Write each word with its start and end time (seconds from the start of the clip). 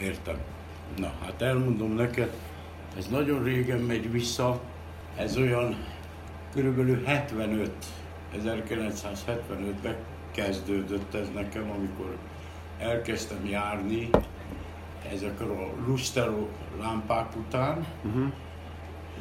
értem. 0.00 0.36
Na, 0.96 1.12
hát 1.24 1.42
elmondom 1.42 1.92
neked, 1.92 2.36
ez 2.96 3.08
nagyon 3.08 3.42
régen 3.42 3.80
megy 3.80 4.10
vissza, 4.10 4.60
ez 5.16 5.36
olyan 5.36 5.76
körülbelül 6.52 7.04
75, 7.04 7.70
1975-ben 8.44 9.96
kezdődött 10.30 11.14
ez 11.14 11.30
nekem, 11.34 11.70
amikor 11.70 12.16
elkezdtem 12.78 13.46
járni 13.46 14.10
ezekről 15.12 15.50
a 15.50 15.86
lusteró 15.86 16.48
lámpák 16.80 17.36
után. 17.36 17.86
Uh-huh. 18.04 18.32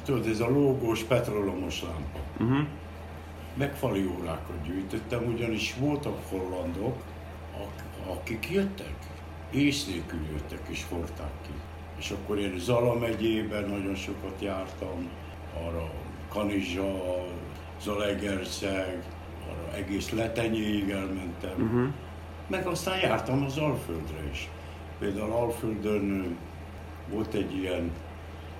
Tudod, 0.03 0.27
ez 0.27 0.39
a 0.39 0.49
lógós 0.49 1.03
petrolomos 1.03 1.81
lámpa. 1.81 2.19
Uh-huh. 2.39 2.67
Meg 3.53 3.75
fali 3.75 4.05
órákat 4.19 4.63
gyűjtöttem, 4.65 5.23
ugyanis 5.25 5.75
voltak 5.79 6.17
hollandok, 6.29 7.03
akik 8.07 8.49
jöttek, 8.51 8.95
ész 9.51 9.85
nélkül 9.85 10.19
jöttek 10.31 10.67
és 10.67 10.85
hordták 10.89 11.31
ki. 11.41 11.53
És 11.97 12.11
akkor 12.11 12.37
én 12.37 12.59
Zala 12.59 12.93
megyében 12.93 13.69
nagyon 13.69 13.95
sokat 13.95 14.41
jártam, 14.41 15.09
arra 15.67 15.91
Kanizsa, 16.29 17.25
Zalegerszeg, 17.81 19.03
arra 19.49 19.75
egész 19.75 20.09
Letenyéig 20.09 20.89
elmentem. 20.89 21.61
Uh-huh. 21.61 21.87
Meg 22.47 22.67
aztán 22.67 22.99
jártam 22.99 23.43
az 23.43 23.57
Alföldre 23.57 24.29
is. 24.31 24.49
Például 24.99 25.31
Alföldön 25.31 26.37
volt 27.09 27.33
egy 27.33 27.55
ilyen 27.55 27.91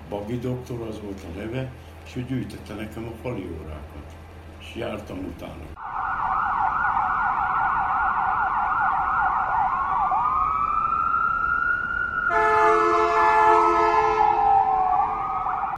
bagi 0.10 0.40
doktor, 0.40 0.82
az 0.82 1.00
volt 1.02 1.26
a 1.34 1.40
neve, 1.40 1.72
és 2.06 2.16
ő 2.16 2.26
gyűjtette 2.26 2.74
nekem 2.74 3.04
a 3.04 3.12
fali 3.22 3.48
órákat. 3.62 4.16
És 4.60 4.76
jártam 4.76 5.18
utána. 5.18 5.79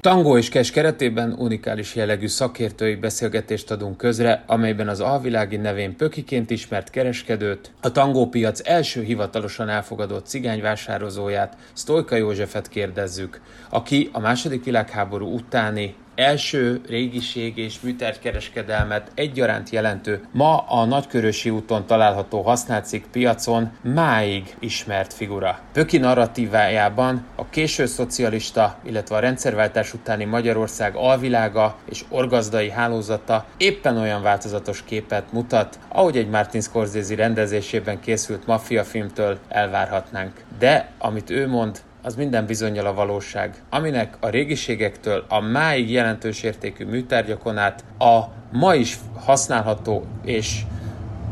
Tangó 0.02 0.38
és 0.38 0.50
Kes 0.50 0.72
keretében 0.72 1.36
unikális 1.38 1.96
jellegű 1.96 2.28
szakértői 2.28 2.96
beszélgetést 2.96 3.72
adunk 3.72 3.98
közre, 3.98 4.44
amelyben 4.48 4.88
az 4.88 5.00
alvilági 5.00 5.58
nevén 5.58 5.96
Pökiként 5.96 6.50
ismert 6.50 6.90
kereskedőt, 6.90 7.72
a 7.82 7.92
tangópiac 7.92 8.70
első 8.70 9.04
hivatalosan 9.04 9.70
elfogadott 9.70 10.26
cigányvásározóját, 10.26 11.58
Sztojka 11.74 12.16
Józsefet 12.16 12.68
kérdezzük, 12.68 13.42
aki 13.70 14.10
a 14.12 14.20
második 14.20 14.64
világháború 14.64 15.34
utáni 15.34 15.96
első 16.16 16.82
régiség 16.88 17.58
és 17.58 17.82
műtárgykereskedelmet 17.82 19.12
egyaránt 19.16 19.70
jelentő, 19.70 20.28
ma 20.32 20.58
a 20.58 20.86
Nagykörösi 20.86 21.50
úton 21.50 21.86
található 21.86 22.42
használt 22.42 23.02
piacon 23.12 23.72
máig 23.82 24.56
ismert 24.60 25.14
figura. 25.14 25.60
Pöki 25.74 25.98
narratívájában 25.98 27.26
a 27.36 27.50
késő 27.50 27.86
szocialista, 27.86 28.78
illetve 28.86 29.16
a 29.16 29.20
rendszerváltás 29.20 29.94
utáni 29.94 30.26
Magyarország 30.26 30.96
alvilága 30.96 31.78
és 31.90 32.04
orgazdai 32.10 32.70
hálózata 32.70 33.46
éppen 33.58 33.98
olyan 33.98 34.22
változatos 34.22 34.84
képet 34.84 35.32
mutat, 35.32 35.80
ahogy 35.88 36.18
egy 36.18 36.30
Martin 36.30 36.62
Scorsese 36.62 37.16
rendezésében 37.16 38.00
készült 38.00 38.46
maffia 38.46 38.84
filmtől 38.84 39.38
elvárhatnánk. 39.48 40.34
De, 40.60 40.92
amit 40.98 41.30
ő 41.30 41.48
mond, 41.48 41.82
az 42.02 42.16
minden 42.16 42.46
bizonyal 42.46 42.86
a 42.86 42.94
valóság, 42.94 43.64
aminek 43.70 44.18
a 44.20 44.30
régiségektől 44.30 45.26
a 45.28 45.40
máig 45.40 45.92
jelentős 45.92 46.44
értékű 46.44 46.86
műtárgyakon 46.86 47.58
át 47.58 47.84
a 48.00 48.20
ma 48.52 48.76
is 48.76 48.98
használható 49.20 50.06
és 50.24 50.62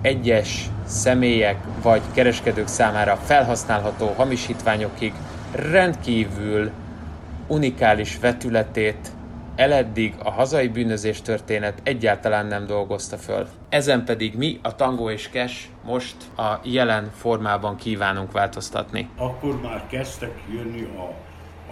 egyes 0.02 0.70
személyek 0.86 1.58
vagy 1.81 2.02
kereskedők 2.14 2.67
számára 2.67 3.16
felhasználható 3.16 4.08
hamisítványokig 4.08 5.14
rendkívül 5.52 6.72
unikális 7.48 8.17
vetületét 8.20 9.11
eleddig 9.60 10.14
a 10.24 10.32
hazai 10.32 10.68
bűnözés 10.68 11.22
történet 11.22 11.82
egyáltalán 11.84 12.46
nem 12.46 12.66
dolgozta 12.66 13.17
föl. 13.17 13.48
Ezen 13.70 14.06
pedig 14.06 14.36
mi, 14.36 14.60
a 14.61 14.76
Tango 14.76 15.10
és 15.10 15.30
Cash 15.30 15.67
most 15.86 16.16
a 16.38 16.60
jelen 16.64 17.11
formában 17.16 17.76
kívánunk 17.76 18.32
változtatni. 18.32 19.10
Akkor 19.17 19.61
már 19.61 19.88
kezdtek 19.88 20.39
jönni 20.52 20.82
a, 20.82 21.14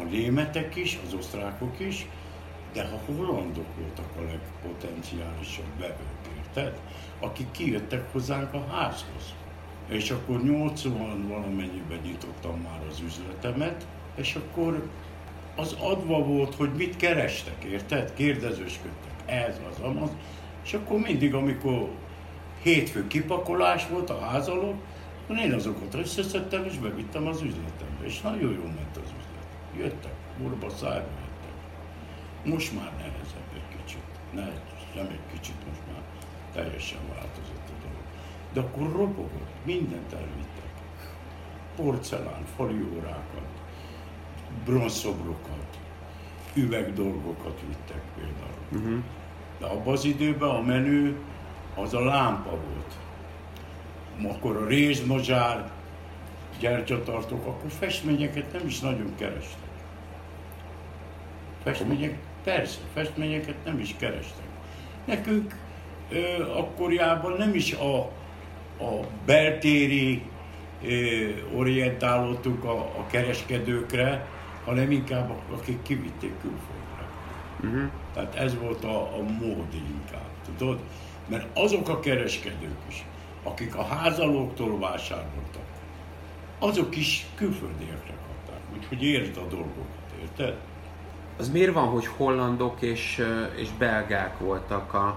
a 0.02 0.04
németek 0.10 0.76
is, 0.76 1.00
az 1.06 1.14
osztrákok 1.14 1.80
is, 1.80 2.08
de 2.74 2.82
a 2.82 3.12
hollandok 3.12 3.66
voltak 3.80 4.10
a 4.18 4.22
legpotenciálisabb 4.22 5.80
vevők, 5.80 6.38
érted? 6.38 6.80
Akik 7.20 7.52
kijöttek 7.52 8.12
hozzánk 8.12 8.54
a 8.54 8.66
házhoz. 8.72 9.34
És 9.88 10.12
akkor 10.12 10.44
80 10.44 11.28
valamennyiben 11.28 12.00
nyitottam 12.04 12.60
már 12.62 12.82
az 12.90 13.00
üzletemet, 13.00 13.86
és 14.16 14.36
akkor 14.36 14.90
az 15.58 15.76
adva 15.80 16.24
volt, 16.24 16.56
hogy 16.56 16.74
mit 16.74 16.96
kerestek, 16.96 17.64
érted? 17.64 18.14
Kérdezősködtek, 18.14 19.14
ez, 19.26 19.62
az, 19.72 19.80
amaz. 19.80 20.10
És 20.64 20.74
akkor 20.74 21.00
mindig, 21.00 21.34
amikor 21.34 21.90
hétfő 22.62 23.08
kipakolás 23.08 23.88
volt 23.88 24.10
a 24.10 24.20
házaló, 24.20 24.76
akkor 25.24 25.38
én 25.38 25.54
azokat 25.54 25.94
összeszedtem 25.94 26.66
és 26.66 26.78
bevittem 26.78 27.28
az 27.28 27.42
üzletembe. 27.42 28.06
És 28.06 28.22
nagyon 28.22 28.54
jó 28.54 28.64
ment 28.64 28.98
az 28.98 29.12
üzlet. 29.20 29.48
Jöttek, 29.78 30.14
urba 30.44 30.70
szájba 30.70 31.10
jöttek. 31.22 31.56
Most 32.46 32.74
már 32.74 32.92
nehezebb 32.98 33.52
egy 33.54 33.78
kicsit. 33.78 34.04
Ne, 34.34 34.48
nem 34.96 35.08
egy 35.12 35.34
kicsit, 35.34 35.56
most 35.70 35.82
már 35.92 36.02
teljesen 36.54 37.00
változott 37.10 37.68
a 37.68 37.78
dolog. 37.82 38.06
De 38.54 38.60
akkor 38.60 38.92
robogott, 39.00 39.56
mindent 39.66 40.14
elvittek. 40.14 40.72
Porcelán, 41.76 42.46
fali 42.56 42.86
órákat, 42.96 43.47
bronzszobrokat, 44.66 45.78
üvegdolgokat 46.54 47.60
vittek 47.68 48.02
például. 48.16 48.58
Uh-huh. 48.72 49.04
De 49.60 49.66
abban 49.66 49.94
az 49.94 50.06
időben 50.06 50.50
a 50.50 50.62
menő 50.62 51.16
az 51.76 51.94
a 51.94 52.04
lámpa 52.04 52.50
volt. 52.50 52.94
Akkor 54.36 54.56
a 54.58 54.66
rézmazsár, 54.68 55.72
gyertyatartók, 56.60 57.46
akkor 57.46 57.70
festményeket 57.80 58.54
nem 58.54 58.68
is 58.68 58.80
nagyon 58.80 59.14
kerestek. 59.18 59.70
Festmények, 61.64 62.18
persze, 62.44 62.80
festményeket 62.94 63.56
nem 63.66 63.80
is 63.80 63.96
kerestek. 63.98 64.46
Nekünk 65.06 65.56
ö, 66.10 66.52
akkoriában 66.58 67.38
nem 67.38 67.54
is 67.54 67.74
a, 67.74 67.98
a 68.84 69.08
beltéri 69.26 70.22
ö, 70.84 71.30
orientálódtunk 71.56 72.64
a, 72.64 72.80
a 72.80 73.06
kereskedőkre, 73.08 74.26
hanem 74.68 74.92
inkább 74.92 75.32
akik 75.54 75.82
kivitték 75.82 76.34
külföldre. 76.42 77.08
Uh-huh. 77.64 77.90
Tehát 78.14 78.36
ez 78.36 78.60
volt 78.60 78.84
a, 78.84 79.02
a 79.02 79.22
mód 79.22 79.74
inkább, 79.74 80.30
tudod? 80.46 80.80
Mert 81.28 81.58
azok 81.58 81.90
a 81.90 82.00
kereskedők 82.00 82.78
is, 82.88 83.06
akik 83.44 83.76
a 83.76 83.84
házalóktól 83.84 84.80
vásároltak, 84.80 85.66
azok 86.60 86.96
is 86.96 87.26
külföldiekre 87.36 88.14
kapták. 88.28 88.62
Úgyhogy 88.78 89.04
érted 89.04 89.44
a 89.44 89.48
dolgokat, 89.48 90.14
érted? 90.22 90.56
Az 91.38 91.50
miért 91.50 91.74
van, 91.74 91.88
hogy 91.88 92.06
hollandok 92.06 92.82
és, 92.82 93.24
és 93.56 93.70
belgák 93.78 94.40
voltak 94.40 94.94
a, 94.94 95.08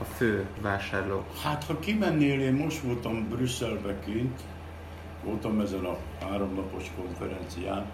a 0.00 0.04
fő 0.04 0.46
vásárlók? 0.60 1.24
Hát, 1.42 1.64
ha 1.64 1.78
kimennél, 1.78 2.40
én 2.40 2.54
most 2.54 2.80
voltam 2.80 3.28
Brüsszelbe 3.28 3.98
kint, 4.04 4.40
voltam 5.24 5.60
ezen 5.60 5.84
a 5.84 5.96
háromnapos 6.20 6.90
konferencián, 6.96 7.86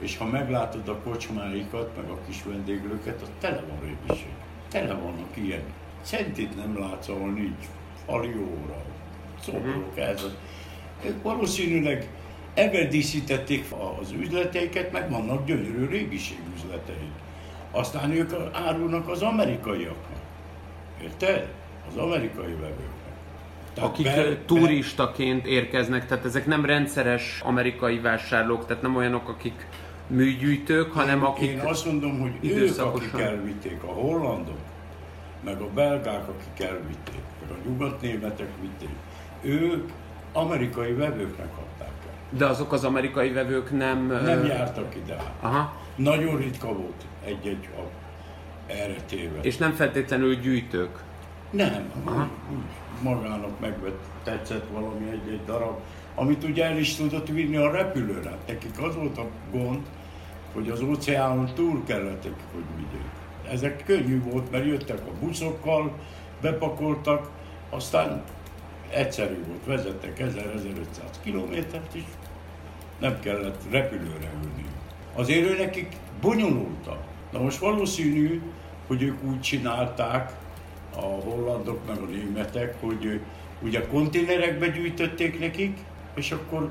és 0.00 0.16
ha 0.16 0.24
meglátod 0.24 0.88
a 0.88 0.96
kocsmáikat, 0.96 1.96
meg 1.96 2.10
a 2.10 2.18
kis 2.26 2.42
vendéglőket, 2.42 3.22
az 3.22 3.28
tele 3.40 3.62
van 3.68 3.78
régiség. 3.80 4.32
Tele 4.68 4.94
vannak 4.94 5.36
ilyen. 5.36 5.62
Centit 6.02 6.56
nem 6.56 6.78
látsz, 6.78 7.08
ahol 7.08 7.30
nincs 7.30 7.64
falióra, 8.06 8.82
szobrok, 9.42 9.94
mhm. 9.94 10.00
ez. 10.00 10.26
Ők 11.04 11.22
valószínűleg 11.22 12.08
ebben 12.54 12.88
díszítették 12.88 13.64
az 14.00 14.12
üzleteiket, 14.12 14.92
meg 14.92 15.10
vannak 15.10 15.46
gyönyörű 15.46 15.86
régiség 15.86 16.38
üzleteik. 16.54 17.12
Aztán 17.70 18.10
ők 18.10 18.32
árulnak 18.52 19.08
az 19.08 19.22
amerikaiaknak. 19.22 20.20
Érted? 21.02 21.48
Az 21.88 21.96
amerikai 21.96 22.52
vevőknek. 22.52 22.98
Tehát 23.74 23.90
akik 23.90 24.04
be, 24.04 24.36
turistaként 24.46 25.46
érkeznek, 25.46 26.06
tehát 26.06 26.24
ezek 26.24 26.46
nem 26.46 26.64
rendszeres 26.64 27.40
amerikai 27.44 27.98
vásárlók, 27.98 28.66
tehát 28.66 28.82
nem 28.82 28.96
olyanok, 28.96 29.28
akik 29.28 29.66
műgyűjtők, 30.10 30.92
hanem 30.92 31.24
akik 31.24 31.50
Én 31.50 31.58
azt 31.58 31.86
mondom, 31.86 32.20
hogy 32.20 32.32
ők, 32.42 32.78
akik 32.78 33.20
elvitték, 33.20 33.82
a 33.82 33.92
hollandok, 33.92 34.58
meg 35.44 35.60
a 35.60 35.68
belgák, 35.74 36.28
akik 36.28 36.66
elvitték, 36.66 37.20
meg 37.40 37.58
a 37.58 37.68
nyugatnémetek 37.68 38.48
vitték, 38.60 38.94
ők 39.42 39.90
amerikai 40.32 40.92
vevőknek 40.92 41.50
adták 41.58 41.88
el. 42.06 42.38
De 42.38 42.46
azok 42.46 42.72
az 42.72 42.84
amerikai 42.84 43.32
vevők 43.32 43.70
nem... 43.70 44.06
Nem 44.06 44.44
jártak 44.44 44.96
ide. 45.04 45.32
Aha. 45.40 45.76
Nagyon 45.96 46.36
ritka 46.36 46.66
volt 46.66 47.06
egy-egy 47.24 47.68
erre 48.66 48.96
téve. 49.06 49.40
És 49.40 49.56
nem 49.56 49.72
feltétlenül 49.72 50.34
gyűjtők? 50.34 50.98
Nem, 51.50 51.92
Aha. 52.04 52.20
úgy, 52.50 52.56
úgy 52.56 52.62
magának 53.02 53.60
megvett, 53.60 54.04
tetszett 54.22 54.66
valami 54.72 55.10
egy-egy 55.10 55.44
darab, 55.44 55.78
amit 56.14 56.44
ugye 56.44 56.64
el 56.64 56.78
is 56.78 56.94
tudott 56.94 57.28
vinni 57.28 57.56
a 57.56 57.70
repülőre. 57.70 58.36
Nekik 58.46 58.82
az 58.82 58.94
volt 58.94 59.18
a 59.18 59.26
gond, 59.50 59.80
hogy 60.52 60.68
az 60.68 60.82
óceánon 60.82 61.50
túl 61.54 61.84
kellett, 61.84 62.22
hogy 62.22 62.64
vigyék. 62.76 63.10
Ezek 63.50 63.84
könnyű 63.84 64.22
volt, 64.22 64.50
mert 64.50 64.66
jöttek 64.66 65.00
a 65.06 65.24
buszokkal, 65.24 65.92
bepakoltak, 66.40 67.30
aztán 67.70 68.22
egyszerű 68.90 69.44
volt, 69.46 69.64
vezettek 69.64 70.18
1000-1500 70.18 71.16
kilométert 71.22 71.94
is, 71.94 72.04
nem 72.98 73.20
kellett 73.20 73.62
repülőre 73.70 74.30
ülni. 74.42 74.64
Azért 75.14 75.50
ő 75.50 75.56
nekik 75.56 75.96
bonyolultak. 76.20 76.98
Na 77.32 77.38
most 77.38 77.58
valószínű, 77.58 78.42
hogy 78.86 79.02
ők 79.02 79.22
úgy 79.24 79.40
csinálták, 79.40 80.32
a 80.96 81.00
hollandok 81.00 81.86
meg 81.86 81.98
a 81.98 82.06
németek, 82.06 82.80
hogy 82.80 83.20
ugye 83.62 83.86
konténerekbe 83.86 84.68
gyűjtötték 84.68 85.38
nekik, 85.38 85.78
és 86.14 86.30
akkor 86.30 86.70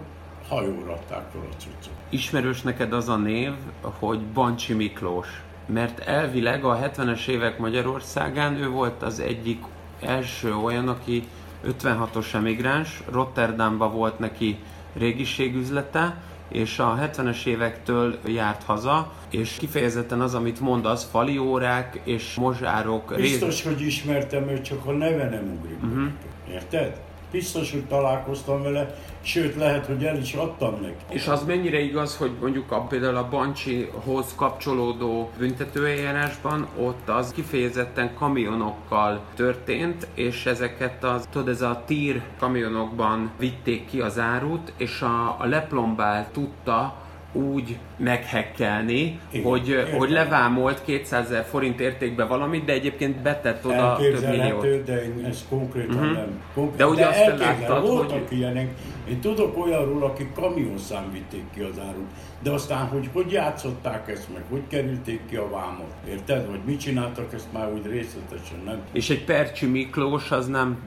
hajóra 0.50 0.86
rakták 0.86 1.30
fel 1.32 1.42
a 1.52 1.56
cuccot. 1.58 1.94
Ismerős 2.10 2.62
neked 2.62 2.94
az 2.94 3.10
a 3.10 3.16
név, 3.16 3.52
hogy 3.82 4.20
Bancsi 4.20 4.74
Miklós, 4.74 5.28
mert 5.66 6.00
elvileg 6.00 6.64
a 6.64 6.78
70-es 6.78 7.28
évek 7.28 7.58
Magyarországán 7.58 8.56
ő 8.56 8.70
volt 8.70 9.04
az 9.04 9.20
egyik 9.20 9.64
első 10.02 10.56
olyan, 10.56 10.88
aki 10.88 11.28
56-os 11.66 12.34
emigráns, 12.34 13.04
Rotterdamba 13.12 13.90
volt 13.90 14.20
neki 14.20 14.58
régiségüzlete, 14.94 16.22
és 16.50 16.80
a 16.80 17.00
70-es 17.02 17.46
évektől 17.46 18.20
járt 18.26 18.64
haza, 18.64 19.14
és 19.30 19.56
kifejezetten 19.60 20.22
az, 20.22 20.36
amit 20.36 20.60
mondasz, 20.60 21.10
fali 21.10 21.38
órák 21.38 22.02
és 22.04 22.36
mozsárok. 22.36 23.14
Biztos, 23.16 23.64
rész... 23.64 23.74
hogy 23.74 23.82
ismertem 23.86 24.48
őt, 24.48 24.62
csak 24.62 24.86
a 24.86 24.92
neve 24.92 25.30
nem 25.30 25.58
ugrik. 25.58 25.84
Uh-huh. 25.84 26.08
Érted? 26.52 27.02
Biztos, 27.32 27.72
hogy 27.72 27.86
találkoztam 27.86 28.64
vele, 28.64 28.96
sőt 29.22 29.56
lehet, 29.56 29.86
hogy 29.86 30.04
el 30.04 30.18
is 30.18 30.34
adtam 30.34 30.80
neki. 30.82 30.96
És 31.10 31.28
az 31.28 31.44
mennyire 31.44 31.80
igaz, 31.80 32.18
hogy 32.18 32.32
mondjuk 32.42 32.72
a, 32.72 32.82
például 32.82 33.16
a 33.16 33.30
Bancsihoz 33.30 34.34
kapcsolódó 34.36 35.30
büntetőeljárásban 35.38 36.68
ott 36.78 37.10
az 37.10 37.32
kifejezetten 37.32 38.14
kamionokkal 38.14 39.22
történt, 39.36 40.08
és 40.14 40.46
ezeket 40.46 41.04
az, 41.04 41.28
tudod, 41.32 41.48
ez 41.48 41.62
a 41.62 41.84
tír 41.86 42.22
kamionokban 42.40 43.32
vitték 43.38 43.86
ki 43.86 44.02
az 44.02 44.20
árut, 44.20 44.74
és 44.78 45.02
a, 45.02 45.36
a 45.40 45.46
leplombál 45.46 46.28
tudta, 46.32 47.08
úgy 47.32 47.78
meghekkelni, 47.98 49.20
Igen, 49.32 49.46
hogy, 49.46 49.68
értem. 49.68 49.98
hogy 49.98 50.10
levámolt 50.10 50.84
200 50.84 51.26
ezer 51.26 51.46
forint 51.46 51.80
értékbe 51.80 52.26
valamit, 52.26 52.66
de 52.66 52.74
egyébként 52.74 53.22
betett 53.22 53.66
oda 53.66 53.98
több 54.02 54.30
milliót. 54.30 54.84
de 54.84 55.04
én 55.04 55.26
ezt 55.26 55.48
konkrétan 55.50 55.96
uh-huh. 55.96 56.14
nem. 56.14 56.42
Konkrét, 56.54 56.78
de 56.78 56.88
ugye 56.88 57.02
de 57.02 57.08
azt 57.08 57.40
láttad, 57.40 57.88
voltak 57.88 58.28
hogy... 58.28 58.38
ilyenek. 58.38 58.70
Én 59.10 59.20
tudok 59.20 59.58
olyanról, 59.58 60.04
akik 60.04 60.34
kamionszám 60.34 61.12
vitték 61.12 61.44
ki 61.54 61.62
az 61.62 61.80
árut, 61.80 62.08
de 62.42 62.52
aztán, 62.52 62.88
hogy 62.88 63.10
hogy 63.14 63.32
játszották 63.32 64.10
ezt 64.10 64.34
meg, 64.34 64.44
hogy 64.50 64.62
kerülték 64.68 65.22
ki 65.30 65.36
a 65.36 65.50
vámot, 65.50 65.94
érted? 66.08 66.50
Vagy 66.50 66.60
mit 66.66 66.80
csináltak, 66.80 67.34
ezt 67.34 67.54
már 67.54 67.74
úgy 67.74 67.86
részletesen 67.86 68.60
nem. 68.66 68.82
És 68.92 69.10
egy 69.10 69.26
Percsi 69.26 69.66
Miklós 69.66 70.32
az 70.32 70.48
nem 70.48 70.78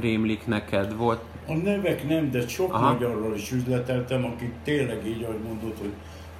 rémlik 0.00 0.46
neked, 0.46 0.96
volt 0.96 1.20
a 1.48 1.54
nevek 1.54 2.08
nem, 2.08 2.30
de 2.30 2.48
sok 2.48 2.72
Aha. 2.72 2.92
magyarról 2.92 3.34
is 3.34 3.52
üzleteltem, 3.52 4.24
akik 4.24 4.52
tényleg 4.64 5.06
így, 5.06 5.22
ahogy 5.22 5.40
mondod, 5.44 5.72
hogy 5.78 5.92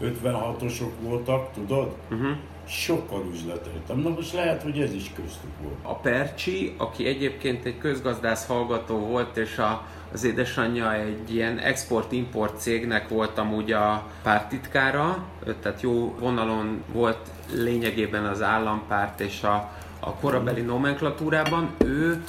56-osok 0.03 0.91
voltak, 1.01 1.53
tudod? 1.53 1.95
Uh-huh. 2.11 2.37
Sokkal 2.69 3.25
üzleteltem. 3.33 3.99
Na 3.99 4.09
most 4.09 4.33
lehet, 4.33 4.63
hogy 4.63 4.81
ez 4.81 4.95
is 4.95 5.11
köztük 5.15 5.51
volt. 5.63 5.77
A 5.83 5.95
Percsi, 5.95 6.75
aki 6.77 7.07
egyébként 7.07 7.65
egy 7.65 7.79
közgazdász 7.79 8.47
hallgató 8.47 8.99
volt, 8.99 9.37
és 9.37 9.59
a, 9.59 9.87
az 10.13 10.25
édesanyja 10.25 10.95
egy 10.95 11.35
ilyen 11.35 11.59
export-import 11.59 12.61
cégnek 12.61 13.09
volt 13.09 13.39
amúgy 13.39 13.73
a 13.73 14.07
pártitkára, 14.23 15.25
tehát 15.63 15.81
jó 15.81 16.15
vonalon 16.19 16.83
volt 16.93 17.19
lényegében 17.53 18.25
az 18.25 18.43
állampárt 18.43 19.21
és 19.21 19.43
a, 19.43 19.73
a 20.01 20.15
korabeli 20.15 20.61
nomenklatúrában. 20.61 21.71
Ő 21.85 22.25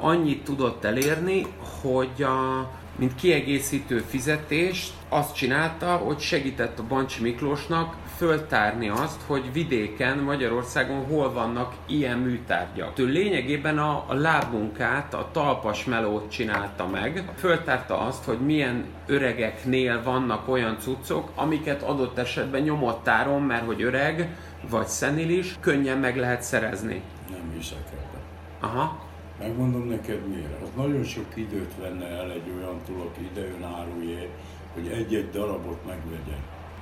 annyit 0.00 0.44
tudott 0.44 0.84
elérni, 0.84 1.46
hogy 1.82 2.22
a, 2.22 2.68
mint 2.96 3.14
kiegészítő 3.14 3.98
fizetést 3.98 4.92
azt 5.08 5.34
csinálta, 5.34 5.96
hogy 5.96 6.18
segített 6.18 6.78
a 6.78 6.86
Bancsi 6.88 7.22
Miklósnak 7.22 7.94
föltárni 8.20 8.88
azt, 8.88 9.20
hogy 9.26 9.52
vidéken, 9.52 10.18
Magyarországon 10.18 11.04
hol 11.04 11.32
vannak 11.32 11.74
ilyen 11.86 12.18
műtárgyak. 12.18 12.98
Ő 12.98 13.04
lényegében 13.04 13.78
a, 13.78 14.04
a 14.08 14.14
lábmunkát, 14.14 15.14
a 15.14 15.28
talpas 15.32 15.84
melót 15.84 16.30
csinálta 16.30 16.86
meg. 16.86 17.24
Föltárta 17.36 17.98
azt, 17.98 18.24
hogy 18.24 18.38
milyen 18.38 18.84
öregeknél 19.06 20.02
vannak 20.02 20.48
olyan 20.48 20.78
cuccok, 20.78 21.30
amiket 21.34 21.82
adott 21.82 22.18
esetben 22.18 22.60
nyomott 22.60 23.08
áron, 23.08 23.42
mert 23.42 23.64
hogy 23.64 23.82
öreg 23.82 24.36
vagy 24.70 24.86
szenilis, 24.86 25.56
könnyen 25.60 25.98
meg 25.98 26.16
lehet 26.16 26.42
szerezni. 26.42 27.02
Nem 27.30 27.58
ebben. 27.70 28.22
Aha. 28.60 28.98
Megmondom 29.38 29.88
neked 29.88 30.28
miért. 30.28 30.62
Az 30.62 30.68
nagyon 30.76 31.04
sok 31.04 31.26
időt 31.34 31.72
venne 31.80 32.06
el 32.06 32.30
egy 32.30 32.52
olyan 32.58 32.80
túl, 32.86 33.00
aki 33.00 33.28
idejön 33.30 33.64
árulje, 33.64 34.28
hogy 34.74 34.86
egy-egy 34.86 35.30
darabot 35.30 35.86
megvegye. 35.86 36.36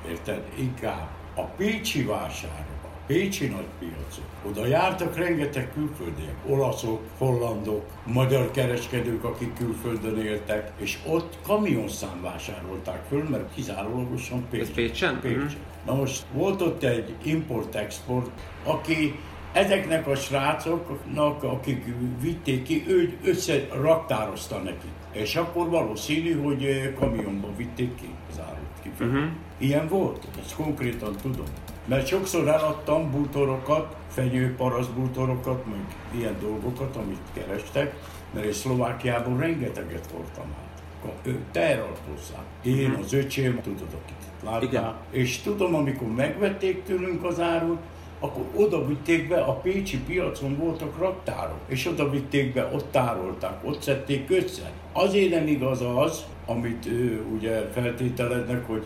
Érted? 0.08 0.42
Inkább 0.56 1.17
a 1.38 1.42
Pécsi 1.42 2.04
vásárok, 2.04 2.82
a 2.82 2.88
Pécsi 3.06 3.46
nagypiacok, 3.46 4.24
oda 4.48 4.66
jártak 4.66 5.16
rengeteg 5.16 5.72
külföldiek, 5.72 6.34
olaszok, 6.46 7.00
hollandok, 7.18 7.84
magyar 8.04 8.50
kereskedők, 8.50 9.24
akik 9.24 9.54
külföldön 9.54 10.18
éltek, 10.18 10.72
és 10.78 10.98
ott 11.06 11.38
kamionszám 11.46 12.22
vásárolták 12.22 13.04
föl, 13.08 13.22
mert 13.22 13.54
kizárólagosan 13.54 14.46
Pécsen. 14.50 14.74
Pécsen? 14.74 15.20
Pécsen. 15.20 15.38
Mm-hmm. 15.38 15.52
Na 15.86 15.94
most 15.94 16.24
volt 16.32 16.60
ott 16.60 16.82
egy 16.82 17.14
import-export, 17.22 18.30
aki 18.64 19.18
ezeknek 19.52 20.06
a 20.06 20.14
srácoknak, 20.14 21.42
akik 21.42 21.84
vitték 22.20 22.62
ki, 22.62 22.84
ő 22.88 23.18
összeraktározta 23.24 24.58
nekik. 24.58 24.90
És 25.12 25.36
akkor 25.36 25.68
valószínű, 25.68 26.42
hogy 26.42 26.92
kamionban 26.98 27.56
vitték 27.56 27.94
ki 27.94 28.08
az 28.30 28.40
árut 28.40 28.80
ki. 28.82 28.90
Uh-huh. 29.04 29.24
Ilyen 29.58 29.88
volt, 29.88 30.26
ezt 30.40 30.54
konkrétan 30.54 31.16
tudom. 31.22 31.46
Mert 31.84 32.06
sokszor 32.06 32.48
eladtam 32.48 33.10
bútorokat, 33.10 33.96
fenyőparaszt 34.08 34.90
bútorokat, 34.92 35.66
meg 35.66 35.96
ilyen 36.18 36.36
dolgokat, 36.40 36.96
amit 36.96 37.20
kerestek, 37.32 37.94
mert 38.34 38.46
én 38.46 38.52
Szlovákiában 38.52 39.38
rengeteget 39.38 40.10
voltam 40.12 40.44
át. 40.44 40.66
Teherautószám. 41.50 42.42
Én, 42.62 42.86
uh-huh. 42.86 43.04
az 43.04 43.12
öcsém, 43.12 43.60
tudod, 43.60 43.88
akit 44.04 44.18
láttál. 44.44 45.00
És 45.10 45.38
tudom, 45.38 45.74
amikor 45.74 46.08
megvették 46.08 46.82
tőlünk 46.82 47.24
az 47.24 47.40
árut, 47.40 47.78
akkor 48.18 48.44
oda 48.54 48.86
vitték 48.86 49.28
be, 49.28 49.40
a 49.40 49.52
Pécsi 49.52 49.98
piacon 49.98 50.56
voltak 50.56 50.98
raktárok, 50.98 51.60
és 51.66 51.86
oda 51.86 52.10
vitték 52.10 52.52
be, 52.52 52.70
ott 52.74 52.90
tárolták, 52.90 53.64
ott 53.64 53.82
szedték 53.82 54.30
össze. 54.30 54.70
Azért 54.92 55.30
nem 55.30 55.46
igaz 55.46 55.82
az, 55.96 56.24
amit 56.46 56.86
ő 56.86 57.24
ugye 57.34 57.68
feltételeznek, 57.72 58.66
hogy 58.66 58.82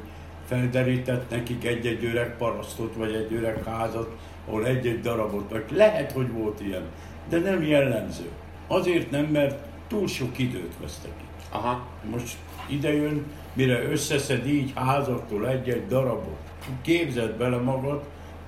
felderített 0.46 1.30
nekik 1.30 1.64
egy-egy 1.64 2.04
öreg 2.04 2.36
parasztot, 2.36 2.94
vagy 2.94 3.14
egy 3.14 3.34
öreg 3.34 3.64
házat, 3.64 4.10
ahol 4.46 4.66
egy-egy 4.66 5.00
darabot, 5.00 5.50
vagy 5.50 5.64
lehet, 5.70 6.12
hogy 6.12 6.32
volt 6.32 6.60
ilyen, 6.60 6.84
de 7.28 7.38
nem 7.38 7.62
jellemző. 7.62 8.28
Azért 8.66 9.10
nem, 9.10 9.24
mert 9.24 9.66
túl 9.88 10.06
sok 10.06 10.38
időt 10.38 10.72
vesztek 10.80 11.12
itt. 11.20 11.42
Aha. 11.50 11.86
Most 12.10 12.36
idejön, 12.68 13.26
mire 13.52 13.82
összeszed 13.90 14.46
így 14.46 14.72
házaktól 14.74 15.48
egy-egy 15.48 15.86
darabot. 15.86 16.38
Képzeld 16.82 17.36
bele 17.36 17.56
magad, 17.56 18.02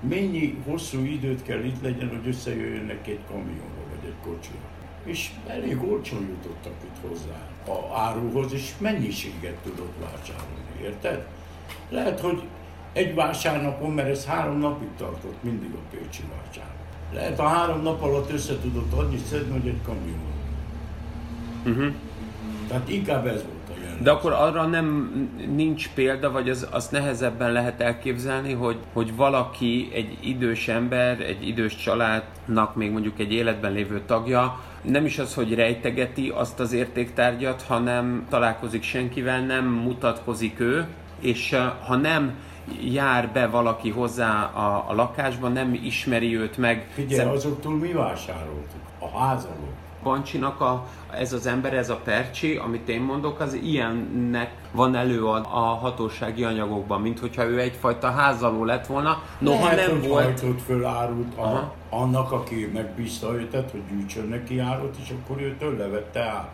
mennyi 0.09 0.57
hosszú 0.65 1.03
időt 1.03 1.43
kell 1.43 1.63
itt 1.63 1.81
legyen, 1.81 2.09
hogy 2.09 2.27
összejöjjönnek 2.27 3.07
egy 3.07 3.19
kamionba 3.27 3.81
vagy 3.89 4.09
egy 4.09 4.15
kocsira. 4.23 4.57
És 5.03 5.31
elég 5.47 5.83
olcsón 5.83 6.27
jutottak 6.27 6.73
itt 6.83 7.09
hozzá 7.09 7.49
a 7.67 7.97
áruhoz, 7.99 8.53
és 8.53 8.73
mennyiséget 8.77 9.55
tudott 9.63 9.93
vásárolni, 9.99 10.83
érted? 10.83 11.27
Lehet, 11.89 12.19
hogy 12.19 12.43
egy 12.93 13.15
vásárnapon, 13.15 13.91
mert 13.91 14.09
ez 14.09 14.25
három 14.25 14.59
napig 14.59 14.87
tartott 14.97 15.43
mindig 15.43 15.73
a 15.73 15.79
Pécsi 15.91 16.23
vásár. 16.35 16.73
Lehet 17.13 17.39
a 17.39 17.47
három 17.47 17.81
nap 17.81 18.01
alatt 18.01 18.31
össze 18.31 18.59
tudott 18.59 18.93
adni, 18.93 19.17
szedni, 19.29 19.51
hogy 19.51 19.67
egy 19.67 19.81
kamion. 19.83 20.33
Uh-huh. 21.65 21.93
Tehát 22.67 22.89
inkább 22.89 23.27
ez 23.27 23.43
volt. 23.43 23.54
De 23.99 24.11
akkor 24.11 24.31
arra 24.31 24.65
nem 24.65 25.09
nincs 25.55 25.89
példa, 25.93 26.31
vagy 26.31 26.49
az, 26.49 26.67
azt 26.71 26.91
nehezebben 26.91 27.51
lehet 27.51 27.81
elképzelni, 27.81 28.53
hogy, 28.53 28.77
hogy 28.93 29.15
valaki, 29.15 29.89
egy 29.93 30.17
idős 30.21 30.67
ember, 30.67 31.19
egy 31.19 31.47
idős 31.47 31.75
családnak 31.75 32.75
még 32.75 32.91
mondjuk 32.91 33.19
egy 33.19 33.33
életben 33.33 33.71
lévő 33.71 34.01
tagja, 34.05 34.59
nem 34.81 35.05
is 35.05 35.19
az, 35.19 35.33
hogy 35.33 35.53
rejtegeti 35.53 36.31
azt 36.35 36.59
az 36.59 36.73
értéktárgyat, 36.73 37.61
hanem 37.61 38.25
találkozik 38.29 38.83
senkivel, 38.83 39.45
nem 39.45 39.65
mutatkozik 39.65 40.59
ő, 40.59 40.85
és 41.19 41.55
ha 41.87 41.95
nem 41.95 42.33
jár 42.81 43.29
be 43.33 43.47
valaki 43.47 43.89
hozzá 43.89 44.43
a, 44.43 44.85
a 44.87 44.93
lakásba, 44.93 45.47
nem 45.47 45.73
ismeri 45.73 46.37
őt 46.37 46.57
meg. 46.57 46.87
Figyelj, 46.93 47.19
szem... 47.19 47.29
azoktól 47.29 47.73
mi 47.73 47.91
vásároltuk? 47.91 48.81
A 48.99 49.19
házaló. 49.19 49.67
Bancsinak 50.03 50.61
a, 50.61 50.85
ez 51.13 51.33
az 51.33 51.45
ember, 51.45 51.73
ez 51.73 51.89
a 51.89 51.95
percsi, 51.95 52.55
amit 52.55 52.89
én 52.89 53.01
mondok, 53.01 53.39
az 53.39 53.53
ilyennek 53.53 54.51
van 54.71 54.95
elő 54.95 55.25
a, 55.25 55.35
a 55.35 55.59
hatósági 55.59 56.43
anyagokban, 56.43 57.01
mint 57.01 57.19
hogyha 57.19 57.43
ő 57.43 57.59
egyfajta 57.59 58.11
házaló 58.11 58.65
lett 58.65 58.85
volna. 58.85 59.21
Noha 59.39 59.63
Lehet, 59.65 59.87
nem 59.87 59.99
hogy 59.99 60.09
volt... 60.09 60.23
hajtott 60.23 60.61
föl 60.61 60.85
árut 60.85 61.37
a, 61.37 61.73
annak, 61.89 62.31
aki 62.31 62.71
megbízta 62.73 63.33
őtet, 63.33 63.71
hogy 63.71 63.81
gyűjtsön 63.89 64.27
neki 64.27 64.59
árut, 64.59 64.95
és 65.03 65.13
akkor 65.21 65.41
őtől 65.41 65.77
levette 65.77 66.21
át. 66.21 66.49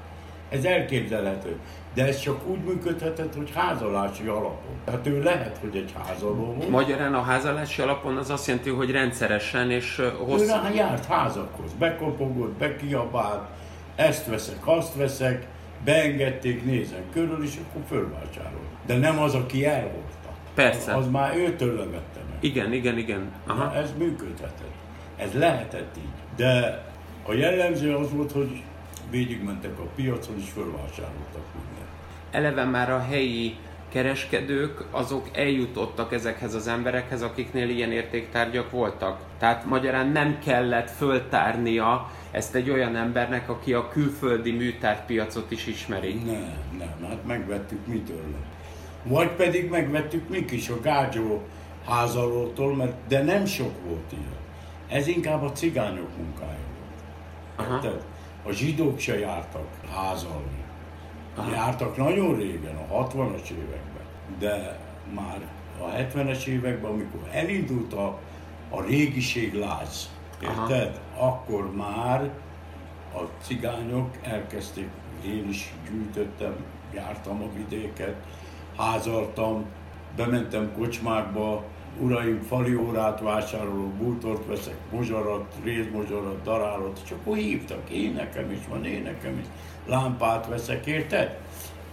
Ez 0.52 0.64
elképzelhető. 0.64 1.60
De 1.94 2.08
ez 2.08 2.20
csak 2.20 2.48
úgy 2.48 2.60
működhetett, 2.60 3.36
hogy 3.36 3.52
házalási 3.56 4.28
alapon. 4.28 4.76
Hát 4.90 5.08
ő 5.08 5.24
lehet, 5.24 5.58
hogy 5.58 5.76
egy 5.76 5.94
házaló 6.04 6.46
volt. 6.46 6.70
Magyarán 6.70 7.14
a 7.14 7.22
házalási 7.22 7.82
alapon 7.82 8.18
az 8.18 8.30
azt 8.30 8.48
jelenti, 8.48 8.70
hogy 8.70 8.92
rendszeresen 8.92 9.72
és 9.72 10.02
hosszú... 10.26 10.44
Ő 10.44 10.74
járt 10.76 11.06
házakhoz, 11.06 11.72
bekopogott, 11.80 12.52
bekiabált, 12.52 13.50
ezt 13.96 14.28
veszek, 14.28 14.68
azt 14.68 14.96
veszek, 14.96 15.48
beengedték, 15.84 16.66
nézem 16.66 17.04
körül, 17.14 17.44
és 17.44 17.56
akkor 17.70 17.82
fölvásárolt. 17.88 18.70
De 18.86 18.98
nem 18.98 19.20
az, 19.20 19.34
aki 19.34 19.66
elhozta. 19.66 20.30
Persze. 20.54 20.96
Az, 20.96 21.06
az 21.06 21.12
már 21.12 21.38
őtől 21.38 21.76
levette 21.76 22.20
meg. 22.30 22.38
Igen, 22.40 22.74
igen, 22.74 22.98
igen. 22.98 23.32
Aha. 23.48 23.64
Na, 23.64 23.76
ez 23.76 23.94
működhetett. 23.98 24.74
Ez 25.18 25.34
lehetett 25.34 25.98
így. 25.98 26.36
De 26.36 26.84
a 27.28 27.34
jellemző 27.34 27.96
az 27.96 28.12
volt, 28.12 28.32
hogy 28.32 28.62
végigmentek 29.12 29.80
a 29.80 29.84
piacon, 29.96 30.36
és 30.38 30.50
fölvásároltak 30.50 31.46
mindent. 31.54 31.90
Eleve 32.32 32.64
már 32.64 32.92
a 32.92 33.00
helyi 33.00 33.56
kereskedők, 33.90 34.84
azok 34.92 35.30
eljutottak 35.34 36.14
ezekhez 36.14 36.54
az 36.54 36.68
emberekhez, 36.68 37.22
akiknél 37.22 37.70
ilyen 37.70 37.92
értéktárgyak 37.92 38.72
voltak. 38.72 39.20
Tehát 39.40 39.66
magyarán 39.66 40.08
nem 40.08 40.40
kellett 40.40 40.90
föltárnia 40.90 42.12
ezt 42.32 42.56
egy 42.56 42.70
olyan 42.70 42.96
embernek, 42.96 43.50
aki 43.50 43.74
a 43.74 43.88
külföldi 43.88 44.52
műtárpiacot 44.52 45.52
is 45.52 45.68
ismeri. 45.68 46.14
Nem, 46.14 46.54
nem, 46.78 47.10
hát 47.10 47.26
megvettük 47.26 47.88
mi 47.88 48.00
tőle. 48.00 48.38
Vagy 49.04 49.30
pedig 49.30 49.70
megvettük 49.70 50.30
mi 50.30 50.46
is 50.50 50.70
a 50.70 50.80
Gágyó 50.82 51.42
házalótól, 51.88 52.76
mert, 52.76 52.94
de 53.08 53.24
nem 53.24 53.46
sok 53.46 53.74
volt 53.88 54.12
ilyen. 54.12 54.40
Ez 54.88 55.08
inkább 55.08 55.44
a 55.44 55.52
cigányok 55.52 56.18
munkája 56.18 56.58
volt. 56.78 57.70
Aha. 57.70 57.80
Tehát 57.80 58.04
a 58.44 58.52
zsidók 58.52 59.00
se 59.00 59.20
jártak 59.20 59.68
házalni. 59.96 60.64
Aha. 61.36 61.52
Jártak 61.52 61.98
nagyon 61.98 62.36
régen, 62.36 62.76
a 62.76 63.08
60-as 63.08 63.50
években, 63.50 64.06
de 64.40 64.80
már 65.16 65.42
a 65.80 65.96
70-es 65.96 66.46
években, 66.46 66.92
amikor 66.92 67.30
elindult 67.32 67.94
a, 67.94 68.20
a 68.70 68.82
régiség 68.82 69.54
láz, 69.54 70.10
érted? 70.42 71.00
Aha. 71.16 71.28
Akkor 71.28 71.76
már 71.76 72.30
a 73.14 73.22
cigányok 73.42 74.10
elkezdték, 74.22 74.90
én 75.26 75.50
is 75.50 75.74
gyűjtöttem, 75.90 76.56
jártam 76.94 77.42
a 77.42 77.56
vidéket, 77.56 78.16
házaltam, 78.78 79.66
bementem 80.16 80.72
kocsmákba, 80.78 81.64
uraim, 82.00 82.42
fali 82.42 82.76
órát 82.76 83.20
vásárolok, 83.20 83.94
bútort 83.94 84.48
veszek, 84.48 84.76
mozsarat, 84.92 85.54
rézmozsarat, 85.64 86.44
darálot, 86.44 87.02
és 87.04 87.12
akkor 87.12 87.38
hívtak, 87.38 87.90
én 87.90 88.14
nekem 88.14 88.52
is 88.52 88.60
van, 88.70 88.86
én 88.86 89.02
nekem 89.02 89.40
is, 89.40 89.46
lámpát 89.86 90.48
veszek, 90.48 90.86
érted? 90.86 91.38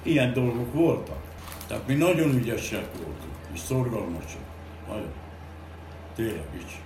Ilyen 0.03 0.33
dolgok 0.33 0.73
voltak. 0.73 1.21
Tehát 1.67 1.87
mi 1.87 1.95
nagyon 1.95 2.35
ügyesek 2.35 2.87
voltunk, 2.97 3.35
és 3.53 3.61
szorgalmasak. 3.61 4.43
Nagyon. 4.89 5.13
Tényleg 6.15 6.49
is 6.57 6.81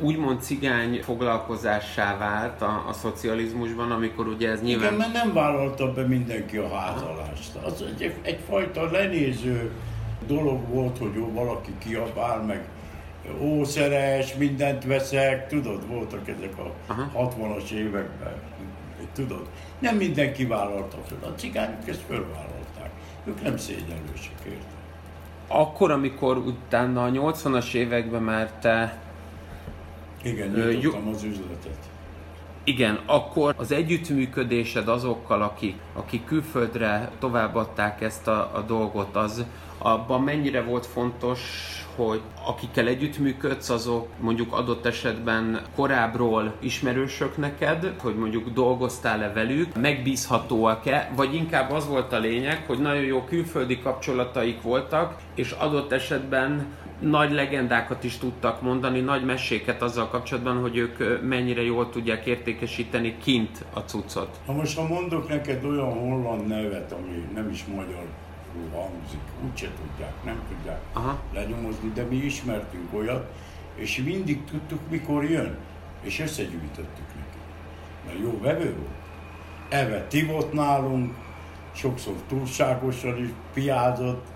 úgymond 0.00 0.42
cigány 0.42 1.00
foglalkozássá 1.02 2.16
vált 2.18 2.62
a, 2.62 2.84
a 2.88 2.92
szocializmusban, 2.92 3.90
amikor 3.90 4.26
ugye 4.26 4.50
ez 4.50 4.62
nyilván... 4.62 4.94
Igen, 4.94 4.98
mert 4.98 5.24
nem 5.24 5.32
vállalta 5.32 5.92
be 5.92 6.06
mindenki 6.06 6.56
a 6.56 6.74
házalást. 6.74 7.54
Az 7.64 7.84
egy, 7.98 8.14
egyfajta 8.22 8.90
lenéző 8.90 9.70
dolog 10.26 10.68
volt, 10.68 10.98
hogy 10.98 11.32
valaki 11.32 11.70
kiabál, 11.78 12.42
meg 12.42 12.68
ószeres, 13.40 14.34
mindent 14.34 14.84
veszek, 14.84 15.48
tudod, 15.48 15.86
voltak 15.86 16.28
ezek 16.28 16.58
a 16.58 16.72
Aha. 16.86 17.30
60-as 17.38 17.70
években, 17.70 18.34
tudod. 19.12 19.48
Nem 19.78 19.96
mindenki 19.96 20.46
vállalta 20.46 20.96
föl, 21.06 21.18
a 21.22 21.34
cigányok 21.34 21.88
ezt 21.88 22.00
fölvállalták. 22.06 22.90
Ők 23.24 23.42
nem 23.42 23.56
szégyenlősek, 23.56 24.34
érted? 24.44 24.66
Akkor, 25.46 25.90
amikor 25.90 26.36
utána 26.36 27.04
a 27.04 27.10
80-as 27.10 27.74
években 27.74 28.22
már 28.22 28.52
te... 28.52 28.98
Igen, 30.22 30.48
nyitottam 30.48 31.08
az 31.08 31.22
üzletet. 31.22 31.90
Igen, 32.64 33.00
akkor 33.06 33.54
az 33.58 33.72
együttműködésed 33.72 34.88
azokkal, 34.88 35.42
akik, 35.42 35.76
akik 35.92 36.24
külföldre 36.24 37.10
továbbadták 37.18 38.00
ezt 38.00 38.28
a, 38.28 38.50
a 38.54 38.60
dolgot, 38.66 39.16
az, 39.16 39.44
abban 39.82 40.22
mennyire 40.22 40.62
volt 40.62 40.86
fontos, 40.86 41.40
hogy 41.96 42.20
akikkel 42.46 42.86
együttműködsz, 42.86 43.70
azok 43.70 44.08
mondjuk 44.20 44.52
adott 44.52 44.86
esetben 44.86 45.60
korábbról 45.74 46.54
ismerősök 46.60 47.36
neked, 47.36 47.94
hogy 48.00 48.16
mondjuk 48.16 48.48
dolgoztál-e 48.48 49.32
velük, 49.32 49.80
megbízhatóak-e, 49.80 51.10
vagy 51.16 51.34
inkább 51.34 51.70
az 51.70 51.88
volt 51.88 52.12
a 52.12 52.18
lényeg, 52.18 52.64
hogy 52.66 52.78
nagyon 52.78 53.02
jó 53.02 53.24
külföldi 53.24 53.78
kapcsolataik 53.78 54.62
voltak, 54.62 55.16
és 55.34 55.50
adott 55.50 55.92
esetben 55.92 56.66
nagy 57.00 57.32
legendákat 57.32 58.04
is 58.04 58.18
tudtak 58.18 58.62
mondani, 58.62 59.00
nagy 59.00 59.24
meséket 59.24 59.82
azzal 59.82 60.08
kapcsolatban, 60.08 60.60
hogy 60.60 60.76
ők 60.76 61.22
mennyire 61.22 61.62
jól 61.62 61.90
tudják 61.90 62.26
értékesíteni 62.26 63.16
kint 63.22 63.64
a 63.74 63.80
cuccot. 63.80 64.28
Ha 64.46 64.52
most 64.52 64.76
ha 64.76 64.86
mondok 64.86 65.28
neked 65.28 65.64
olyan 65.64 65.92
holland 65.92 66.46
nevet, 66.46 66.92
ami 66.92 67.28
nem 67.34 67.50
is 67.50 67.64
magyar, 67.64 68.04
hangzik, 68.72 69.20
úgyse 69.44 69.68
tudják, 69.80 70.24
nem 70.24 70.42
tudják 70.48 70.80
Aha. 70.92 71.18
lenyomozni, 71.32 71.92
de 71.94 72.02
mi 72.02 72.16
ismertünk 72.16 72.94
olyat, 72.94 73.32
és 73.74 74.02
mindig 74.04 74.44
tudtuk, 74.44 74.80
mikor 74.90 75.24
jön, 75.24 75.56
és 76.02 76.20
összegyűjtöttük 76.20 77.06
neki. 77.16 77.38
Mert 78.06 78.18
jó 78.18 78.40
vevő 78.40 78.74
volt. 78.76 79.00
Eve 79.68 80.06
tivott 80.06 80.52
nálunk, 80.52 81.14
sokszor 81.72 82.14
túlságosan 82.28 83.18
is 83.18 83.28
piázott, 83.54 84.26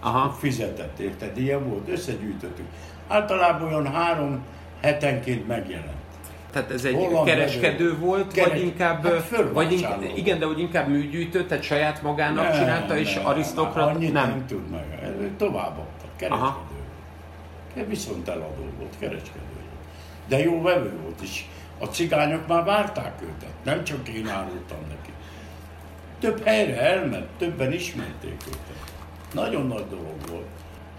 Aha. 0.00 0.30
fizetett, 0.30 0.98
érted? 0.98 1.38
Ilyen 1.38 1.68
volt, 1.68 1.88
összegyűjtöttük. 1.88 2.66
Általában 3.08 3.68
olyan 3.68 3.92
három 3.92 4.44
hetenként 4.80 5.46
megjelent. 5.46 6.03
Tehát 6.54 6.70
ez 6.70 6.84
egy 6.84 6.94
Holland 6.94 7.26
kereskedő 7.26 7.84
mező. 7.84 7.98
volt, 7.98 8.32
Keres... 8.32 8.50
vagy 8.52 8.62
inkább, 8.62 9.06
hát 9.06 9.50
vagy 9.52 9.72
inkább, 9.72 10.02
igen, 10.14 10.38
de 10.38 10.46
hogy 10.46 10.60
inkább 10.60 10.88
műgyűjtő, 10.88 11.44
tehát 11.44 11.64
saját 11.64 12.02
magának 12.02 12.44
nem, 12.44 12.52
csinálta, 12.52 12.96
és 12.96 13.14
nem, 13.14 13.26
arisztokrat 13.26 13.94
annyit 13.94 14.12
nem. 14.12 14.28
nem 14.28 14.46
tud 14.46 14.70
meg. 14.70 14.84
Továbbadta, 15.36 16.04
kereskedő. 16.16 16.42
Aha. 16.42 16.62
Viszont 17.88 18.28
eladó 18.28 18.66
volt, 18.78 18.94
kereskedő. 18.98 19.40
De 20.28 20.38
jó 20.38 20.62
vevő 20.62 20.92
volt 21.02 21.22
is. 21.22 21.48
A 21.78 21.84
cigányok 21.84 22.46
már 22.46 22.64
várták 22.64 23.12
őt, 23.22 23.46
nem 23.64 23.84
csak 23.84 24.08
én 24.08 24.28
árultam 24.28 24.78
neki. 24.88 25.10
Több 26.20 26.44
helyre 26.44 26.80
elment, 26.80 27.26
többen 27.38 27.72
ismerték 27.72 28.42
őt. 28.48 28.58
Nagyon 29.32 29.66
nagy 29.66 29.86
dolog 29.90 30.16
volt. 30.30 30.46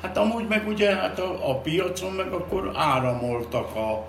Hát 0.02 0.18
amúgy 0.18 0.48
meg 0.48 0.68
ugye 0.68 0.96
hát 0.96 1.20
a, 1.20 1.50
a 1.50 1.56
piacon 1.56 2.12
meg 2.12 2.32
akkor 2.32 2.72
áramoltak 2.76 3.76
a, 3.76 4.08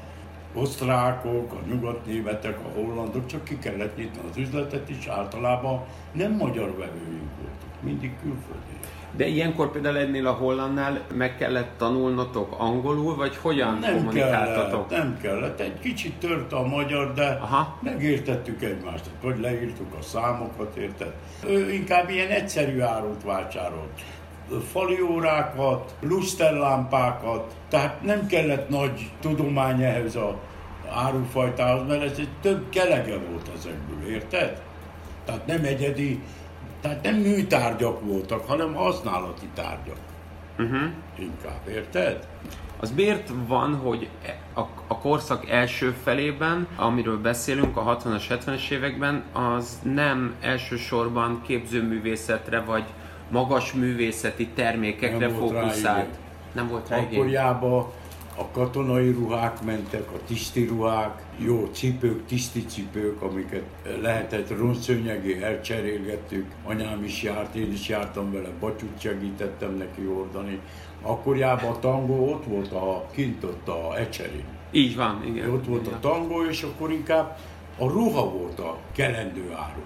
osztrákok, 0.56 1.52
a 1.52 1.68
nyugatnémetek, 1.68 2.58
a 2.58 2.78
hollandok, 2.80 3.26
csak 3.26 3.44
ki 3.44 3.58
kellett 3.58 3.96
nyitni 3.96 4.20
az 4.30 4.36
üzletet, 4.36 4.88
és 4.88 5.06
általában 5.06 5.84
nem 6.12 6.32
magyar 6.32 6.76
vevőink 6.76 7.30
voltak, 7.38 7.82
mindig 7.82 8.16
külföldi. 8.22 8.74
De 9.16 9.26
ilyenkor 9.26 9.70
például 9.70 9.98
ennél 9.98 10.26
a 10.26 10.32
hollandnál 10.32 11.00
meg 11.14 11.36
kellett 11.36 11.70
tanulnotok 11.78 12.54
angolul, 12.58 13.16
vagy 13.16 13.36
hogyan 13.36 13.78
nem 13.78 13.94
kommunikáltatok? 13.94 14.88
Kellett, 14.88 15.04
nem 15.04 15.18
kellett, 15.22 15.60
egy 15.60 15.78
kicsit 15.78 16.14
tört 16.14 16.52
a 16.52 16.66
magyar, 16.66 17.12
de 17.12 17.38
Aha. 17.40 17.78
megértettük 17.80 18.62
egymást, 18.62 19.10
vagy 19.22 19.40
leírtuk 19.40 19.94
a 19.98 20.02
számokat, 20.02 20.76
érted? 20.76 21.12
Ő 21.46 21.72
inkább 21.72 22.10
ilyen 22.10 22.28
egyszerű 22.28 22.80
árut 22.80 23.22
vásárolt 23.22 24.02
fali 24.72 25.00
órákat, 25.00 25.94
lusterlámpákat, 26.00 27.54
tehát 27.68 28.02
nem 28.02 28.26
kellett 28.26 28.68
nagy 28.68 29.10
tudomány 29.20 29.82
ehhez 29.82 30.16
a 30.16 30.38
árufajtához, 30.90 31.88
mert 31.88 32.02
ez 32.02 32.18
egy 32.18 32.28
több 32.40 32.68
kelege 32.68 33.18
volt 33.18 33.50
ezekből, 33.56 34.08
érted? 34.08 34.62
Tehát 35.24 35.46
nem 35.46 35.64
egyedi, 35.64 36.22
tehát 36.80 37.02
nem 37.02 37.14
műtárgyak 37.14 38.00
voltak, 38.04 38.46
hanem 38.46 38.74
használati 38.74 39.46
tárgyak. 39.54 39.98
Uh-huh. 40.58 40.90
Inkább, 41.18 41.68
érted? 41.68 42.26
Az 42.80 42.92
miért 42.94 43.30
van, 43.46 43.74
hogy 43.74 44.08
a, 44.54 44.60
a 44.86 44.98
korszak 44.98 45.50
első 45.50 45.94
felében, 46.02 46.66
amiről 46.76 47.20
beszélünk, 47.20 47.76
a 47.76 47.96
60-as, 47.96 48.22
70-es 48.28 48.70
években, 48.70 49.24
az 49.32 49.78
nem 49.82 50.34
elsősorban 50.40 51.42
képzőművészetre 51.46 52.60
vagy 52.60 52.84
magas 53.30 53.72
művészeti 53.72 54.48
termékekre 54.48 55.28
fókuszált. 55.28 56.18
Nem 56.52 56.68
volt 56.68 56.88
rá 56.88 56.96
Akkoriában 56.96 57.86
a 58.38 58.50
katonai 58.50 59.10
ruhák 59.10 59.62
mentek, 59.64 60.10
a 60.10 60.18
tiszti 60.26 60.64
ruhák, 60.64 61.22
jó 61.38 61.68
cipők, 61.72 62.26
tiszti 62.26 62.64
cipők, 62.64 63.22
amiket 63.22 63.64
lehetett 64.00 64.58
ronszőnyegé 64.58 65.42
elcserélgettük. 65.42 66.46
Anyám 66.64 67.04
is 67.04 67.22
járt, 67.22 67.54
én 67.54 67.72
is 67.72 67.88
jártam 67.88 68.32
vele, 68.32 68.48
batyút 68.60 69.00
segítettem 69.00 69.76
neki 69.76 70.06
ordani. 70.06 70.60
Akkoriában 71.02 71.70
a 71.70 71.78
tangó 71.78 72.32
ott 72.32 72.44
volt 72.44 72.72
a, 72.72 73.06
kint 73.14 73.44
ott 73.44 73.68
a 73.68 73.98
ecserén. 73.98 74.44
Így 74.70 74.96
van, 74.96 75.22
igen. 75.26 75.50
Ott 75.50 75.66
volt 75.66 75.86
igen. 75.86 75.94
a 75.94 76.00
tangó, 76.00 76.44
és 76.44 76.62
akkor 76.62 76.92
inkább 76.92 77.38
a 77.78 77.88
ruha 77.88 78.30
volt 78.30 78.58
a 78.58 78.78
kelendő 78.92 79.52
áru. 79.52 79.82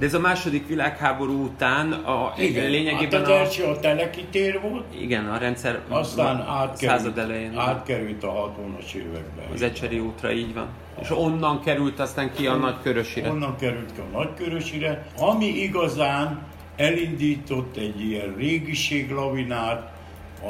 De 0.00 0.06
ez 0.06 0.14
a 0.14 0.20
második 0.20 0.66
világháború 0.66 1.44
után 1.44 1.92
a, 1.92 2.32
Igen, 2.36 2.70
lényegében 2.70 3.20
hát 3.20 3.30
az 3.30 3.36
első 3.36 3.64
a 3.64 3.78
telekitér 3.78 4.60
volt, 4.60 4.84
igen, 5.00 5.28
a 5.28 5.38
rendszer 5.38 5.80
aztán 5.88 6.36
a 6.36 6.52
átkerült, 6.52 6.78
század 6.78 7.18
elején 7.18 7.58
átkerült 7.58 8.24
a 8.24 8.52
60-as 8.56 8.92
évekbe. 8.92 9.42
az 9.52 9.62
Ecseri 9.62 9.98
útra, 9.98 10.32
így 10.32 10.54
van. 10.54 10.66
És 11.00 11.10
onnan 11.10 11.60
került 11.60 12.00
aztán 12.00 12.32
ki 12.32 12.46
a 12.46 12.54
Nagykörösire. 12.54 13.30
Onnan 13.30 13.56
került 13.56 13.92
ki 13.92 14.00
a 14.00 14.16
Nagykörösire, 14.16 15.06
ami 15.18 15.46
igazán 15.46 16.42
elindított 16.76 17.76
egy 17.76 18.00
ilyen 18.00 18.34
régiséglavinát, 18.36 19.92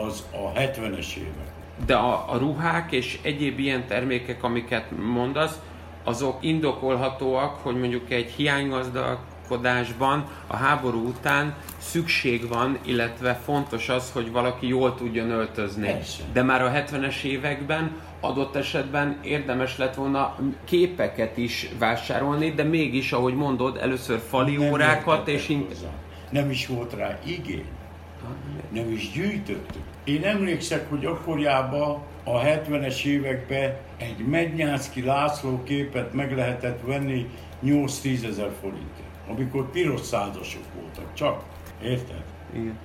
az 0.06 0.24
a 0.32 0.58
70-es 0.58 1.14
évek. 1.16 1.52
De 1.86 1.94
a, 1.94 2.32
a 2.32 2.36
ruhák 2.38 2.92
és 2.92 3.18
egyéb 3.22 3.58
ilyen 3.58 3.86
termékek, 3.86 4.42
amiket 4.42 4.84
mondasz, 5.12 5.60
azok 6.04 6.36
indokolhatóak, 6.40 7.56
hogy 7.56 7.78
mondjuk 7.78 8.10
egy 8.10 8.34
hiánygazdálkodásban 9.50 10.24
a 10.46 10.56
háború 10.56 11.06
után 11.06 11.54
szükség 11.78 12.48
van, 12.48 12.78
illetve 12.84 13.34
fontos 13.44 13.88
az, 13.88 14.10
hogy 14.12 14.30
valaki 14.32 14.68
jól 14.68 14.94
tudjon 14.94 15.30
öltözni. 15.30 15.86
Persze. 15.86 16.22
De 16.32 16.42
már 16.42 16.62
a 16.62 16.70
70-es 16.70 17.22
években 17.22 17.96
adott 18.20 18.56
esetben 18.56 19.18
érdemes 19.22 19.78
lett 19.78 19.94
volna 19.94 20.36
képeket 20.64 21.36
is 21.36 21.68
vásárolni, 21.78 22.50
de 22.50 22.62
mégis, 22.62 23.12
ahogy 23.12 23.34
mondod, 23.34 23.76
először 23.76 24.20
fali 24.28 24.56
Nem 24.56 24.70
órákat, 24.70 25.28
és 25.28 25.46
hozzá. 25.46 25.90
Nem 26.30 26.50
is 26.50 26.66
volt 26.66 26.94
rá 26.94 27.18
igény. 27.24 27.64
Nem 28.72 28.90
is 28.92 29.10
gyűjtöttük. 29.10 29.82
Én 30.04 30.24
emlékszek, 30.24 30.88
hogy 30.88 31.04
akkoriában 31.04 32.02
a 32.24 32.40
70-es 32.40 33.04
években 33.04 33.76
egy 33.96 34.26
Mednyánszki 34.26 35.02
László 35.04 35.62
képet 35.62 36.12
meg 36.12 36.36
lehetett 36.36 36.80
venni 36.84 37.26
8-10 37.64 38.28
ezer 38.28 38.50
forintért. 38.60 39.09
Amikor 39.36 39.70
piros 39.70 40.00
százasok 40.00 40.62
voltak, 40.80 41.14
csak. 41.14 41.42
Érted? 41.82 42.22
Igen. 42.52 42.78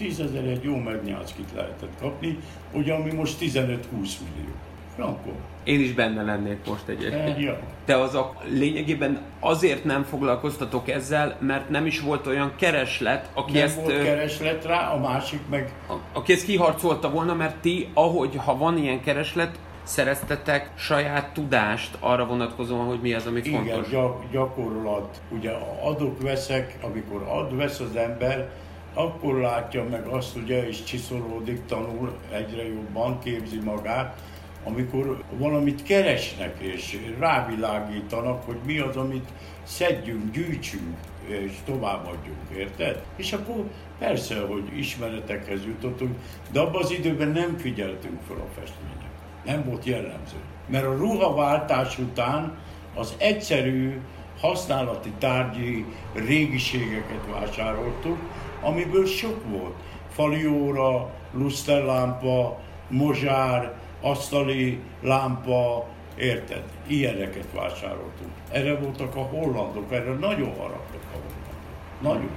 8-10 0.00 0.10
ezer 0.20 0.44
egy 0.44 0.62
jó 0.62 0.76
Mednyánszkit 0.76 1.48
lehetett 1.54 1.92
kapni, 2.00 2.38
ugye 2.72 2.92
ami 2.92 3.12
most 3.12 3.36
15-20 3.40 3.52
millió. 3.92 4.52
Frankó. 4.94 5.32
Én 5.64 5.80
is 5.80 5.92
benne 5.92 6.22
lennék 6.22 6.58
most 6.68 6.88
egyébként. 6.88 7.36
Egy, 7.36 7.40
ja. 7.40 7.58
De 7.84 7.96
az 7.96 8.14
a 8.14 8.34
lényegében 8.48 9.20
azért 9.40 9.84
nem 9.84 10.02
foglalkoztatok 10.02 10.88
ezzel, 10.88 11.36
mert 11.40 11.68
nem 11.68 11.86
is 11.86 12.00
volt 12.00 12.26
olyan 12.26 12.52
kereslet, 12.56 13.30
aki 13.34 13.52
Nem 13.52 13.62
ezt, 13.62 13.76
volt 13.80 14.02
kereslet 14.02 14.64
rá, 14.64 14.92
a 14.92 14.98
másik 14.98 15.40
meg 15.50 15.72
a- 15.88 15.94
aki 16.12 16.32
ezt 16.32 16.44
kiharcolta 16.44 17.10
volna, 17.10 17.34
mert 17.34 17.56
ti, 17.56 17.88
ahogy 17.94 18.36
ha 18.36 18.56
van 18.56 18.78
ilyen 18.78 19.00
kereslet, 19.02 19.58
szereztetek 19.86 20.70
saját 20.74 21.32
tudást 21.32 21.96
arra 22.00 22.26
vonatkozóan, 22.26 22.86
hogy 22.86 23.00
mi 23.00 23.14
az, 23.14 23.26
ami 23.26 23.40
Igen, 23.44 23.64
fontos. 23.64 23.88
gyak, 23.90 24.30
gyakorlat. 24.30 25.20
Ugye 25.28 25.50
adok-veszek, 25.82 26.76
amikor 26.80 27.22
ad-vesz 27.22 27.80
az 27.80 27.96
ember, 27.96 28.50
akkor 28.94 29.34
látja 29.34 29.84
meg 29.84 30.06
azt, 30.06 30.36
ugye, 30.36 30.68
és 30.68 30.84
csiszolódik, 30.84 31.64
tanul, 31.66 32.16
egyre 32.32 32.66
jobban 32.66 33.18
képzi 33.18 33.60
magát, 33.64 34.20
amikor 34.64 35.22
valamit 35.30 35.82
keresnek 35.82 36.56
és 36.58 36.98
rávilágítanak, 37.18 38.42
hogy 38.44 38.56
mi 38.66 38.78
az, 38.78 38.96
amit 38.96 39.28
szedjünk, 39.62 40.30
gyűjtsünk 40.32 40.96
és 41.26 41.52
továbbadjunk, 41.64 42.38
érted? 42.56 43.02
És 43.16 43.32
akkor 43.32 43.64
persze, 43.98 44.40
hogy 44.40 44.78
ismeretekhez 44.78 45.64
jutottunk, 45.64 46.16
de 46.52 46.60
abban 46.60 46.82
az 46.82 46.90
időben 46.90 47.28
nem 47.28 47.56
figyeltünk 47.56 48.20
fel 48.28 48.36
a 48.36 48.60
festmények. 48.60 49.05
Nem 49.46 49.64
volt 49.64 49.84
jellemző. 49.84 50.36
Mert 50.66 50.84
a 50.84 50.96
ruhaváltás 50.96 51.98
után 51.98 52.58
az 52.94 53.14
egyszerű 53.18 54.00
használati 54.40 55.12
tárgyi 55.18 55.84
régiségeket 56.12 57.26
vásároltuk, 57.30 58.18
amiből 58.62 59.06
sok 59.06 59.42
volt. 59.48 59.74
Falióra, 60.10 61.10
luszterlámpa, 61.32 62.58
mozsár, 62.88 63.74
asztali 64.00 64.80
lámpa, 65.02 65.86
érted? 66.16 66.62
Ilyeneket 66.86 67.52
vásároltunk. 67.54 68.30
Erre 68.50 68.78
voltak 68.78 69.16
a 69.16 69.22
hollandok, 69.22 69.92
erre 69.92 70.12
nagyon 70.12 70.54
haragtak 70.58 71.02
a 71.02 71.16
hollandok. 71.16 71.56
Nagyon, 72.00 72.30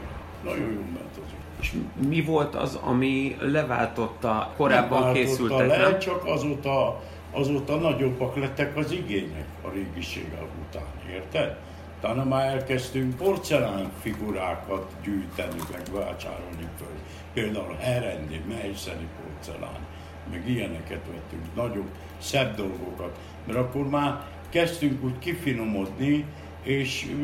nagyon 0.43 0.71
jó 0.71 0.81
ment. 0.93 1.08
És 1.59 1.73
mi 2.07 2.21
volt 2.21 2.55
az, 2.55 2.75
ami 2.75 3.35
leváltotta 3.39 4.53
korábban 4.57 5.01
váltotta 5.01 5.25
készültek, 5.25 5.67
le, 5.67 5.77
nem? 5.77 5.99
csak 5.99 6.25
azóta, 6.25 7.01
azóta 7.31 7.75
nagyobbak 7.75 8.35
lettek 8.35 8.77
az 8.77 8.91
igények 8.91 9.47
a 9.61 9.69
régiségek 9.69 10.47
után, 10.67 10.87
érted? 11.11 11.57
Utána 11.97 12.23
már 12.23 12.47
elkezdtünk 12.47 13.15
porcelán 13.15 13.91
figurákat 14.01 14.91
gyűjteni, 15.03 15.59
meg 15.71 15.81
vásárolni 15.91 16.67
föl. 16.77 16.97
Például 17.33 17.75
Herendi, 17.79 18.41
Meiszeri 18.47 19.07
porcelán, 19.21 19.79
meg 20.31 20.49
ilyeneket 20.49 21.01
vettünk, 21.07 21.55
nagyobb, 21.55 21.89
szebb 22.19 22.55
dolgokat. 22.55 23.17
Mert 23.45 23.59
akkor 23.59 23.89
már 23.89 24.23
kezdtünk 24.49 25.03
úgy 25.03 25.19
kifinomodni, 25.19 26.25
és 26.63 27.15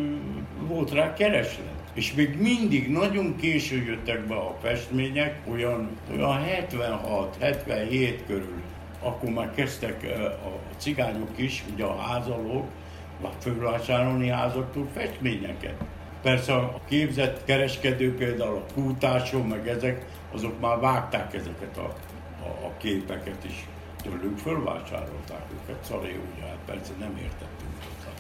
volt 0.68 0.92
rá 0.92 1.14
kereslet. 1.14 1.75
És 1.96 2.14
még 2.14 2.42
mindig 2.42 2.92
nagyon 2.92 3.36
késő 3.36 3.84
jöttek 3.84 4.28
be 4.28 4.36
a 4.36 4.58
festmények, 4.62 5.40
olyan, 5.52 5.90
olyan 6.12 6.44
76-77 6.70 8.20
körül, 8.28 8.62
akkor 9.02 9.30
már 9.30 9.54
kezdtek 9.56 10.04
ö, 10.04 10.26
a 10.26 10.60
cigányok 10.78 11.30
is, 11.36 11.64
ugye 11.74 11.84
a 11.84 11.98
házalók, 11.98 12.68
vagy 13.22 13.34
fölvásárolni 13.40 14.28
házaktól 14.28 14.88
festményeket. 14.94 15.84
Persze 16.22 16.54
a 16.54 16.80
képzett 16.88 17.44
kereskedő, 17.44 18.16
például 18.16 18.56
a 18.56 18.74
kútáson, 18.74 19.48
meg 19.48 19.68
ezek, 19.68 20.06
azok 20.32 20.60
már 20.60 20.80
vágták 20.80 21.34
ezeket 21.34 21.78
a, 21.78 21.94
a, 22.44 22.66
a 22.66 22.72
képeket 22.78 23.44
is. 23.46 23.68
Tőlünk 24.04 24.38
fölvásárolták 24.38 25.46
őket, 25.54 25.84
szaré 25.84 26.20
ugye, 26.34 26.48
hát 26.48 26.60
persze 26.66 26.92
nem 27.00 27.18
értettünk 27.18 27.72
hozzá. 27.80 28.12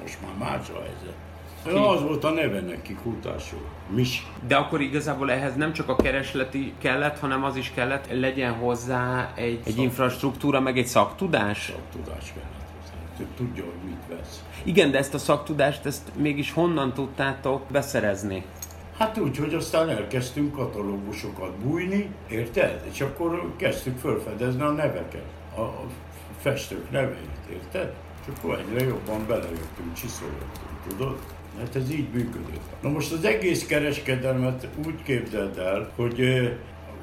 Most 0.00 0.18
már 0.22 0.48
más 0.48 0.68
a 0.68 0.80
helyzet. 0.80 1.33
Ja, 1.66 1.88
az 1.88 2.02
volt 2.02 2.24
a 2.24 2.30
neve 2.30 2.60
neki, 2.60 2.94
kútásó. 3.02 3.56
Mis. 3.88 4.26
De 4.46 4.56
akkor 4.56 4.80
igazából 4.80 5.30
ehhez 5.30 5.54
nem 5.56 5.72
csak 5.72 5.88
a 5.88 5.96
keresleti 5.96 6.72
kellett, 6.78 7.18
hanem 7.18 7.44
az 7.44 7.56
is 7.56 7.72
kellett, 7.74 8.06
legyen 8.12 8.52
hozzá 8.52 9.32
egy, 9.34 9.60
egy 9.66 9.78
infrastruktúra, 9.78 10.60
meg 10.60 10.78
egy 10.78 10.86
szaktudás. 10.86 11.72
Tudás 11.92 12.32
kellett 12.32 12.68
hozzá. 12.80 13.30
Tudja, 13.36 13.64
hogy 13.64 13.88
mit 13.90 14.18
vesz. 14.18 14.44
Igen, 14.62 14.90
de 14.90 14.98
ezt 14.98 15.14
a 15.14 15.18
szaktudást, 15.18 15.86
ezt 15.86 16.12
mégis 16.16 16.52
honnan 16.52 16.92
tudtátok 16.92 17.62
beszerezni? 17.70 18.44
Hát 18.98 19.18
úgy, 19.18 19.36
hogy 19.36 19.54
aztán 19.54 19.88
elkezdtünk 19.88 20.52
katalógusokat 20.52 21.52
bújni, 21.52 22.10
érted? 22.30 22.80
És 22.92 23.00
akkor 23.00 23.52
kezdtük 23.56 23.98
felfedezni 23.98 24.62
a 24.62 24.70
neveket, 24.70 25.24
a 25.56 25.62
festők 26.40 26.90
neveit, 26.90 27.38
érted? 27.52 27.92
És 28.20 28.32
akkor 28.36 28.58
egyre 28.58 28.84
jobban 28.84 29.26
belejöttünk, 29.26 29.92
csiszolgattunk, 29.92 30.78
tudod? 30.88 31.18
Hát 31.58 31.76
ez 31.76 31.90
így 31.90 32.08
működött. 32.12 32.60
Na 32.82 32.88
most 32.88 33.12
az 33.12 33.24
egész 33.24 33.66
kereskedelmet 33.66 34.68
úgy 34.86 35.02
képzeld 35.02 35.58
el, 35.58 35.90
hogy 35.96 36.20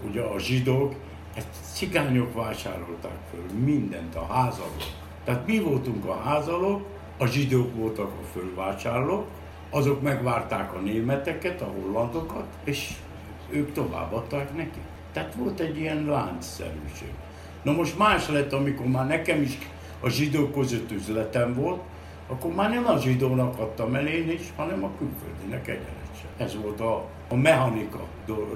ugye 0.07 0.21
a 0.21 0.39
zsidók, 0.39 0.95
ezt 1.35 1.47
cigányok 1.73 2.33
vásárolták 2.33 3.17
föl 3.31 3.59
mindent, 3.59 4.15
a 4.15 4.25
házalók. 4.25 4.83
Tehát 5.23 5.47
mi 5.47 5.59
voltunk 5.59 6.05
a 6.05 6.21
házalók, 6.21 6.85
a 7.17 7.25
zsidók 7.25 7.75
voltak 7.75 8.11
a 8.21 8.25
fölvásárlók, 8.33 9.27
azok 9.69 10.01
megvárták 10.01 10.73
a 10.73 10.79
németeket, 10.79 11.61
a 11.61 11.65
hollandokat, 11.65 12.47
és 12.63 12.93
ők 13.49 13.71
továbbadták 13.71 14.55
neki. 14.55 14.79
Tehát 15.13 15.33
volt 15.35 15.59
egy 15.59 15.77
ilyen 15.77 16.05
láncszerűség. 16.05 17.11
Na 17.61 17.71
most 17.71 17.97
más 17.97 18.27
lett, 18.27 18.53
amikor 18.53 18.85
már 18.85 19.07
nekem 19.07 19.41
is 19.41 19.57
a 19.99 20.09
zsidók 20.09 20.53
között 20.53 20.91
üzletem 20.91 21.53
volt, 21.53 21.81
akkor 22.31 22.53
már 22.53 22.69
nem 22.69 22.85
a 22.85 22.97
zsidónak 22.97 23.59
adtam 23.59 23.95
el 23.95 24.07
én 24.07 24.29
is, 24.29 24.41
hanem 24.55 24.83
a 24.83 24.89
külföldinek 24.97 25.67
egyenesen. 25.67 26.29
Ez 26.37 26.55
volt 26.61 26.79
a, 26.79 27.05
a 27.29 27.35
mechanika 27.35 27.99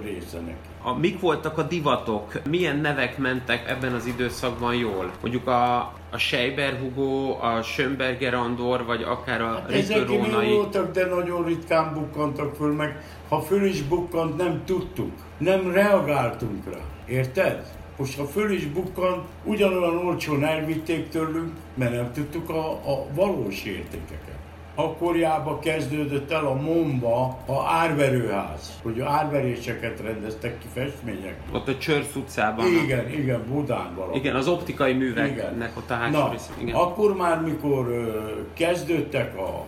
része 0.04 0.40
neki. 0.40 0.68
A, 0.82 0.94
mik 0.94 1.20
voltak 1.20 1.58
a 1.58 1.64
divatok? 1.64 2.42
Milyen 2.50 2.78
nevek 2.78 3.18
mentek 3.18 3.70
ebben 3.70 3.94
az 3.94 4.06
időszakban 4.06 4.76
jól? 4.76 5.12
Mondjuk 5.22 5.48
a, 5.48 5.76
a 6.12 6.18
Seiber 6.18 6.80
Hugo, 6.80 7.38
a 7.42 7.62
Schönberger 7.62 8.34
Andor, 8.34 8.86
vagy 8.86 9.04
akár 9.04 9.42
a 9.42 9.54
Hát 9.54 9.72
ezek 9.72 10.08
voltak, 10.08 10.92
de 10.92 11.06
nagyon 11.06 11.46
ritkán 11.46 11.94
bukkantak 11.94 12.56
föl, 12.56 12.74
meg 12.74 13.04
ha 13.30 13.42
föl 13.42 13.66
is 13.66 13.82
bukkant, 13.82 14.38
nem 14.38 14.62
tudtuk. 14.66 15.12
Nem 15.38 15.72
reagáltunk 15.72 16.66
rá. 16.74 16.80
Érted? 17.08 17.66
Most 17.98 18.18
ha 18.18 18.26
föl 18.26 18.52
is 18.52 18.66
bukkan, 18.66 19.24
ugyanolyan 19.44 20.06
olcsón 20.06 20.44
elvitték 20.44 21.10
tőlünk, 21.10 21.52
mert 21.74 21.92
nem 21.92 22.12
tudtuk 22.14 22.50
a, 22.50 22.72
a 22.72 23.06
valós 23.14 23.64
értékeket. 23.64 24.34
Akkoriában 24.76 25.60
kezdődött 25.60 26.32
el 26.32 26.46
a 26.46 26.54
Momba 26.54 27.38
a 27.46 27.64
árverőház, 27.68 28.80
hogy 28.84 29.00
árveréseket 29.02 30.00
rendeztek 30.00 30.58
ki 30.60 30.68
festmények. 30.74 31.36
Ott 31.52 31.68
a 31.68 31.78
Csörsz 31.78 32.16
utcában. 32.16 32.66
Igen, 32.84 33.10
igen, 33.10 33.44
Budán 33.50 33.96
valahol. 33.96 34.16
Igen, 34.16 34.36
az 34.36 34.48
optikai 34.48 34.94
műveknek 34.94 35.56
Igen. 35.58 35.72
ott 35.78 35.90
a 35.90 35.94
hátsó 35.94 36.18
Na, 36.18 36.32
rész. 36.32 36.50
Igen. 36.58 36.76
akkor 36.76 37.16
már 37.16 37.42
mikor 37.42 37.88
ö, 37.88 38.30
kezdődtek 38.54 39.38
a 39.38 39.66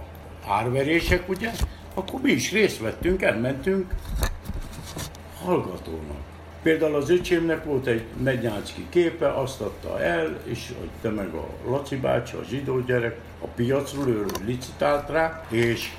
árverések, 0.47 1.29
ugye, 1.29 1.51
akkor 1.93 2.21
mi 2.21 2.31
is 2.31 2.51
részt 2.51 2.79
vettünk, 2.79 3.21
elmentünk 3.21 3.93
hallgatónak. 5.45 6.26
Például 6.67 6.95
az 6.95 7.09
öcsémnek 7.09 7.63
volt 7.63 7.87
egy 7.87 8.03
Mednyácki 8.23 8.85
képe, 8.89 9.33
azt 9.33 9.61
adta 9.61 10.01
el, 10.01 10.39
és 10.43 10.73
te 11.01 11.09
meg 11.09 11.33
a 11.33 11.47
Laci 11.69 11.95
bácsi, 11.95 12.35
a 12.35 12.43
zsidó 12.49 12.79
gyerek, 12.79 13.17
a 13.41 13.45
piacról 13.45 14.07
ő 14.07 14.25
licitált 14.45 15.09
rá, 15.09 15.45
és 15.49 15.89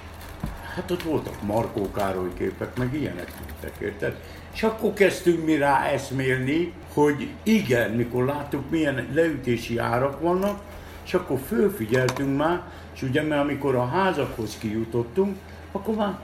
hát 0.74 0.90
ott 0.90 1.02
voltak 1.02 1.42
Markó 1.42 1.90
Károly 1.90 2.34
képek, 2.38 2.76
meg 2.76 2.94
ilyenek 2.94 3.32
jöttek, 3.46 3.80
érted? 3.80 4.16
És 4.54 4.62
akkor 4.62 4.92
kezdtünk 4.92 5.44
mi 5.44 5.56
rá 5.56 5.86
eszmélni, 5.86 6.72
hogy 6.94 7.28
igen, 7.42 7.90
mikor 7.90 8.24
láttuk, 8.24 8.70
milyen 8.70 9.08
leütési 9.12 9.78
árak 9.78 10.20
vannak, 10.20 10.60
és 11.04 11.14
akkor 11.14 11.38
fölfigyeltünk 11.46 12.36
már, 12.36 12.62
és 12.94 13.02
ugye 13.02 13.22
mert 13.22 13.42
amikor 13.42 13.74
a 13.74 13.86
házakhoz 13.86 14.58
kijutottunk, 14.58 15.36
akkor 15.72 15.94
már 15.94 16.18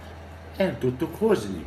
el 0.57 0.79
tudtuk 0.79 1.19
hozni. 1.19 1.65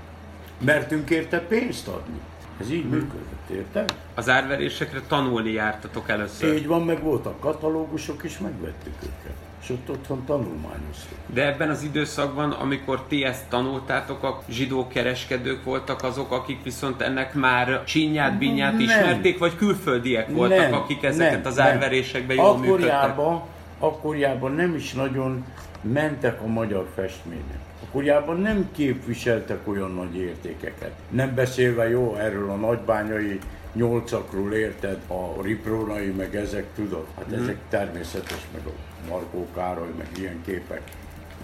Mertünk 0.59 1.09
érte 1.09 1.39
pénzt 1.39 1.87
adni. 1.87 2.19
Ez 2.59 2.71
így 2.71 2.85
működött, 2.89 3.49
érted? 3.51 3.93
Az 4.15 4.29
árverésekre 4.29 5.01
tanulni 5.07 5.51
jártatok 5.51 6.09
először. 6.09 6.55
Így 6.55 6.67
van, 6.67 6.81
meg 6.85 7.03
voltak 7.03 7.39
katalógusok, 7.39 8.23
és 8.23 8.37
megvettük 8.37 8.93
őket. 9.03 9.35
És 9.61 9.69
ott 9.69 9.89
otthon 9.89 10.25
tanulmányoztuk. 10.25 11.17
De 11.25 11.45
ebben 11.47 11.69
az 11.69 11.83
időszakban, 11.83 12.51
amikor 12.51 13.03
ti 13.07 13.23
ezt 13.23 13.45
tanultátok, 13.49 14.23
a 14.23 14.43
zsidó 14.49 14.87
kereskedők 14.87 15.63
voltak 15.63 16.03
azok, 16.03 16.31
akik 16.31 16.63
viszont 16.63 17.01
ennek 17.01 17.33
már 17.33 17.83
csinyát, 17.83 18.37
binyát 18.37 18.71
Nem. 18.71 18.81
ismerték, 18.81 19.37
vagy 19.37 19.55
külföldiek 19.55 20.29
voltak, 20.31 20.57
Nem, 20.57 20.73
akik 20.73 21.03
ezeket 21.03 21.43
nem, 21.43 21.51
az 21.51 21.59
árverésekbe 21.59 22.33
jól 22.33 22.57
működtek? 22.57 22.93
akkoriában, 22.93 23.41
akkoriában 23.79 24.51
nem 24.51 24.75
is 24.75 24.93
nagyon 24.93 25.45
mentek 25.81 26.41
a 26.41 26.47
magyar 26.47 26.87
festmények. 26.95 27.59
Akkoriában 27.87 28.39
nem 28.39 28.69
képviseltek 28.75 29.67
olyan 29.67 29.91
nagy 29.91 30.15
értékeket. 30.15 30.91
Nem 31.09 31.35
beszélve 31.35 31.89
jó 31.89 32.15
erről 32.15 32.49
a 32.49 32.55
nagybányai 32.55 33.39
nyolcakról 33.73 34.53
érted, 34.53 34.97
a 35.07 35.41
riprónai, 35.41 36.07
meg 36.11 36.35
ezek, 36.35 36.65
tudod? 36.75 37.05
Hát 37.15 37.25
Mhm. 37.31 37.41
ezek 37.41 37.57
természetes, 37.69 38.47
meg 38.53 38.61
a 38.65 38.71
Markó 39.09 39.47
Károly, 39.55 39.91
meg 39.97 40.07
ilyen 40.17 40.41
képek, 40.45 40.81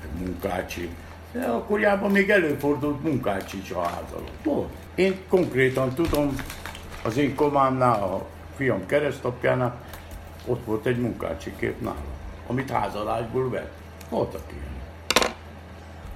meg 0.02 0.26
Munkácsi. 0.28 0.90
De 1.32 1.44
akkoriában 1.46 2.12
még 2.12 2.30
előfordult 2.30 3.04
Munkácsi. 3.04 3.62
Volt. 4.44 4.70
Én 4.96 5.16
konkrétan 5.30 5.94
tudom, 5.94 6.36
az 7.04 7.18
én 7.18 7.36
komámnál, 7.36 8.04
a 8.04 8.26
fiam 8.56 8.86
keresztapjánál, 8.86 9.82
ott 10.46 10.66
volt 10.66 10.86
egy 10.86 11.00
munkácsi 11.00 11.54
kép 11.60 11.82
nála, 11.82 12.04
amit 12.48 12.72
házalásból 12.72 13.50
vett. 13.50 13.72
Voltak 14.10 14.42
ilyen. 14.52 14.73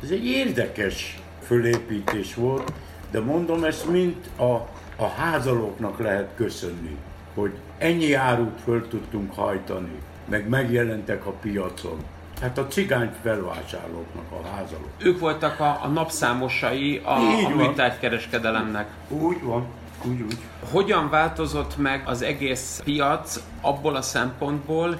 Ez 0.03 0.09
egy 0.09 0.25
érdekes 0.25 1.19
fölépítés 1.45 2.35
volt, 2.35 2.71
de 3.11 3.19
mondom, 3.19 3.63
ezt 3.63 3.89
mind 3.89 4.15
a, 4.37 4.51
a 4.95 5.07
házalóknak 5.17 5.99
lehet 5.99 6.29
köszönni, 6.35 6.97
hogy 7.33 7.51
ennyi 7.77 8.13
árut 8.13 8.61
föl 8.63 8.87
tudtunk 8.87 9.33
hajtani, 9.33 9.99
meg 10.29 10.49
megjelentek 10.49 11.25
a 11.25 11.31
piacon. 11.31 11.97
Hát 12.41 12.57
a 12.57 12.67
cigány 12.67 13.11
felvásárlóknak 13.21 14.31
a 14.31 14.47
házalók. 14.47 14.89
Ők 14.97 15.19
voltak 15.19 15.59
a, 15.59 15.79
a 15.83 15.87
napszámosai 15.87 17.01
a, 17.05 17.19
Így 17.19 17.45
a 17.45 17.55
műtárgykereskedelemnek. 17.55 18.89
Úgy 19.09 19.43
van, 19.43 19.65
úgy, 20.03 20.21
úgy. 20.21 20.37
Hogyan 20.71 21.09
változott 21.09 21.77
meg 21.77 22.03
az 22.05 22.21
egész 22.21 22.81
piac 22.83 23.39
abból 23.61 23.95
a 23.95 24.01
szempontból, 24.01 24.97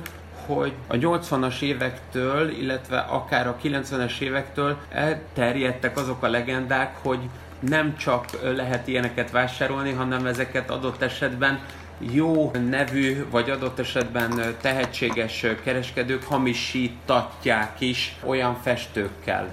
hogy 0.47 0.73
a 0.87 0.95
80-as 0.95 1.61
évektől, 1.61 2.49
illetve 2.49 2.99
akár 2.99 3.47
a 3.47 3.57
90-es 3.63 4.19
évektől 4.19 4.77
elterjedtek 4.89 5.97
azok 5.97 6.23
a 6.23 6.27
legendák, 6.27 6.97
hogy 7.01 7.19
nem 7.59 7.97
csak 7.97 8.25
lehet 8.55 8.87
ilyeneket 8.87 9.31
vásárolni, 9.31 9.91
hanem 9.91 10.25
ezeket 10.25 10.69
adott 10.69 11.01
esetben 11.01 11.59
jó 11.99 12.51
nevű, 12.69 13.25
vagy 13.29 13.49
adott 13.49 13.79
esetben 13.79 14.55
tehetséges 14.61 15.45
kereskedők 15.63 16.23
hamisítatják 16.23 17.81
is 17.81 18.15
olyan 18.25 18.57
festőkkel. 18.61 19.51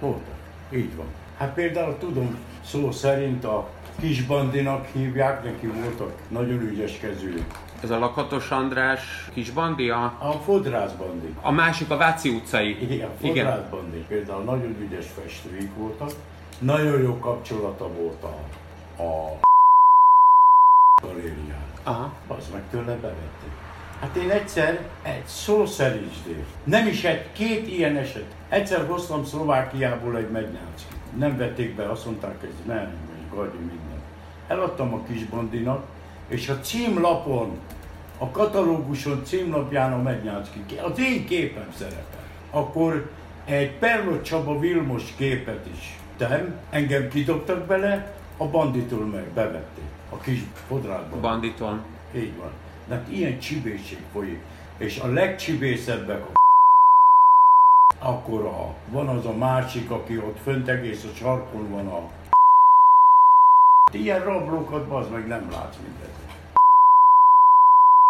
Voltak. 0.00 0.34
Így 0.72 0.96
van. 0.96 1.06
Hát 1.38 1.54
például 1.54 1.98
tudom, 1.98 2.36
szó 2.64 2.90
szerint 2.90 3.44
a 3.44 3.68
kisbandinak 4.00 4.86
hívják, 4.92 5.44
neki 5.44 5.66
voltak 5.66 6.12
nagyon 6.28 6.60
ügyes 6.60 6.98
kezű. 6.98 7.42
Ez 7.82 7.90
a 7.90 7.98
Lakatos 7.98 8.50
András 8.50 9.28
kisbandi, 9.32 9.90
a, 9.90 10.04
A 10.18 10.32
fodrászbandi. 10.32 11.34
a 11.40 11.50
másik 11.50 11.90
a 11.90 11.96
Váci 11.96 12.28
utcai. 12.28 12.92
Igen, 12.92 13.08
fodrászbandi. 13.20 14.04
Például 14.08 14.42
nagyon 14.42 14.76
ügyes 14.80 15.06
festőik 15.20 15.70
voltak. 15.76 16.10
Nagyon 16.58 17.02
jó 17.02 17.18
kapcsolata 17.18 17.88
volt 17.88 18.22
a, 18.22 18.36
a 19.02 19.38
galérián. 21.02 21.64
Aha. 21.82 22.12
Az 22.28 22.48
meg 22.52 22.62
tőle 22.70 22.94
bevették. 22.94 23.50
Hát 24.00 24.16
én 24.16 24.30
egyszer, 24.30 24.88
egy 25.02 25.26
szó 25.26 25.66
szerintsdél, 25.66 26.44
nem 26.64 26.86
is 26.86 27.04
egy, 27.04 27.32
két 27.32 27.68
ilyen 27.68 27.96
eset. 27.96 28.34
Egyszer 28.48 28.86
hoztam 28.86 29.24
Szlovákiából 29.24 30.16
egy 30.16 30.30
megnyácskit. 30.30 30.96
Nem 31.18 31.36
vették 31.36 31.74
be, 31.74 31.90
azt 31.90 32.04
mondták, 32.04 32.42
ez 32.42 32.66
nem, 32.66 32.96
egy 33.14 33.36
gagyi 33.36 33.58
minden. 33.58 34.00
Eladtam 34.48 34.94
a 34.94 35.02
kisbandinak, 35.02 35.84
és 36.30 36.48
a 36.48 36.60
címlapon, 36.60 37.58
a 38.18 38.30
katalóguson 38.30 39.24
címlapján 39.24 39.92
a 39.92 40.02
megnyácski, 40.02 40.60
az 40.82 40.98
én 40.98 41.26
képem 41.26 41.72
szerepel. 41.78 42.24
Akkor 42.50 43.10
egy 43.44 43.72
Perlot 43.78 44.24
Csaba 44.24 44.58
Vilmos 44.58 45.14
képet 45.16 45.66
is 45.74 45.98
tem, 46.16 46.54
engem 46.70 47.08
kidobtak 47.08 47.66
bele, 47.66 48.14
a 48.36 48.46
banditól 48.46 49.06
meg 49.06 49.24
bevették. 49.34 49.84
A 50.10 50.16
kis 50.16 50.40
fodrákban. 50.68 51.20
Banditon. 51.20 51.82
Így 52.16 52.36
van. 52.36 52.50
De 52.88 52.94
hát 52.94 53.08
ilyen 53.08 53.38
csibészség 53.38 53.98
folyik. 54.12 54.40
És 54.76 54.98
a 54.98 55.06
legcsibészebbek 55.06 56.24
a 56.26 56.38
akkor 58.02 58.44
a, 58.44 58.74
van 58.90 59.08
az 59.08 59.26
a 59.26 59.32
másik, 59.32 59.90
aki 59.90 60.16
ott 60.16 60.38
fönt 60.42 60.68
egész 60.68 61.04
a 61.04 61.16
sarkon 61.16 61.70
van 61.70 61.86
a 61.86 62.08
Ilyen 63.92 64.24
rablókat 64.24 64.90
az 64.90 65.08
meg 65.10 65.26
nem 65.26 65.50
látsz 65.50 65.76
mindezek. 65.82 66.14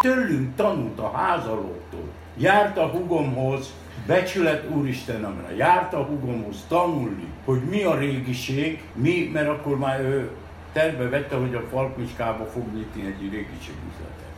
Tőlünk 0.04 0.56
tanult 0.56 0.98
a 0.98 1.10
házalóktól. 1.10 2.08
Járt 2.36 2.78
a 2.78 2.86
hugomhoz, 2.86 3.72
becsület 4.06 4.70
úristenemre, 4.70 5.54
járt 5.56 5.94
a 5.94 6.02
hugomhoz 6.02 6.64
tanulni, 6.68 7.32
hogy 7.44 7.62
mi 7.62 7.82
a 7.82 7.98
régiség, 7.98 8.82
mi, 8.94 9.30
mert 9.32 9.48
akkor 9.48 9.78
már 9.78 10.00
ő 10.00 10.30
terve 10.72 11.08
vette, 11.08 11.36
hogy 11.36 11.54
a 11.54 11.66
Falkmiskába 11.70 12.44
fog 12.44 12.74
nyitni 12.74 13.06
egy 13.06 13.20
régiségüzletet. 13.20 14.34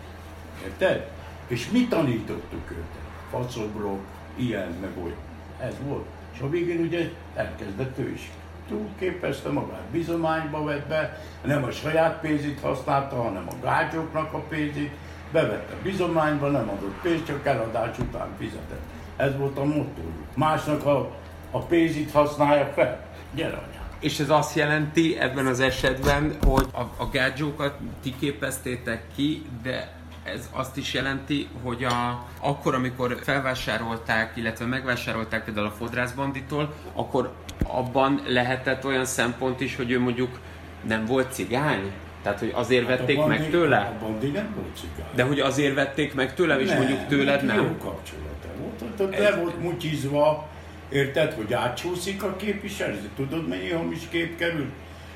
Érted? 0.64 1.10
És 1.46 1.70
mi 1.70 1.86
tanítottuk 1.88 2.70
őt? 2.70 3.00
Faszobrok, 3.30 4.00
ilyen, 4.36 4.68
meg 4.80 5.04
olyan. 5.04 5.16
Ez 5.60 5.74
volt. 5.86 6.06
És 6.34 6.40
a 6.40 6.48
végén 6.48 6.80
ugye 6.80 7.10
elkezdett 7.34 7.98
ő 7.98 8.10
is. 8.10 8.30
Túlképezte 8.68 9.48
magát, 9.48 9.82
bizományba 9.90 10.64
vett 10.64 10.86
be, 10.86 11.20
nem 11.44 11.64
a 11.64 11.70
saját 11.70 12.20
pénzét 12.20 12.60
használta, 12.60 13.22
hanem 13.22 13.46
a 13.48 13.64
gácsoknak 13.64 14.32
a 14.32 14.38
pénzét, 14.38 14.90
bevette 15.32 15.74
bizományba, 15.82 16.48
nem 16.48 16.68
adott 16.68 17.00
pénzt, 17.02 17.26
csak 17.26 17.46
eladás 17.46 17.98
után 17.98 18.28
fizetett. 18.38 18.82
Ez 19.16 19.36
volt 19.36 19.58
a 19.58 19.64
motto. 19.64 20.00
Másnak 20.34 20.84
a, 20.86 21.10
a 21.50 21.58
pénzét 21.58 22.10
használja 22.10 22.64
fel. 22.74 23.04
Gyere 23.34 23.56
anyám. 23.56 23.82
És 24.00 24.18
ez 24.18 24.30
azt 24.30 24.56
jelenti 24.56 25.18
ebben 25.18 25.46
az 25.46 25.60
esetben, 25.60 26.36
hogy 26.46 26.66
a, 26.72 26.80
a 26.80 27.08
gádzsókat 27.12 27.78
ti 28.02 28.14
képeztétek 28.18 29.02
ki, 29.14 29.46
de 29.62 30.01
ez 30.24 30.48
azt 30.52 30.76
is 30.76 30.92
jelenti, 30.94 31.48
hogy 31.62 31.84
a, 31.84 32.24
akkor, 32.40 32.74
amikor 32.74 33.18
felvásárolták, 33.22 34.36
illetve 34.36 34.64
megvásárolták 34.64 35.44
például 35.44 35.66
a 35.66 35.70
fodrászbanditól, 35.70 36.74
akkor 36.92 37.32
abban 37.66 38.22
lehetett 38.26 38.84
olyan 38.84 39.04
szempont 39.04 39.60
is, 39.60 39.76
hogy 39.76 39.90
ő 39.90 40.00
mondjuk 40.00 40.38
nem 40.86 41.04
volt 41.06 41.32
cigány? 41.32 41.92
Tehát, 42.22 42.38
hogy 42.38 42.50
azért 42.54 42.86
vették 42.86 43.18
a 43.18 43.26
meg 43.26 43.36
bandi- 43.38 43.52
tőle? 43.52 43.76
A 43.78 44.04
bandi 44.04 44.30
nem 44.30 44.54
volt 44.54 44.76
cigány. 44.76 45.10
De 45.14 45.22
hogy 45.22 45.40
azért 45.40 45.74
vették 45.74 46.14
meg 46.14 46.34
tőlem, 46.34 46.60
és 46.60 46.72
mondjuk 46.72 47.06
tőled 47.06 47.44
nem? 47.44 47.56
Jó 47.56 47.62
kapcsolata 47.76 48.48
volt. 48.60 48.82
Ott, 48.82 49.00
ott 49.00 49.18
le 49.18 49.34
volt 49.36 49.60
mutyizva, 49.60 50.48
érted, 50.88 51.32
hogy 51.32 51.52
átsúszik 51.52 52.22
a 52.22 52.36
kép 52.36 52.64
is, 52.64 52.78
ez- 52.80 52.96
tudod 53.16 53.48
mennyi 53.48 53.70
hamis 53.70 54.08
kép 54.10 54.38
került? 54.38 54.72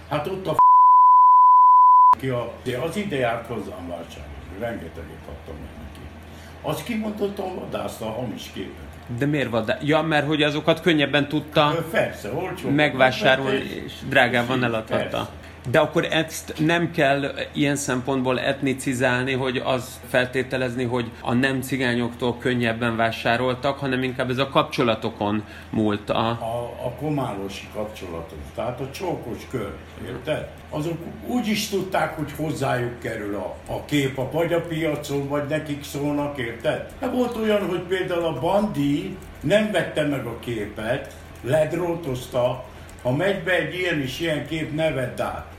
Hát 0.08 0.26
ott 0.26 0.46
a 0.46 0.54
Ki 2.18 2.28
a, 2.28 2.52
az 2.82 2.96
ide 2.96 3.16
járt 3.16 3.46
hozzám 3.46 3.88
vásárolni, 3.88 4.34
rengeteget 4.60 5.22
adtam 5.28 5.54
meg 5.54 5.70
neki. 5.82 6.00
Azt 6.62 6.84
kimondottam, 6.84 7.54
vadászta 7.54 8.06
a 8.06 8.10
hamis 8.10 8.50
képet. 8.54 8.84
De 9.18 9.26
miért 9.26 9.50
vad? 9.50 9.76
Ja, 9.82 10.02
mert 10.02 10.26
hogy 10.26 10.42
azokat 10.42 10.80
könnyebben 10.80 11.28
tudta 11.28 11.84
Persze, 11.90 12.32
olcsó. 12.32 12.68
megvásárolni, 12.70 13.82
és 13.84 13.92
drágában 14.08 14.64
eladhatta. 14.64 15.02
Persze. 15.08 15.28
De 15.70 15.78
akkor 15.78 16.04
ezt 16.04 16.54
nem 16.58 16.90
kell 16.90 17.34
ilyen 17.52 17.76
szempontból 17.76 18.40
etnicizálni, 18.40 19.32
hogy 19.32 19.56
az 19.56 20.00
feltételezni, 20.08 20.84
hogy 20.84 21.10
a 21.20 21.32
nem 21.32 21.60
cigányoktól 21.60 22.38
könnyebben 22.38 22.96
vásároltak, 22.96 23.78
hanem 23.78 24.02
inkább 24.02 24.30
ez 24.30 24.38
a 24.38 24.48
kapcsolatokon 24.48 25.44
múlt. 25.70 26.10
A... 26.10 26.28
a, 26.28 26.84
a 26.84 26.90
komálosi 27.00 27.68
kapcsolatok, 27.74 28.38
tehát 28.54 28.80
a 28.80 28.90
csókos 28.90 29.46
kör, 29.50 29.72
érted? 30.06 30.48
Azok 30.70 30.98
úgy 31.26 31.46
is 31.46 31.68
tudták, 31.68 32.16
hogy 32.16 32.32
hozzájuk 32.36 32.98
kerül 33.00 33.34
a, 33.34 33.56
a 33.72 33.84
kép 33.84 34.18
a 34.18 34.24
pagyapiacon, 34.24 35.28
vagy 35.28 35.48
nekik 35.48 35.84
szólnak, 35.84 36.38
érted? 36.38 36.92
Hát 37.00 37.12
volt 37.12 37.36
olyan, 37.36 37.68
hogy 37.68 37.80
például 37.80 38.24
a 38.24 38.38
bandi 38.40 39.16
nem 39.40 39.70
vette 39.72 40.06
meg 40.06 40.26
a 40.26 40.38
képet, 40.38 41.14
ledrótozta, 41.42 42.64
ha 43.02 43.12
megy 43.12 43.42
be 43.42 43.52
egy 43.52 43.74
ilyen 43.74 44.00
és 44.00 44.20
ilyen 44.20 44.46
kép, 44.46 44.74
ne 44.74 44.90
vedd 44.90 45.20
át. 45.20 45.55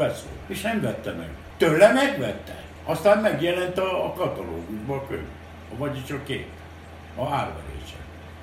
Beszól. 0.00 0.30
És 0.46 0.60
nem 0.60 0.80
vette 0.80 1.12
meg. 1.12 1.28
Tőle 1.56 1.92
megvette. 1.92 2.62
Aztán 2.84 3.18
megjelent 3.18 3.78
a, 3.78 4.04
a 4.04 4.12
katalógusban 4.12 4.98
a 4.98 5.06
könyv. 5.06 5.26
Vagyis 5.76 6.10
a 6.10 6.22
kép. 6.22 6.46
A 7.14 7.22
árverése. 7.22 7.96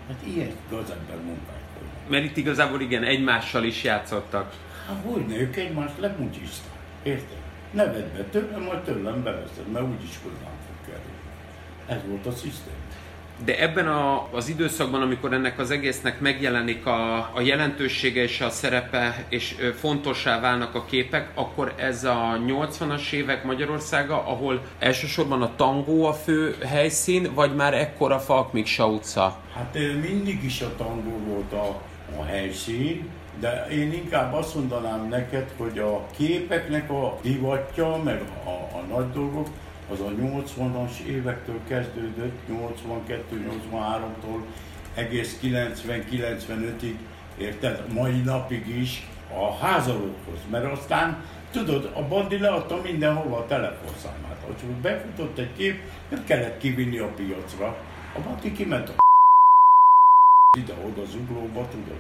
Hát 0.08 0.18
ilyen 0.24 0.52
gazember 0.70 1.16
munkák 1.16 1.64
volnak. 1.80 2.10
Mert 2.10 2.24
itt 2.24 2.38
igazából 2.38 2.82
igen, 2.82 3.04
egymással 3.04 3.64
is 3.64 3.84
játszottak. 3.84 4.54
Hát 4.88 5.04
hogy 5.06 5.26
ne, 5.26 5.36
ők 5.36 5.56
egymást 5.56 6.00
lemucsiszták. 6.00 6.78
Érted? 7.04 7.38
Ne 7.72 7.86
vedd 7.86 8.14
be 8.18 8.24
tőlem, 8.24 8.62
majd 8.62 8.80
tőlem 8.80 9.24
beveszed, 9.24 9.72
mert 9.72 9.86
úgyis 9.86 10.20
hozzám 10.24 10.56
fog 10.68 10.86
kerülni. 10.86 11.18
Ez 11.88 12.00
volt 12.08 12.26
a 12.26 12.32
szisztém. 12.32 12.74
De 13.46 13.60
ebben 13.60 13.88
a, 13.88 14.28
az 14.32 14.50
időszakban, 14.50 15.02
amikor 15.02 15.34
ennek 15.34 15.60
az 15.60 15.72
egésznek 15.72 16.20
megjelenik 16.20 16.86
a, 16.86 17.18
a 17.18 17.42
jelentősége 17.42 18.22
és 18.22 18.42
a 18.42 18.50
szerepe, 18.50 19.26
és 19.30 19.56
fontossá 19.80 20.40
válnak 20.40 20.76
a 20.76 20.86
képek, 20.86 21.32
akkor 21.34 21.74
ez 21.78 22.04
a 22.04 22.40
80-as 22.48 23.12
évek 23.12 23.44
Magyarországa, 23.44 24.16
ahol 24.16 24.62
elsősorban 24.80 25.42
a 25.42 25.56
tangó 25.56 26.06
a 26.06 26.14
fő 26.14 26.56
helyszín, 26.66 27.34
vagy 27.34 27.56
már 27.56 27.74
ekkora 27.74 28.20
Falk 28.20 28.54
Miksa 28.54 28.88
utca? 28.88 29.38
Hát 29.56 29.78
mindig 30.02 30.44
is 30.44 30.62
a 30.62 30.76
tangó 30.76 31.20
volt 31.28 31.54
a, 31.54 31.82
a 32.20 32.24
helyszín, 32.24 33.10
de 33.40 33.68
én 33.72 33.94
inkább 33.94 34.34
azt 34.34 34.56
mondanám 34.56 35.08
neked, 35.08 35.52
hogy 35.58 35.80
a 35.80 36.06
képeknek 36.18 36.90
a 36.90 37.18
divatja, 37.22 38.02
meg 38.04 38.22
a, 38.44 38.50
a 38.50 38.82
nagy 38.90 39.12
dolgok, 39.12 39.48
az 39.92 40.00
a 40.00 40.10
80-as 40.10 40.98
évektől 41.08 41.60
kezdődött, 41.68 42.40
82-83-tól 42.52 44.42
egész 44.94 45.40
90-95-ig, 45.44 46.96
érted, 47.38 47.94
mai 47.94 48.22
napig 48.22 48.68
is 48.68 49.08
a 49.34 49.66
házalókhoz, 49.66 50.40
mert 50.50 50.72
aztán 50.72 51.24
Tudod, 51.54 51.92
a 51.94 52.08
bandi 52.08 52.38
leadta 52.38 52.82
mindenhova 52.84 53.38
a 53.38 53.46
telefonszámát. 53.46 54.38
Hogy 54.46 54.56
befutott 54.82 55.38
egy 55.38 55.54
kép, 55.58 55.82
nem 56.10 56.24
kellett 56.24 56.58
kivinni 56.58 56.98
a 56.98 57.08
piacra. 57.08 57.68
A 58.16 58.20
bandi 58.26 58.52
kiment 58.52 58.90
a 58.90 58.94
ide-oda 60.60 61.06
zuglóba, 61.06 61.68
tudod. 61.68 62.00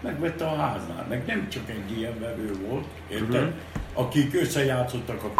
Megvette 0.00 0.46
a 0.46 0.56
háznál, 0.56 1.06
meg 1.08 1.26
nem 1.26 1.48
csak 1.48 1.70
egy 1.70 1.98
ilyen 1.98 2.18
vevő 2.18 2.66
volt, 2.68 2.86
érted? 3.08 3.46
Mhm. 3.46 3.56
Akik 3.92 4.34
összejátszottak 4.34 5.22
a 5.24 5.30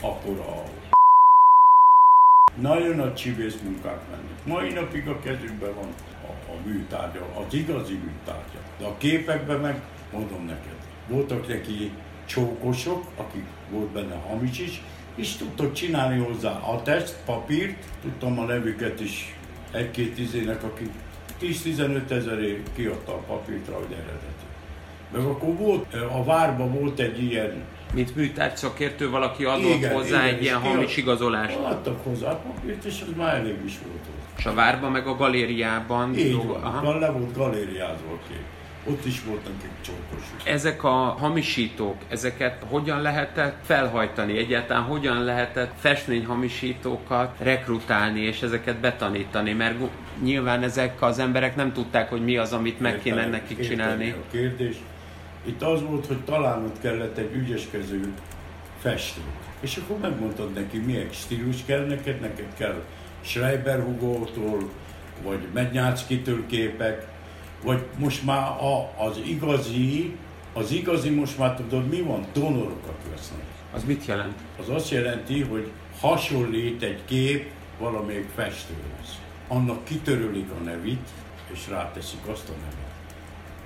akkor 0.00 0.38
a 0.38 0.62
nagyon 2.60 2.96
nagy 2.96 3.14
csibész 3.14 3.58
munkák 3.62 4.00
mennek. 4.10 4.44
Mai 4.44 4.72
napig 4.72 5.08
a 5.08 5.20
kezükben 5.20 5.74
van 5.74 5.88
a, 6.22 6.52
a 6.52 6.56
műtárgya, 6.64 7.26
az 7.34 7.54
igazi 7.54 7.94
műtárgya. 7.94 8.58
De 8.78 8.84
a 8.84 8.96
képekben 8.96 9.60
meg, 9.60 9.80
mondom 10.12 10.44
neked, 10.44 10.76
voltak 11.08 11.48
neki 11.48 11.92
csókosok, 12.26 13.04
akik 13.16 13.44
volt 13.70 13.88
benne 13.88 14.14
hamis 14.14 14.58
is, 14.58 14.82
és 15.14 15.36
tudtak 15.36 15.72
csinálni 15.72 16.18
hozzá 16.18 16.50
a 16.50 16.82
teszt, 16.82 17.16
papírt, 17.24 17.84
tudtam 18.02 18.38
a 18.38 18.44
nevüket 18.44 19.00
is 19.00 19.34
egy-két 19.70 20.18
izének, 20.18 20.62
aki 20.62 20.90
10-15 21.40 22.10
ezerért 22.10 22.72
kiadta 22.74 23.12
a 23.12 23.18
papírt 23.18 23.68
rá, 23.68 23.74
hogy 23.74 23.92
eredeti. 23.92 24.44
Meg 25.12 25.24
akkor 25.24 25.56
volt, 25.56 25.94
a 25.94 26.24
várban 26.24 26.72
volt 26.72 26.98
egy 26.98 27.22
ilyen 27.22 27.64
Mint 27.94 28.16
műtárgy 28.16 28.56
szakértő 28.56 29.10
valaki 29.10 29.44
adott 29.44 29.74
Igen, 29.74 29.92
hozzá 29.92 30.22
igen, 30.24 30.34
egy 30.34 30.42
ilyen 30.42 30.58
hamis 30.58 30.96
igazolást. 30.96 31.56
Adtak 31.56 32.04
hozzá 32.04 32.28
papírt, 32.42 32.84
és 32.84 33.00
az 33.00 33.16
már 33.16 33.34
elég 33.34 33.56
is 33.64 33.78
volt. 33.86 33.98
És 34.38 34.46
a 34.46 34.54
várban 34.54 34.90
meg 34.90 35.06
a 35.06 35.16
galériában. 35.16 36.14
Így 36.18 36.30
dolgo- 36.30 36.62
van, 36.62 36.74
Aha. 36.74 36.98
le 36.98 37.10
volt 37.10 37.36
galériázva 37.36 38.12
a 38.12 38.18
kép. 38.28 38.42
Ott 38.84 39.04
is 39.04 39.24
voltak 39.24 39.52
egy 39.62 39.68
csókos. 39.84 40.24
Ezek 40.44 40.84
a 40.84 40.88
hamisítók, 41.18 41.96
ezeket 42.08 42.64
hogyan 42.68 43.00
lehetett 43.02 43.56
felhajtani? 43.64 44.38
Egyáltalán 44.38 44.82
hogyan 44.82 45.22
lehetett 45.24 45.72
festményhamisítókat 45.78 47.34
rekrutálni 47.38 48.20
és 48.20 48.42
ezeket 48.42 48.76
betanítani? 48.76 49.52
Mert 49.52 49.74
nyilván 50.22 50.62
ezek 50.62 51.02
az 51.02 51.18
emberek 51.18 51.56
nem 51.56 51.72
tudták, 51.72 52.10
hogy 52.10 52.24
mi 52.24 52.36
az, 52.36 52.52
amit 52.52 52.80
meg 52.80 53.00
kéne 53.02 53.26
nekik 53.26 53.60
csinálni. 53.60 54.10
A 54.10 54.30
kérdés. 54.30 54.76
Itt 55.44 55.62
az 55.62 55.82
volt, 55.82 56.06
hogy 56.06 56.24
találnod 56.24 56.78
kellett 56.80 57.16
egy 57.16 57.34
ügyeskező 57.34 58.12
festőt. 58.78 59.24
És 59.60 59.76
akkor 59.76 59.98
megmondtad 59.98 60.52
neki, 60.52 60.78
milyen 60.78 61.08
stílus 61.10 61.64
kell 61.64 61.86
neked, 61.86 62.20
neked 62.20 62.54
kell 62.54 62.82
Schreiber 63.20 63.82
Hugo-tól, 63.82 64.70
vagy 65.22 65.48
Mednyácki-től 65.52 66.46
képek, 66.46 67.06
vagy 67.62 67.84
most 67.98 68.24
már 68.24 68.46
a, 68.48 68.92
az 68.98 69.20
igazi, 69.24 70.16
az 70.52 70.70
igazi 70.70 71.10
most 71.10 71.38
már 71.38 71.54
tudod 71.56 71.88
mi 71.88 72.00
van? 72.00 72.26
Donorokat 72.32 73.00
vesznek. 73.10 73.44
Az 73.72 73.84
mit 73.84 74.06
jelent? 74.06 74.38
Az 74.58 74.68
azt 74.68 74.90
jelenti, 74.90 75.42
hogy 75.42 75.70
hasonlít 76.00 76.82
egy 76.82 77.04
kép 77.04 77.50
valamelyik 77.78 78.28
festőhöz. 78.34 79.18
Annak 79.48 79.84
kitörölik 79.84 80.50
a 80.60 80.62
nevét, 80.62 81.08
és 81.52 81.68
ráteszik 81.68 82.26
azt 82.26 82.48
a 82.48 82.52
nevet. 82.52 82.89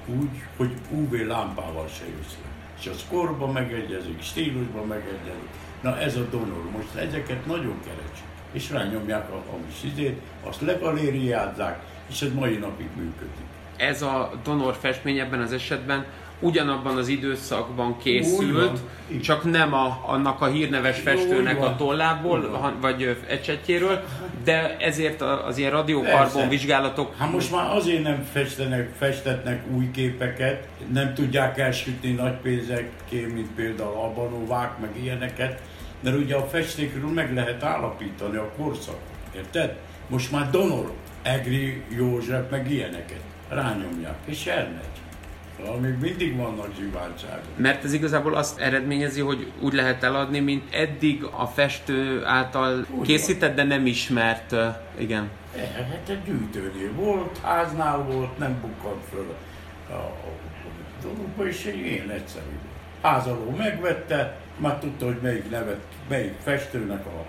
Úgy, 0.07 0.43
hogy 0.57 0.71
UV 0.91 1.13
lámpával 1.13 1.89
se 1.89 2.05
jössz. 2.17 2.35
És 2.81 2.87
az 2.87 3.05
korba 3.11 3.47
megegyezik, 3.47 4.23
stílusban 4.23 4.87
megegyezik. 4.87 5.49
Na 5.81 5.99
ez 5.99 6.17
a 6.17 6.27
donor. 6.31 6.71
Most 6.71 6.95
ezeket 6.95 7.47
nagyon 7.47 7.81
keresik. 7.85 8.25
És 8.53 8.71
rányomják 8.71 9.31
a 9.31 9.43
hamis 9.51 9.83
izét, 9.93 10.21
azt 10.43 10.61
legalériázzák, 10.61 11.85
és 12.09 12.23
ez 12.23 12.33
mai 12.33 12.57
napig 12.57 12.89
működik. 12.97 13.45
Ez 13.77 14.03
a 14.03 14.33
donor 14.45 14.75
festmény 14.75 15.19
ebben 15.19 15.41
az 15.41 15.53
esetben 15.53 16.07
ugyanabban 16.45 16.97
az 16.97 17.09
időszakban 17.09 17.99
készült, 17.99 18.81
csak 19.23 19.51
nem 19.51 19.75
a, 19.75 20.03
annak 20.07 20.41
a 20.41 20.47
hírneves 20.47 21.01
festőnek 21.01 21.63
a 21.63 21.77
tollából, 21.77 22.73
vagy 22.81 23.17
ecsetjéről, 23.29 24.05
de 24.45 24.77
ezért 24.77 25.21
az 25.21 25.59
ilyen 25.59 25.71
radiokarbon 25.71 26.49
vizsgálatok 26.49 27.15
Hát 27.19 27.33
most 27.33 27.53
már 27.53 27.77
azért 27.77 28.03
nem 28.03 28.27
festenek, 28.33 28.91
festetnek 28.99 29.65
új 29.75 29.91
képeket, 29.91 30.67
nem 30.93 31.15
tudják 31.15 31.59
elsütni 31.59 32.11
nagy 32.11 32.35
pénzekké, 32.35 33.27
mint 33.35 33.51
például 33.55 33.95
Abanovák, 33.95 34.79
meg 34.79 34.91
ilyeneket, 35.03 35.61
mert 36.01 36.17
ugye 36.17 36.35
a 36.35 36.47
festékről 36.47 37.11
meg 37.11 37.35
lehet 37.35 37.63
állapítani 37.63 38.37
a 38.37 38.53
korszakot, 38.57 39.01
érted? 39.37 39.77
Most 40.09 40.33
már 40.33 40.51
Donor, 40.51 40.93
Egri 41.23 41.83
József, 41.97 42.51
meg 42.51 42.71
ilyeneket 42.71 43.21
rányomják, 43.49 44.17
és 44.25 44.47
elmegy. 44.47 44.94
Szóval 45.65 45.81
még 45.81 45.99
mindig 46.01 46.37
vannak 46.37 46.69
zsiváltságok. 46.79 47.45
Mert 47.57 47.85
ez 47.85 47.93
igazából 47.93 48.35
azt 48.35 48.61
eredményezi, 48.61 49.21
hogy 49.21 49.53
úgy 49.61 49.73
lehet 49.73 50.03
eladni, 50.03 50.41
mint 50.41 50.75
eddig 50.75 51.25
a 51.25 51.47
festő 51.47 52.25
által 52.25 52.87
Úgy 52.91 53.07
készített, 53.07 53.55
de 53.55 53.63
nem 53.63 53.87
ismert, 53.87 54.55
igen. 54.99 55.31
Eh, 55.57 55.63
Hát 55.63 56.09
egy 56.09 56.23
gyűjtőnél 56.25 56.93
volt, 56.93 57.39
háznál 57.43 57.99
volt, 57.99 58.39
nem 58.39 58.61
bukkant 58.61 59.03
föl 59.11 59.35
a, 59.91 60.33
dologba, 61.03 61.47
és 61.47 61.65
egy 61.65 61.79
ilyen 61.79 62.11
egyszerű. 62.11 62.59
Házaló 63.03 63.55
megvette, 63.57 64.37
már 64.57 64.79
tudta, 64.79 65.05
hogy 65.07 65.19
melyik 65.23 65.51
nevet, 65.51 65.83
melyik 66.09 66.35
festőnek 66.43 67.07
a, 67.07 67.27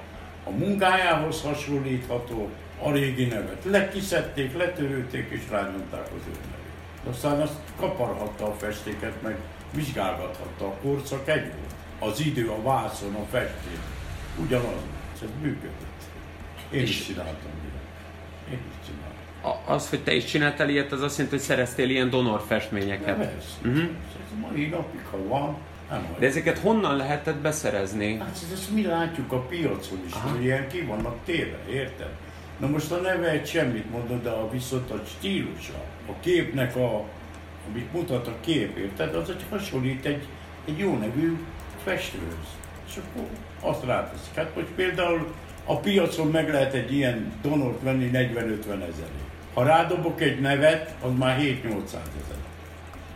a 0.49 0.51
munkájához 0.51 1.41
hasonlítható, 1.41 2.49
a 2.81 2.91
régi 2.91 3.25
nevet 3.25 3.63
lekiszedték, 3.63 4.57
letörölték 4.57 5.29
és 5.29 5.41
rányomták 5.49 6.05
az 6.05 6.21
ő. 6.27 6.54
Aztán 7.09 7.41
azt 7.41 7.53
kaparhatta 7.79 8.45
a 8.47 8.53
festéket, 8.53 9.21
meg 9.21 9.37
vizsgálgathatta 9.73 10.65
a 10.65 10.73
korszak 10.81 11.27
egy 11.29 11.41
volt. 11.45 12.11
Az 12.11 12.19
idő, 12.25 12.49
a 12.49 12.61
vászon, 12.61 13.13
a 13.15 13.25
festék. 13.31 13.79
Ugyanaz, 14.41 14.73
ez 15.21 15.27
működött. 15.41 16.01
Én 16.71 16.81
És- 16.81 16.89
is 16.89 17.05
csináltam 17.05 17.51
ilyet. 17.63 17.83
Én 18.51 18.59
is 18.69 18.87
csináltam. 18.87 19.13
a- 19.67 19.73
az, 19.73 19.89
hogy 19.89 20.03
te 20.03 20.13
is 20.13 20.23
csináltál 20.25 20.69
ilyet, 20.69 20.91
az 20.91 21.01
azt 21.01 21.17
jelenti, 21.17 21.37
hogy 21.37 21.45
szereztél 21.45 21.89
ilyen 21.89 22.09
donor 22.09 22.39
De 22.39 22.45
festményeket. 22.45 23.17
persze, 23.17 23.47
Mhm. 23.61 23.77
ez 23.79 24.39
mai 24.51 24.65
napig, 24.67 24.99
ha 25.11 25.17
van, 25.27 25.57
nem 25.89 26.15
De 26.19 26.25
ezeket 26.25 26.57
honnan 26.59 26.95
lehetett 26.95 27.35
beszerezni? 27.35 28.17
Hát 28.17 28.29
ezt, 28.31 28.51
ezt 28.53 28.71
mi 28.71 28.85
látjuk 28.85 29.31
a 29.31 29.39
piacon 29.39 29.99
is, 30.05 30.13
Aha. 30.13 30.29
hogy 30.29 30.43
ilyen 30.43 30.67
ki 30.67 30.81
vannak 30.81 31.15
téve, 31.25 31.57
érted? 31.69 32.09
Na 32.59 32.67
most 32.67 32.91
a 32.91 32.97
neve 32.97 33.29
egy 33.29 33.47
semmit 33.47 33.91
mondod, 33.91 34.23
de 34.23 34.29
a 34.29 34.49
viszont 34.49 34.91
a 34.91 35.01
stílusa, 35.05 35.83
a 36.07 36.11
képnek 36.19 36.75
a, 36.75 37.03
amit 37.69 37.93
mutat 37.93 38.27
a 38.27 38.33
kép, 38.39 38.77
érted? 38.77 39.15
Az 39.15 39.29
egy 39.29 39.45
hasonlít 39.49 40.05
egy, 40.05 40.27
egy 40.65 40.77
jó 40.77 40.97
nevű 40.97 41.37
festőhöz. 41.83 42.47
És 42.87 42.95
akkor 42.95 43.27
azt 43.69 43.83
ráteszik. 43.83 44.35
Hát 44.35 44.55
most 44.55 44.67
például 44.75 45.33
a 45.65 45.77
piacon 45.79 46.27
meg 46.27 46.49
lehet 46.49 46.73
egy 46.73 46.93
ilyen 46.93 47.33
donort 47.41 47.81
venni 47.81 48.09
40-50 48.13 48.13
ezerért. 48.65 49.23
Ha 49.53 49.63
rádobok 49.63 50.21
egy 50.21 50.39
nevet, 50.39 50.95
az 51.01 51.11
már 51.17 51.39
7-800 51.39 51.85
ezer. 51.93 52.37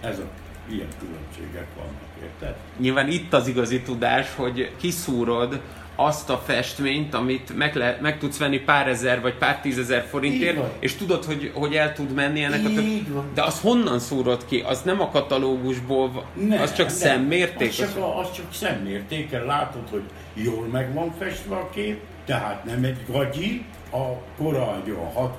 Ez 0.02 0.20
a 0.20 0.28
ilyen 0.72 0.88
különbségek 1.00 1.68
vannak, 1.76 2.10
érted? 2.24 2.56
Nyilván 2.78 3.08
itt 3.08 3.34
az 3.34 3.48
igazi 3.48 3.82
tudás, 3.82 4.36
hogy 4.36 4.72
kiszúrod 4.78 5.62
azt 6.06 6.30
a 6.30 6.38
festményt, 6.46 7.14
amit 7.14 7.58
meg, 7.58 7.76
le, 7.76 7.98
meg 8.02 8.20
tudsz 8.20 8.38
venni 8.38 8.60
pár 8.60 8.88
ezer 8.88 9.22
vagy 9.22 9.34
pár 9.34 9.60
tízezer 9.62 10.06
forintért, 10.10 10.58
és 10.80 10.96
tudod, 10.96 11.26
hogy, 11.26 11.52
hogy 11.54 11.76
el 11.76 11.94
tud 11.94 12.14
menni 12.14 12.44
ennek 12.44 12.66
a 12.66 12.70
Így 12.70 13.04
több... 13.04 13.14
van. 13.14 13.32
De 13.34 13.44
az 13.44 13.60
honnan 13.60 14.00
szúrod 14.00 14.46
ki? 14.46 14.64
Az 14.68 14.82
nem 14.82 15.02
a 15.02 15.10
katalógusból, 15.10 16.12
va- 16.12 16.62
az 16.62 16.74
csak 16.74 16.90
szemmérték? 16.90 17.70
Az 17.70 17.76
csak, 17.76 17.98
a, 17.98 18.20
az 18.20 18.32
csak 18.32 18.46
szemmértéken 18.54 19.46
látod, 19.46 19.90
hogy 19.90 20.04
jól 20.34 20.68
meg 20.72 20.94
van 20.94 21.14
festve 21.20 21.56
a 21.56 21.70
kép, 21.70 22.00
tehát 22.26 22.66
nem 22.66 22.84
egy 22.84 22.98
gagyi, 23.08 23.66
a 23.92 24.06
kora 24.38 24.82
egy 24.84 24.92
olyan 24.92 25.32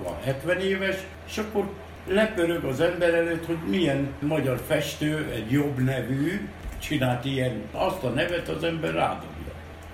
60-70 0.46 0.58
éves, 0.58 0.96
és 1.28 1.38
akkor 1.38 1.68
lepörög 2.08 2.64
az 2.64 2.80
ember 2.80 3.14
előtt, 3.14 3.46
hogy 3.46 3.58
milyen 3.68 4.08
magyar 4.20 4.60
festő, 4.66 5.30
egy 5.34 5.50
jobb 5.50 5.84
nevű, 5.84 6.48
csinált 6.80 7.24
ilyen, 7.24 7.62
azt 7.72 8.02
a 8.02 8.08
nevet 8.08 8.48
az 8.48 8.62
ember 8.64 8.94
rádobja. 8.94 9.29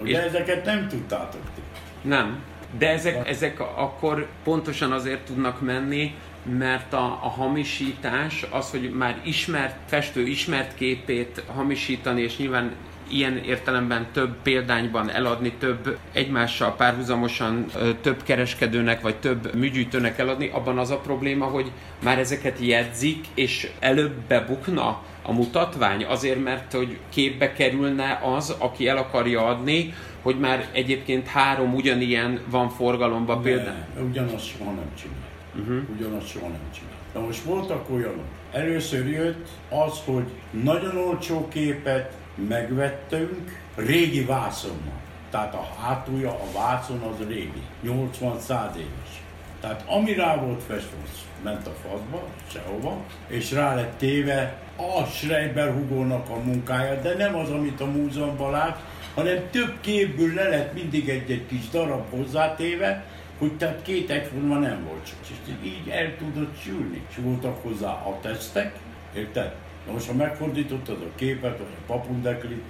Ugye 0.00 0.18
És- 0.18 0.24
ezeket 0.24 0.64
nem 0.64 0.88
tudtátok 0.88 1.40
ti. 1.54 1.60
Nem. 2.08 2.38
De 2.78 2.88
ezek, 2.88 3.28
ezek 3.28 3.60
akkor 3.60 4.26
pontosan 4.44 4.92
azért 4.92 5.20
tudnak 5.20 5.60
menni, 5.60 6.14
mert 6.58 6.92
a, 6.92 7.04
a 7.22 7.28
hamisítás, 7.28 8.46
az, 8.50 8.70
hogy 8.70 8.90
már 8.90 9.20
ismert 9.24 9.76
festő 9.86 10.26
ismert 10.26 10.74
képét 10.74 11.42
hamisítani, 11.54 12.22
és 12.22 12.36
nyilván 12.36 12.72
ilyen 13.10 13.36
értelemben 13.36 14.06
több 14.12 14.34
példányban 14.42 15.10
eladni, 15.10 15.52
több 15.58 15.98
egymással 16.12 16.74
párhuzamosan 16.76 17.66
több 18.00 18.22
kereskedőnek 18.22 19.00
vagy 19.00 19.16
több 19.16 19.54
műgyűjtőnek 19.54 20.18
eladni, 20.18 20.50
abban 20.52 20.78
az 20.78 20.90
a 20.90 20.98
probléma, 20.98 21.44
hogy 21.44 21.70
már 22.02 22.18
ezeket 22.18 22.58
jegyzik, 22.58 23.24
és 23.34 23.70
előbb 23.78 24.14
bebukna 24.28 25.02
a 25.22 25.32
mutatvány, 25.32 26.04
azért 26.04 26.42
mert 26.42 26.72
hogy 26.72 26.98
képbe 27.08 27.52
kerülne 27.52 28.20
az, 28.36 28.56
aki 28.58 28.88
el 28.88 28.96
akarja 28.96 29.46
adni, 29.46 29.94
hogy 30.22 30.38
már 30.38 30.68
egyébként 30.72 31.26
három 31.26 31.74
ugyanilyen 31.74 32.40
van 32.50 32.68
forgalomban 32.68 33.42
például. 33.42 33.76
Ugyanazt 34.08 34.46
soha 34.46 34.70
nem 34.70 34.90
csinál. 35.00 35.16
Uh-huh. 35.58 35.96
Ugyanazt 35.98 36.28
soha 36.28 36.46
nem 36.46 36.70
csinál. 36.74 36.94
Na 37.14 37.20
most 37.20 37.42
voltak 37.42 37.90
olyanok. 37.90 38.24
Először 38.52 39.08
jött 39.08 39.48
az, 39.68 40.00
hogy 40.04 40.24
nagyon 40.50 40.96
olcsó 40.96 41.48
képet 41.48 42.12
megvettünk 42.48 43.60
régi 43.74 44.24
vászonnal. 44.24 45.00
Tehát 45.30 45.54
a 45.54 45.68
hátulja, 45.80 46.30
a 46.30 46.52
vászon 46.54 47.00
az 47.00 47.26
régi, 47.28 47.62
80-100 47.84 48.76
éves. 48.76 49.22
Tehát 49.60 49.84
ami 49.86 50.14
rá 50.14 50.36
volt 50.36 50.62
festve, 50.62 50.96
ment 51.42 51.66
a 51.66 51.74
faszba, 51.88 52.22
sehova, 52.52 52.96
és 53.26 53.52
rá 53.52 53.74
lett 53.74 53.98
téve 53.98 54.54
a 54.76 55.04
Schreiber 55.04 55.72
Hugónak 55.72 56.28
a 56.28 56.36
munkája, 56.36 57.00
de 57.00 57.14
nem 57.14 57.36
az, 57.36 57.50
amit 57.50 57.80
a 57.80 57.86
múzeumban 57.86 58.50
lát, 58.50 58.82
hanem 59.14 59.50
több 59.50 59.80
képből 59.80 60.34
le 60.34 60.48
lett 60.48 60.74
mindig 60.74 61.08
egy-egy 61.08 61.46
kis 61.46 61.68
darab 61.70 62.10
hozzátéve, 62.10 63.04
hogy 63.38 63.52
tehát 63.56 63.82
két 63.82 64.10
egyforma 64.10 64.58
nem 64.58 64.84
volt. 64.84 65.14
És 65.22 65.28
így 65.62 65.88
el 65.88 66.16
tudott 66.16 66.60
sülni. 66.62 67.06
És 67.08 67.16
voltak 67.20 67.62
hozzá 67.62 67.90
a 67.90 68.18
tesztek, 68.20 68.76
érted? 69.14 69.54
Na 69.86 69.92
most, 69.92 70.06
ha 70.06 70.14
megfordítottad 70.14 71.02
a 71.02 71.14
képet, 71.14 71.58
vagy 71.58 71.66
a 71.78 71.92
papundeklit, 71.92 72.62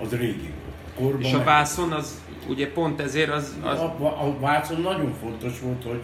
az 0.00 0.10
régi 0.10 0.52
volt. 0.64 1.06
Korban 1.06 1.22
És 1.22 1.32
a 1.32 1.44
vászon 1.44 1.92
az 1.92 2.20
ugye 2.48 2.72
pont 2.72 3.00
ezért 3.00 3.30
az, 3.30 3.56
az 3.62 3.78
a, 3.78 3.84
a, 4.00 4.38
Vácon 4.40 4.80
nagyon 4.80 5.14
fontos 5.20 5.60
volt, 5.60 5.82
hogy, 5.84 6.02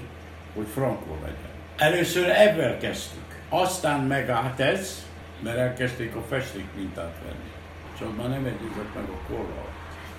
hogy 0.55 0.67
frankó 0.75 1.17
legyen. 1.23 1.37
Először 1.77 2.29
ebben 2.29 2.79
kezdtük. 2.79 3.41
Aztán 3.49 4.01
megállt 4.01 4.61
ez, 4.61 5.07
mert 5.43 5.57
elkezdték 5.57 6.15
a 6.15 6.23
festék 6.29 6.65
mintát 6.77 7.15
venni. 7.25 7.51
És 7.95 8.01
az 8.01 8.09
már 8.17 8.29
nem 8.29 8.45
egyezett 8.45 8.95
meg 8.95 9.05
a 9.05 9.33
korral. 9.33 9.69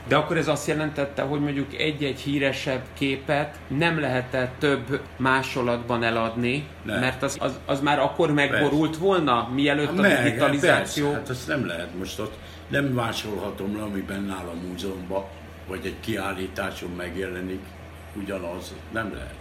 De 0.10 0.16
akkor 0.16 0.38
ez 0.38 0.48
azt 0.48 0.68
jelentette, 0.68 1.22
hogy 1.22 1.40
mondjuk 1.40 1.74
egy-egy 1.74 2.20
híresebb 2.20 2.82
képet 2.94 3.60
nem 3.68 4.00
lehetett 4.00 4.52
több 4.60 5.02
másolatban 5.18 6.04
eladni, 6.04 6.68
Nem. 6.84 7.00
mert 7.00 7.24
az, 7.24 7.38
az, 7.40 7.60
az 7.66 7.82
már 7.82 8.00
akkor 8.00 8.34
megborult 8.34 8.98
volna, 8.98 9.50
mielőtt 9.54 9.98
a 9.98 10.02
Meg, 10.02 10.24
digitalizáció... 10.24 11.04
persze, 11.06 11.20
hát 11.20 11.30
azt 11.30 11.48
nem 11.48 11.66
lehet 11.66 11.98
most 11.98 12.20
ott, 12.20 12.34
nem 12.68 12.86
másolhatom 12.86 13.78
le, 13.78 13.84
ami 13.84 14.02
benne 14.02 14.34
áll 14.34 14.48
a 14.48 14.68
múzeumban, 14.68 15.24
vagy 15.68 15.86
egy 15.86 16.00
kiállításon 16.00 16.90
megjelenik, 16.98 17.62
ugyanaz, 18.16 18.74
nem 18.92 19.14
lehet. 19.14 19.36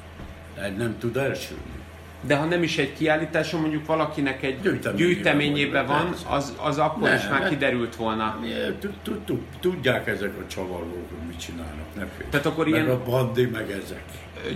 Tehát 0.54 0.76
nem 0.76 0.98
tud 0.98 1.16
elsülni. 1.16 1.77
De 2.20 2.36
ha 2.36 2.44
nem 2.44 2.62
is 2.62 2.78
egy 2.78 2.92
kiállításon, 2.94 3.60
mondjuk 3.60 3.86
valakinek 3.86 4.42
egy 4.42 4.60
Gyűjteményében 4.96 5.86
van, 5.86 6.14
az, 6.28 6.54
az 6.62 6.78
akkor 6.78 7.08
Nem, 7.08 7.16
is 7.16 7.28
már 7.30 7.48
kiderült 7.48 7.96
volna. 7.96 8.38
Tud- 8.80 8.94
tud- 9.02 9.20
tud- 9.24 9.42
Tudják 9.60 10.06
ezek 10.06 10.32
a 10.38 10.46
csavargók, 10.46 11.08
hogy 11.08 11.26
mit 11.28 11.38
csinálnak, 11.40 11.94
ne. 11.94 12.04
Tehát 12.30 12.46
akkor 12.46 12.68
meg 12.68 12.74
ilyen- 12.84 12.90
a 12.94 13.02
bandi, 13.04 13.46
meg 13.46 13.70
ezek. 13.70 14.02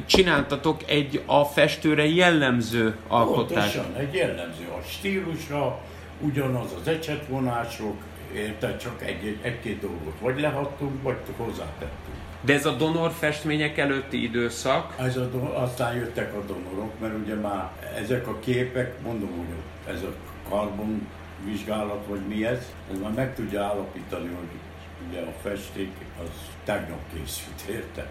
Csináltatok 0.07 0.81
egy 0.87 1.23
a 1.27 1.45
festőre 1.45 2.07
jellemző 2.07 2.97
alkotást. 3.09 3.75
Pontosan, 3.77 4.01
egy 4.03 4.15
jellemző 4.15 4.65
a 4.79 4.83
stílusra, 4.89 5.79
ugyanaz 6.21 6.71
az 6.81 6.89
ecsetvonások, 6.89 7.95
érted, 8.35 8.77
csak 8.77 9.03
egy, 9.03 9.27
egy, 9.27 9.39
egy-két 9.43 9.81
dolgot 9.81 10.15
vagy 10.21 10.41
lehattunk, 10.41 11.03
vagy 11.03 11.17
hozzátettünk. 11.37 12.12
De 12.45 12.55
ez 12.55 12.67
a 12.67 12.73
donor 12.73 13.11
festmények 13.11 13.79
előtti 13.79 14.23
időszak, 14.23 14.95
Ez 14.99 15.17
a, 15.17 15.31
aztán 15.63 15.95
jöttek 15.95 16.35
a 16.35 16.45
donorok, 16.47 17.01
mert 17.01 17.15
ugye 17.25 17.35
már 17.35 17.71
ezek 18.03 18.27
a 18.27 18.39
képek, 18.39 19.01
mondom, 19.03 19.29
hogy 19.29 19.95
ez 19.95 20.03
a 20.03 20.13
karbon 20.49 21.07
vizsgálat, 21.45 22.07
vagy 22.09 22.21
mi 22.29 22.47
ez, 22.47 22.73
ez 22.93 22.99
már 23.03 23.13
meg 23.13 23.35
tudja 23.35 23.63
állapítani, 23.63 24.29
hogy 24.29 24.59
ugye 25.09 25.21
a 25.21 25.33
festék 25.43 25.93
az 26.23 26.29
tegnap 26.65 27.01
készült, 27.15 27.61
érted? 27.69 28.07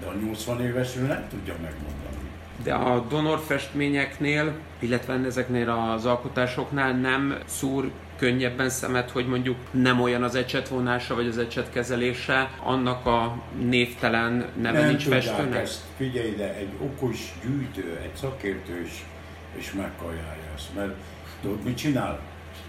De 0.00 0.06
a 0.06 0.14
80 0.26 0.60
évesről 0.60 1.06
nem 1.06 1.26
tudja 1.30 1.54
megmondani. 1.62 2.30
de 2.62 2.74
a 2.74 3.00
donor 3.00 3.38
festményeknél, 3.46 4.52
illetve 4.78 5.14
ezeknél 5.24 5.70
az 5.70 6.06
alkotásoknál 6.06 6.92
nem 6.92 7.38
szúr 7.44 7.90
könnyebben 8.22 8.68
szemet, 8.68 9.10
hogy 9.10 9.26
mondjuk 9.26 9.56
nem 9.70 10.00
olyan 10.00 10.22
az 10.22 10.34
ecsetvonása 10.34 11.14
vagy 11.14 11.26
az 11.26 11.38
ecsetkezelése, 11.38 12.50
annak 12.62 13.06
a 13.06 13.42
névtelen 13.68 14.46
neve 14.60 14.78
nem 14.78 14.88
nincs 14.88 15.06
festőnek? 15.06 15.60
ezt. 15.60 15.80
Figyelj 15.96 16.28
ide, 16.28 16.54
egy 16.54 16.68
okos 16.80 17.32
gyűjtő, 17.44 17.98
egy 18.02 18.14
szakértő 18.14 18.82
is, 18.84 19.04
és 19.54 19.72
megkajálja 19.72 20.52
ezt. 20.54 20.74
Mert 20.74 20.94
tudod, 21.40 21.64
mit 21.64 21.76
csinál? 21.76 22.20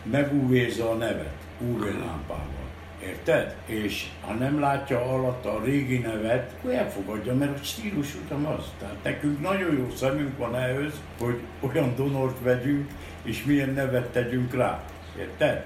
Megúvézza 0.04 0.92
a 0.92 0.94
nevet 0.94 1.34
UV-lámpával. 1.60 2.70
Érted? 3.04 3.56
És 3.66 4.06
ha 4.22 4.34
nem 4.34 4.60
látja 4.60 5.02
alatt 5.02 5.46
a 5.46 5.62
régi 5.64 5.98
nevet, 5.98 6.54
akkor 6.58 6.72
elfogadja, 6.72 7.36
mert 7.36 7.60
a 7.60 7.64
stílus 7.64 8.16
utam 8.16 8.46
az. 8.46 8.66
Tehát 8.80 8.98
nekünk 9.04 9.42
nagyon 9.42 9.78
jó 9.78 9.90
szemünk 9.96 10.38
van 10.38 10.56
ehhez, 10.56 10.94
hogy 11.20 11.40
olyan 11.60 11.96
donort 11.96 12.38
vegyünk, 12.42 12.90
és 13.24 13.44
milyen 13.44 13.70
nevet 13.70 14.12
tegyünk 14.12 14.54
rá. 14.54 14.84
Érted? 15.20 15.66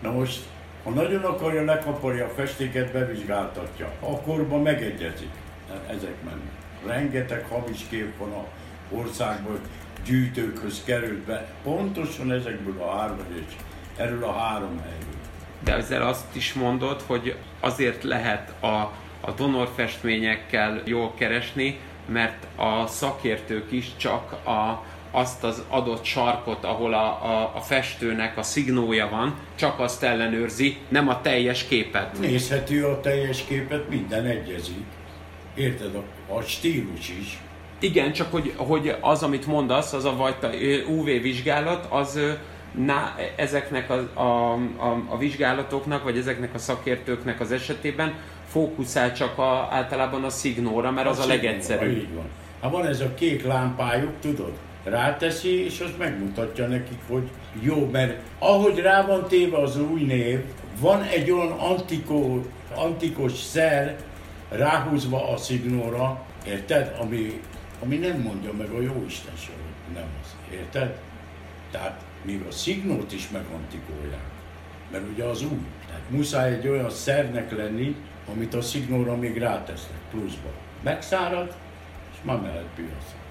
Na 0.00 0.10
most, 0.10 0.42
ha 0.84 0.90
nagyon 0.90 1.24
akarja, 1.24 1.64
lekaparja 1.64 2.24
a 2.24 2.28
festéket, 2.28 2.92
bevizsgáltatja. 2.92 3.92
Akkorban 4.00 4.62
megegyezik. 4.62 5.30
Ezek 5.86 6.22
mennek. 6.24 6.52
Rengeteg 6.86 7.46
hamis 7.48 7.80
kép 7.88 8.18
van 8.18 8.32
a 8.32 8.44
országban, 8.90 9.58
gyűjtőkhöz 10.04 10.82
került 10.84 11.20
be. 11.20 11.46
Pontosan 11.62 12.32
ezekből 12.32 12.82
a 12.82 12.96
három, 12.96 13.18
és 13.48 13.54
erről 13.96 14.24
a 14.24 14.32
három 14.32 14.80
helyről. 14.80 15.14
De 15.64 15.74
ezzel 15.74 16.02
azt 16.02 16.36
is 16.36 16.52
mondod, 16.52 17.02
hogy 17.06 17.36
azért 17.60 18.02
lehet 18.02 18.62
a, 18.62 18.92
a 19.20 19.30
donor 19.36 19.68
festményekkel 19.74 20.82
jól 20.84 21.14
keresni, 21.14 21.78
mert 22.06 22.46
a 22.56 22.86
szakértők 22.86 23.72
is 23.72 23.96
csak 23.96 24.32
a, 24.32 24.84
azt 25.14 25.44
az 25.44 25.62
adott 25.68 26.04
sarkot, 26.04 26.64
ahol 26.64 26.94
a, 26.94 27.04
a, 27.04 27.52
a 27.54 27.60
festőnek 27.60 28.38
a 28.38 28.42
szignója 28.42 29.08
van, 29.08 29.34
csak 29.54 29.80
azt 29.80 30.02
ellenőrzi, 30.02 30.76
nem 30.88 31.08
a 31.08 31.20
teljes 31.20 31.64
képet. 31.64 32.18
Nézhető 32.20 32.84
a 32.84 33.00
teljes 33.00 33.44
képet, 33.44 33.88
minden 33.88 34.24
egyezik. 34.24 34.84
Érted? 35.54 35.94
A, 35.94 36.34
a 36.34 36.40
stílus 36.40 37.08
is. 37.08 37.38
Igen, 37.78 38.12
csak 38.12 38.30
hogy, 38.30 38.54
hogy 38.56 38.96
az, 39.00 39.22
amit 39.22 39.46
mondasz, 39.46 39.92
az 39.92 40.04
a 40.04 40.16
vajta 40.16 40.50
UV 40.88 41.04
vizsgálat, 41.04 41.86
az 41.90 42.20
na, 42.84 43.14
ezeknek 43.36 43.90
a, 43.90 44.20
a, 44.20 44.52
a, 44.76 45.02
a 45.08 45.18
vizsgálatoknak, 45.18 46.02
vagy 46.02 46.18
ezeknek 46.18 46.54
a 46.54 46.58
szakértőknek 46.58 47.40
az 47.40 47.52
esetében 47.52 48.14
fókuszál 48.48 49.12
csak 49.12 49.38
a, 49.38 49.68
általában 49.70 50.24
a 50.24 50.30
szignóra, 50.30 50.90
mert 50.90 51.06
a 51.06 51.10
az 51.10 51.18
a 51.18 51.26
legegyszerűbb. 51.26 51.96
Így 51.96 52.14
van. 52.14 52.26
Ha 52.60 52.70
van 52.70 52.86
ez 52.86 53.00
a 53.00 53.14
kék 53.14 53.44
lámpájuk, 53.44 54.12
tudod, 54.20 54.52
ráteszi, 54.84 55.64
és 55.64 55.80
az 55.80 55.90
megmutatja 55.98 56.66
nekik, 56.66 56.98
hogy 57.08 57.28
jó, 57.60 57.88
mert 57.90 58.20
ahogy 58.38 58.78
rá 58.78 59.06
van 59.06 59.28
téve 59.28 59.56
az 59.56 59.80
új 59.80 60.02
név, 60.02 60.40
van 60.80 61.02
egy 61.02 61.30
olyan 61.30 61.52
antikó, 61.52 62.46
antikos 62.74 63.32
szer 63.32 63.96
ráhúzva 64.48 65.32
a 65.32 65.36
szignóra, 65.36 66.22
érted? 66.46 66.96
Ami, 67.00 67.40
ami 67.82 67.96
nem 67.96 68.20
mondja 68.20 68.52
meg 68.52 68.68
a 68.70 68.80
jó 68.80 68.92
hogy 68.92 69.94
nem 69.94 70.08
az, 70.22 70.36
érted? 70.52 70.98
Tehát 71.70 72.04
még 72.22 72.44
a 72.48 72.52
szignót 72.52 73.12
is 73.12 73.28
megantikolják, 73.30 74.30
mert 74.90 75.04
ugye 75.12 75.24
az 75.24 75.42
új. 75.42 75.58
Tehát 75.86 76.02
muszáj 76.08 76.52
egy 76.52 76.68
olyan 76.68 76.90
szernek 76.90 77.56
lenni, 77.56 77.96
amit 78.32 78.54
a 78.54 78.62
szignóra 78.62 79.16
még 79.16 79.38
rátesznek 79.38 79.98
pluszba. 80.10 80.50
Megszárad, 80.82 81.54
és 82.12 82.18
már 82.22 82.40
mehet 82.40 82.66
piacra. 82.74 83.23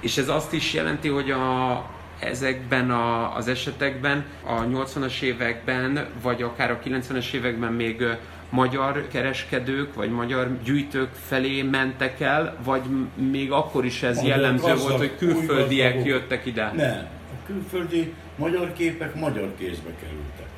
És 0.00 0.16
ez 0.16 0.28
azt 0.28 0.52
is 0.52 0.74
jelenti, 0.74 1.08
hogy 1.08 1.30
a, 1.30 1.84
ezekben 2.20 2.90
a, 2.90 3.36
az 3.36 3.48
esetekben 3.48 4.24
a 4.44 4.60
80-as 4.60 5.20
években, 5.20 6.06
vagy 6.22 6.42
akár 6.42 6.70
a 6.70 6.78
90-es 6.84 7.32
években 7.32 7.72
még 7.72 8.04
magyar 8.50 9.08
kereskedők, 9.08 9.94
vagy 9.94 10.10
magyar 10.10 10.62
gyűjtők 10.62 11.10
felé 11.14 11.62
mentek 11.62 12.20
el, 12.20 12.56
vagy 12.64 12.82
még 13.30 13.52
akkor 13.52 13.84
is 13.84 14.02
ez 14.02 14.16
magyar 14.16 14.30
jellemző 14.30 14.66
gazdag, 14.66 14.88
volt, 14.88 14.98
hogy 14.98 15.16
külföldiek 15.16 16.04
jöttek 16.04 16.46
ide? 16.46 16.72
Nem. 16.76 17.06
A 17.32 17.46
külföldi 17.46 18.12
magyar 18.36 18.72
képek 18.72 19.14
magyar 19.14 19.54
kézbe 19.58 19.90
kerültek. 20.00 20.48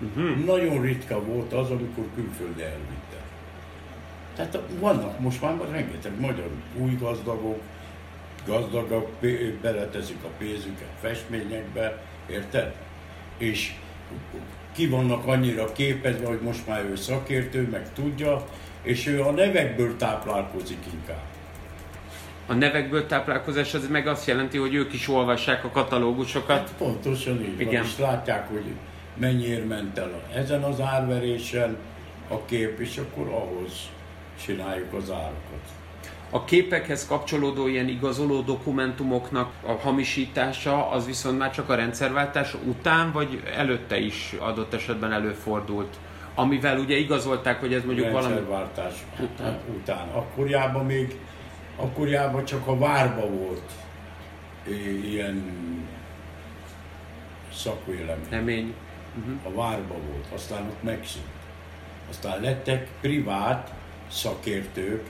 Uh-huh. 0.00 0.44
Nagyon 0.44 0.82
ritka 0.82 1.24
volt 1.24 1.52
az, 1.52 1.70
amikor 1.70 2.04
külföldi 2.14 2.62
elvitte. 2.62 3.16
Tehát 4.36 4.58
vannak 4.80 5.20
most 5.20 5.42
már 5.42 5.54
rengeteg 5.70 6.20
magyar 6.20 6.48
új 6.78 6.96
gazdagok, 7.00 7.60
gazdagok 8.46 9.10
beleteszik 9.60 10.24
a 10.24 10.28
pénzüket 10.38 10.90
festményekbe, 11.00 12.02
érted? 12.26 12.74
És 13.38 13.72
ki 14.72 14.88
vannak 14.88 15.26
annyira 15.26 15.72
képezve, 15.72 16.26
hogy 16.26 16.40
most 16.40 16.66
már 16.66 16.84
ő 16.84 16.96
szakértő, 16.96 17.68
meg 17.70 17.92
tudja, 17.92 18.44
és 18.82 19.06
ő 19.06 19.22
a 19.22 19.30
nevekből 19.30 19.96
táplálkozik 19.96 20.78
inkább. 20.92 21.22
A 22.46 22.54
nevekből 22.54 23.06
táplálkozás 23.06 23.74
az 23.74 23.88
meg 23.88 24.06
azt 24.06 24.26
jelenti, 24.26 24.58
hogy 24.58 24.74
ők 24.74 24.92
is 24.92 25.08
olvassák 25.08 25.64
a 25.64 25.70
katalógusokat. 25.70 26.58
Hát 26.58 26.74
pontosan 26.78 27.40
így 27.40 27.60
Igen. 27.60 27.74
van, 27.74 27.84
és 27.84 27.98
látják, 27.98 28.48
hogy 28.48 28.64
mennyiért 29.16 29.68
ment 29.68 29.98
el 29.98 30.22
ezen 30.34 30.62
az 30.62 30.80
árverésen 30.80 31.76
a 32.28 32.44
kép, 32.44 32.80
és 32.80 32.96
akkor 32.96 33.26
ahhoz 33.26 33.72
csináljuk 34.44 34.92
az 34.92 35.10
árakat 35.10 35.81
a 36.34 36.44
képekhez 36.44 37.06
kapcsolódó 37.06 37.66
ilyen 37.66 37.88
igazoló 37.88 38.40
dokumentumoknak 38.40 39.52
a 39.66 39.72
hamisítása 39.72 40.90
az 40.90 41.06
viszont 41.06 41.38
már 41.38 41.50
csak 41.50 41.68
a 41.68 41.74
rendszerváltás 41.74 42.54
után, 42.64 43.12
vagy 43.12 43.42
előtte 43.56 43.98
is 43.98 44.34
adott 44.38 44.74
esetben 44.74 45.12
előfordult? 45.12 45.96
Amivel 46.34 46.78
ugye 46.78 46.96
igazolták, 46.96 47.60
hogy 47.60 47.74
ez 47.74 47.84
mondjuk 47.84 48.10
valami... 48.10 48.34
Rendszerváltás 48.34 48.94
után. 49.20 49.58
után. 49.76 50.08
Akkorjában 50.08 50.86
még, 50.86 51.18
akkorjában 51.76 52.44
csak 52.44 52.66
a 52.66 52.78
várba 52.78 53.26
volt 53.26 53.72
ilyen 55.04 55.44
szakvélemény. 57.52 58.26
Remény. 58.30 58.74
Uh-huh. 59.18 59.34
A 59.42 59.60
várba 59.60 59.94
volt, 59.94 60.26
aztán 60.34 60.62
ott 60.62 60.82
megszűnt. 60.82 61.26
Aztán 62.08 62.40
lettek 62.40 62.88
privát 63.00 63.72
szakértők, 64.10 65.06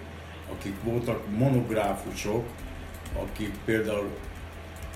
akik 0.53 0.75
voltak 0.83 1.21
monográfusok, 1.37 2.45
akik 3.23 3.55
például 3.65 4.11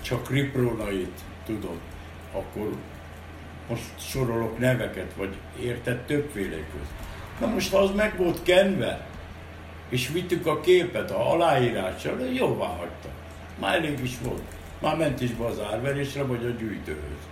csak 0.01 0.29
Ripronait 0.29 1.19
tudod, 1.45 1.79
akkor 2.31 2.75
most 3.69 3.83
sorolok 3.97 4.59
neveket, 4.59 5.13
vagy 5.13 5.35
érted 5.61 6.05
többféle 6.05 6.55
közt. 6.55 6.91
Na 7.39 7.47
most 7.47 7.73
az 7.73 7.91
meg 7.95 8.17
volt 8.17 8.43
kenve, 8.43 9.07
és 9.89 10.09
vittük 10.09 10.45
a 10.45 10.59
képet 10.59 11.11
a 11.11 11.31
aláírással, 11.31 12.19
jóvá 12.19 12.65
hagyta. 12.65 13.09
Már 13.59 13.75
elég 13.75 13.99
is 14.03 14.17
volt. 14.23 14.41
Már 14.81 14.97
ment 14.97 15.21
is 15.21 15.31
be 15.31 15.45
az 15.45 15.59
árverésre, 15.71 16.23
vagy 16.23 16.45
a 16.45 16.49
gyűjtőhöz. 16.49 17.27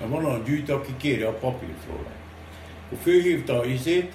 Mert 0.00 0.10
van 0.10 0.24
olyan 0.24 0.44
gyűjtő, 0.44 0.72
aki 0.72 0.94
kéri 0.96 1.22
a 1.22 1.32
papírt 1.32 1.86
róla. 1.88 2.10
Akkor 2.86 2.98
főhívta 3.02 3.58
a 3.58 3.64
izét, 3.64 4.12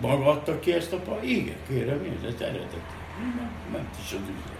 maga 0.00 0.30
adta 0.30 0.60
ki 0.60 0.72
ezt 0.72 0.92
a 0.92 0.96
pa? 0.96 1.18
Igen, 1.22 1.56
kérem, 1.68 2.18
ez 2.26 2.40
eredeti. 2.40 2.76
Ment 3.72 3.96
is 4.04 4.12
az 4.12 4.20
üzlet. 4.20 4.58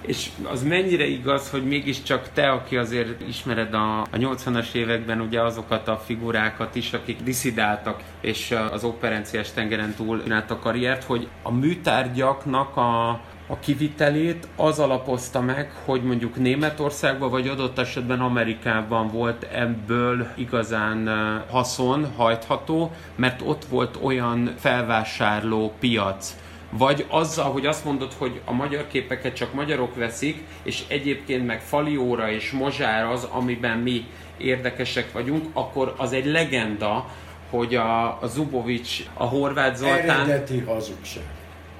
És 0.00 0.30
az 0.42 0.62
mennyire 0.62 1.06
igaz, 1.06 1.50
hogy 1.50 1.66
mégiscsak 1.66 2.28
te, 2.32 2.50
aki 2.50 2.76
azért 2.76 3.28
ismered 3.28 3.74
a, 3.74 4.00
a 4.00 4.16
80-as 4.16 4.72
években 4.72 5.20
ugye 5.20 5.42
azokat 5.42 5.88
a 5.88 5.96
figurákat 5.96 6.74
is, 6.74 6.92
akik 6.92 7.22
diszidáltak, 7.22 8.02
és 8.20 8.54
az 8.70 8.84
operenciás 8.84 9.52
tengeren 9.52 9.94
túl 9.94 10.22
csináltak 10.22 10.60
karriert, 10.60 11.04
hogy 11.04 11.28
a 11.42 11.52
műtárgyaknak 11.52 12.76
a, 12.76 13.20
a 13.46 13.58
kivitelét 13.58 14.48
az 14.56 14.78
alapozta 14.78 15.40
meg, 15.40 15.72
hogy 15.84 16.02
mondjuk 16.02 16.36
Németországban 16.36 17.30
vagy 17.30 17.48
adott 17.48 17.78
esetben 17.78 18.20
Amerikában 18.20 19.10
volt 19.10 19.42
ebből 19.52 20.26
igazán 20.34 21.08
haszon 21.50 22.12
hajtható, 22.16 22.92
mert 23.14 23.40
ott 23.44 23.64
volt 23.64 23.98
olyan 24.02 24.54
felvásárló 24.58 25.72
piac, 25.78 26.36
vagy 26.70 27.06
azzal, 27.08 27.52
hogy 27.52 27.66
azt 27.66 27.84
mondod, 27.84 28.12
hogy 28.18 28.40
a 28.44 28.52
magyar 28.52 28.86
képeket 28.86 29.34
csak 29.34 29.54
magyarok 29.54 29.94
veszik, 29.94 30.44
és 30.62 30.84
egyébként 30.88 31.46
meg 31.46 31.60
Falióra 31.60 32.30
és 32.30 32.50
Mozsár 32.50 33.04
az, 33.04 33.24
amiben 33.30 33.78
mi 33.78 34.06
érdekesek 34.36 35.12
vagyunk, 35.12 35.46
akkor 35.52 35.94
az 35.96 36.12
egy 36.12 36.26
legenda, 36.26 37.08
hogy 37.50 37.74
a, 37.74 38.22
a 38.22 38.26
Zubovics, 38.26 39.02
a 39.14 39.24
Horváth 39.24 39.76
Zoltán... 39.76 40.28
Eredeti 40.28 40.58
hazugság. 40.58 41.24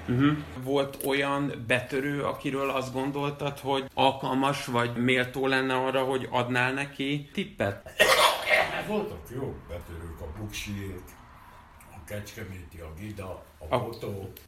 Uh-huh. 0.08 0.36
Volt 0.62 0.98
olyan 1.06 1.64
betörő, 1.66 2.22
akiről 2.22 2.70
azt 2.70 2.92
gondoltad, 2.92 3.58
hogy 3.58 3.84
alkalmas 3.94 4.66
vagy 4.66 4.96
méltó 4.96 5.46
lenne 5.46 5.74
arra, 5.74 6.04
hogy 6.04 6.28
adnál 6.30 6.72
neki 6.72 7.28
tippet? 7.32 7.90
Voltak 8.88 9.20
jó 9.34 9.54
betörők, 9.68 10.20
a 10.20 10.26
buksiék, 10.38 11.02
kecskeméti, 12.06 12.80
a 12.80 12.92
gida, 13.00 13.42
a, 13.68 13.74
a. 13.74 13.88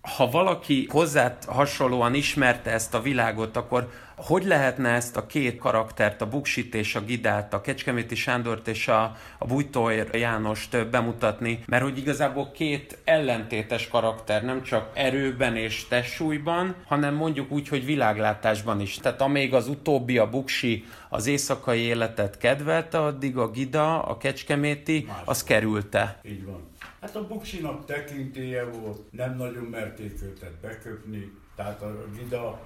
Ha 0.00 0.30
valaki 0.30 0.86
hozzá 0.90 1.36
hasonlóan 1.46 2.14
ismerte 2.14 2.70
ezt 2.70 2.94
a 2.94 3.00
világot, 3.00 3.56
akkor 3.56 3.88
hogy 4.16 4.44
lehetne 4.44 4.88
ezt 4.88 5.16
a 5.16 5.26
két 5.26 5.58
karaktert, 5.58 6.20
a 6.20 6.28
Buksit 6.28 6.74
és 6.74 6.94
a 6.94 7.00
Gidát, 7.00 7.54
a 7.54 7.60
Kecskeméti 7.60 8.14
Sándort 8.14 8.68
és 8.68 8.88
a, 8.88 9.16
a 9.38 9.44
Bújtóér 9.46 10.14
Jánost 10.14 10.88
bemutatni, 10.88 11.62
mert 11.66 11.82
hogy 11.82 11.98
igazából 11.98 12.50
két 12.50 12.98
ellentétes 13.04 13.88
karakter, 13.88 14.44
nem 14.44 14.62
csak 14.62 14.90
erőben 14.94 15.56
és 15.56 15.88
testsúlyban, 15.88 16.74
hanem 16.86 17.14
mondjuk 17.14 17.50
úgy, 17.52 17.68
hogy 17.68 17.84
világlátásban 17.84 18.80
is. 18.80 18.94
Tehát 18.94 19.20
amíg 19.20 19.54
az 19.54 19.68
utóbbi, 19.68 20.18
a 20.18 20.30
Buksi 20.30 20.84
az 21.08 21.26
éjszakai 21.26 21.80
életet 21.80 22.38
kedvelte, 22.38 22.98
addig 22.98 23.36
a 23.36 23.50
Gida, 23.50 24.02
a 24.02 24.16
Kecskeméti, 24.16 25.04
Más 25.08 25.16
az 25.24 25.44
kerülte. 25.44 26.20
Így 26.22 26.44
van. 26.44 26.74
Hát 27.00 27.16
a 27.16 27.26
Buksinak 27.26 27.84
tekintélye 27.84 28.64
volt, 28.64 29.12
nem 29.12 29.36
nagyon 29.36 29.64
merték 29.64 30.22
őket 30.22 30.52
beköpni, 30.52 31.32
tehát 31.54 31.82
a 31.82 32.04
Gida 32.16 32.60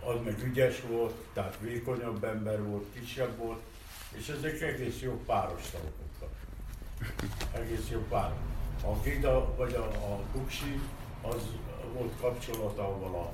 az 0.00 0.16
meg 0.24 0.42
ügyes 0.44 0.80
volt, 0.88 1.14
tehát 1.32 1.58
vékonyabb 1.60 2.24
ember 2.24 2.62
volt, 2.62 2.84
kisebb 2.92 3.36
volt, 3.36 3.60
és 4.12 4.28
ezek 4.28 4.60
egész 4.60 5.00
jó 5.00 5.22
páros 5.26 5.70
voltak. 5.70 6.36
Egész 7.52 7.88
jó 7.90 8.00
pár. 8.08 8.32
A 8.84 9.00
Gida 9.02 9.54
vagy 9.56 9.74
a, 9.74 9.84
a 9.84 10.20
Buksi, 10.32 10.80
az 11.22 11.42
volt 11.92 12.12
kapcsolatával 12.20 13.14
a 13.14 13.32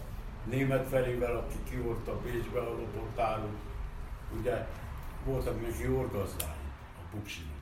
német 0.51 0.89
felével, 0.89 1.37
aki 1.37 1.57
ki 1.71 1.77
volt 1.77 2.09
a 2.09 2.21
lopott 2.55 3.19
áruk. 3.19 3.57
Ugye 4.39 4.67
voltak 5.25 5.61
neki 5.61 5.89
orgazdái 5.89 6.49
a 6.97 7.17
Buksinak. 7.17 7.60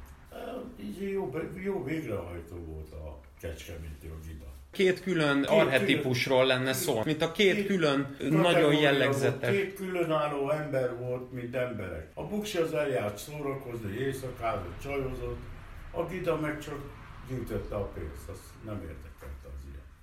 Jó, 1.01 1.33
jó 1.65 1.85
végrehajtó 1.85 2.57
volt 2.57 2.93
a 2.93 3.21
Kecskeméti 3.41 4.07
a 4.07 4.27
Gida 4.27 4.57
két 4.71 5.03
külön 5.03 5.41
két 5.41 5.51
arhetipusról 5.51 6.41
külön, 6.41 6.57
lenne 6.57 6.73
szó, 6.73 7.03
mint 7.05 7.23
a 7.23 7.33
két, 7.33 7.55
két 7.55 7.67
külön 7.67 8.17
nagyon 8.31 8.75
jellegzetes. 8.75 9.51
Két 9.51 9.75
különálló 9.75 10.51
ember 10.51 10.99
volt, 10.99 11.33
mint 11.33 11.55
emberek. 11.55 12.11
A 12.15 12.23
buksi 12.23 12.59
az 12.59 12.73
eljárt 12.73 13.19
szórakozni, 13.19 13.97
éjszakázott, 13.99 14.81
csajozott, 14.83 15.39
a 15.91 16.05
gida 16.05 16.37
meg 16.37 16.59
csak 16.61 16.79
gyűjtötte 17.29 17.75
a 17.75 17.85
pénzt, 17.85 18.29
azt 18.29 18.41
nem 18.65 18.81
ilyen. 18.83 18.97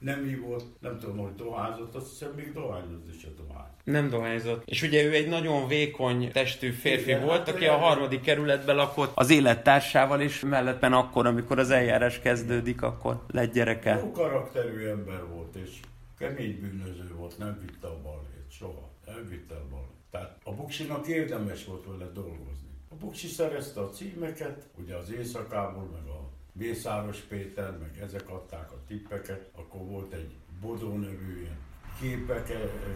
Nem 0.06 0.24
hívott, 0.24 0.82
nem 0.82 0.99
tudom, 0.99 1.18
hogy 1.18 1.36
dohányzott, 1.36 1.95
azt 1.95 2.10
hiszem 2.10 2.32
még 2.36 2.53
dohányozni 2.53 3.12
se 3.22 3.28
dohány. 3.38 3.72
Nem 3.84 4.10
dohányzott. 4.10 4.64
És 4.66 4.82
ugye 4.82 5.03
ő 5.03 5.14
egy 5.14 5.28
nagyon 5.28 5.68
vékony 5.68 6.32
testű 6.32 6.70
férfi 6.70 7.10
Igen, 7.10 7.24
volt, 7.24 7.38
hát 7.38 7.49
aki 7.49 7.66
a 7.66 7.78
harmadik 7.78 8.22
kerületben 8.22 8.76
lakott 8.76 9.12
az 9.16 9.30
élettársával, 9.30 10.22
és 10.22 10.39
melletten 10.39 10.93
akkor, 10.93 11.26
amikor 11.26 11.60
az 11.60 11.70
eljárás 11.70 12.20
kezdődik, 12.20 12.82
akkor 12.82 13.24
lett 13.32 13.53
gyereke. 13.53 13.95
Jó 13.95 14.12
karakterű 14.12 14.88
ember 14.88 15.28
volt, 15.28 15.56
és 15.56 15.80
kemény 16.18 16.60
bűnöző 16.60 17.16
volt, 17.16 17.38
nem 17.38 17.60
vitte 17.62 17.88
a 17.88 18.01
balhét, 18.03 18.51
soha. 18.51 18.89
Nem 19.06 19.26
vitte 19.30 19.56
a 19.56 19.68
balhét. 19.70 19.89
Tehát 20.12 20.38
a 20.43 20.51
Buksinak 20.51 21.08
érdemes 21.08 21.66
volt 21.66 21.86
vele 21.86 22.12
dolgozni. 22.14 22.70
A 22.89 22.95
Buksi 22.95 23.28
szerezte 23.28 23.80
a 23.80 23.89
címeket, 23.89 24.68
ugye 24.84 24.95
az 24.95 25.12
éjszakából, 25.12 25.89
meg 25.93 26.08
a 26.08 26.24
Mészáros 26.58 27.20
Péter, 27.20 27.78
meg 27.78 27.99
ezek 28.01 28.30
adták 28.30 28.72
a 28.72 28.82
tippeket, 28.88 29.49
akkor 29.56 29.82
volt 29.82 30.14
egy 30.14 30.36
Bodó 30.62 30.97
nevű 30.97 31.39
ilyen 31.39 31.58
képek, 31.99 32.47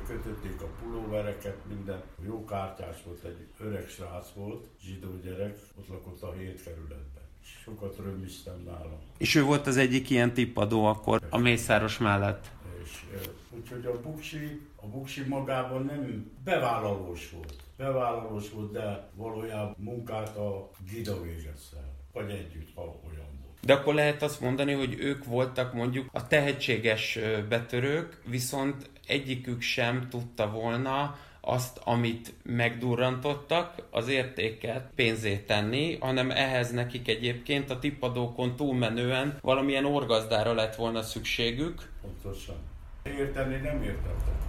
kötötték 0.07 0.61
a 0.61 0.67
pulóvereket, 0.81 1.57
minden. 1.67 2.03
Jó 2.25 2.45
kártyás 2.45 2.97
volt, 3.05 3.23
egy 3.23 3.47
öreg 3.59 3.87
srác 3.87 4.31
volt, 4.31 4.67
zsidó 4.81 5.19
gyerek, 5.23 5.59
ott 5.77 5.87
lakott 5.87 6.21
a 6.21 6.33
hét 6.33 6.63
kerületben. 6.63 7.23
Sokat 7.63 7.97
römiztem 7.97 8.63
nála. 8.65 8.99
És 9.17 9.35
ő 9.35 9.43
volt 9.43 9.67
az 9.67 9.77
egyik 9.77 10.09
ilyen 10.09 10.33
tippadó 10.33 10.85
akkor 10.85 11.21
a 11.29 11.37
Mészáros 11.37 11.97
mellett. 11.97 12.51
És 12.83 13.05
úgyhogy 13.49 13.85
a 13.85 14.01
Buksi, 14.01 14.61
a 14.75 14.87
Buksi 14.87 15.23
magában 15.27 15.85
nem 15.85 16.31
bevállalós 16.43 17.31
volt. 17.31 17.63
Bevállalós 17.77 18.49
volt, 18.49 18.71
de 18.71 19.09
valójában 19.15 19.75
munkát 19.77 20.37
a 20.37 20.69
Gida 20.91 21.21
végezte 21.21 21.77
Vagy 22.13 22.29
együtt, 22.29 22.75
ha 22.75 22.99
olyan 23.07 23.28
de 23.61 23.73
akkor 23.73 23.93
lehet 23.93 24.23
azt 24.23 24.41
mondani, 24.41 24.73
hogy 24.73 24.95
ők 24.99 25.25
voltak 25.25 25.73
mondjuk 25.73 26.09
a 26.11 26.27
tehetséges 26.27 27.19
betörők, 27.49 28.21
viszont 28.25 28.89
egyikük 29.07 29.61
sem 29.61 30.07
tudta 30.09 30.49
volna 30.51 31.17
azt, 31.41 31.79
amit 31.83 32.33
megdurrantottak, 32.43 33.75
az 33.91 34.07
értéket 34.07 34.89
pénzé 34.95 35.37
tenni, 35.37 35.97
hanem 35.99 36.31
ehhez 36.31 36.71
nekik 36.71 37.07
egyébként 37.07 37.69
a 37.69 37.79
tippadókon 37.79 38.55
túlmenően 38.55 39.37
valamilyen 39.41 39.85
orgazdára 39.85 40.53
lett 40.53 40.75
volna 40.75 41.01
szükségük. 41.01 41.89
Pontosan. 42.01 42.55
Érteni 43.03 43.55
nem 43.55 43.83
értettek 43.83 44.48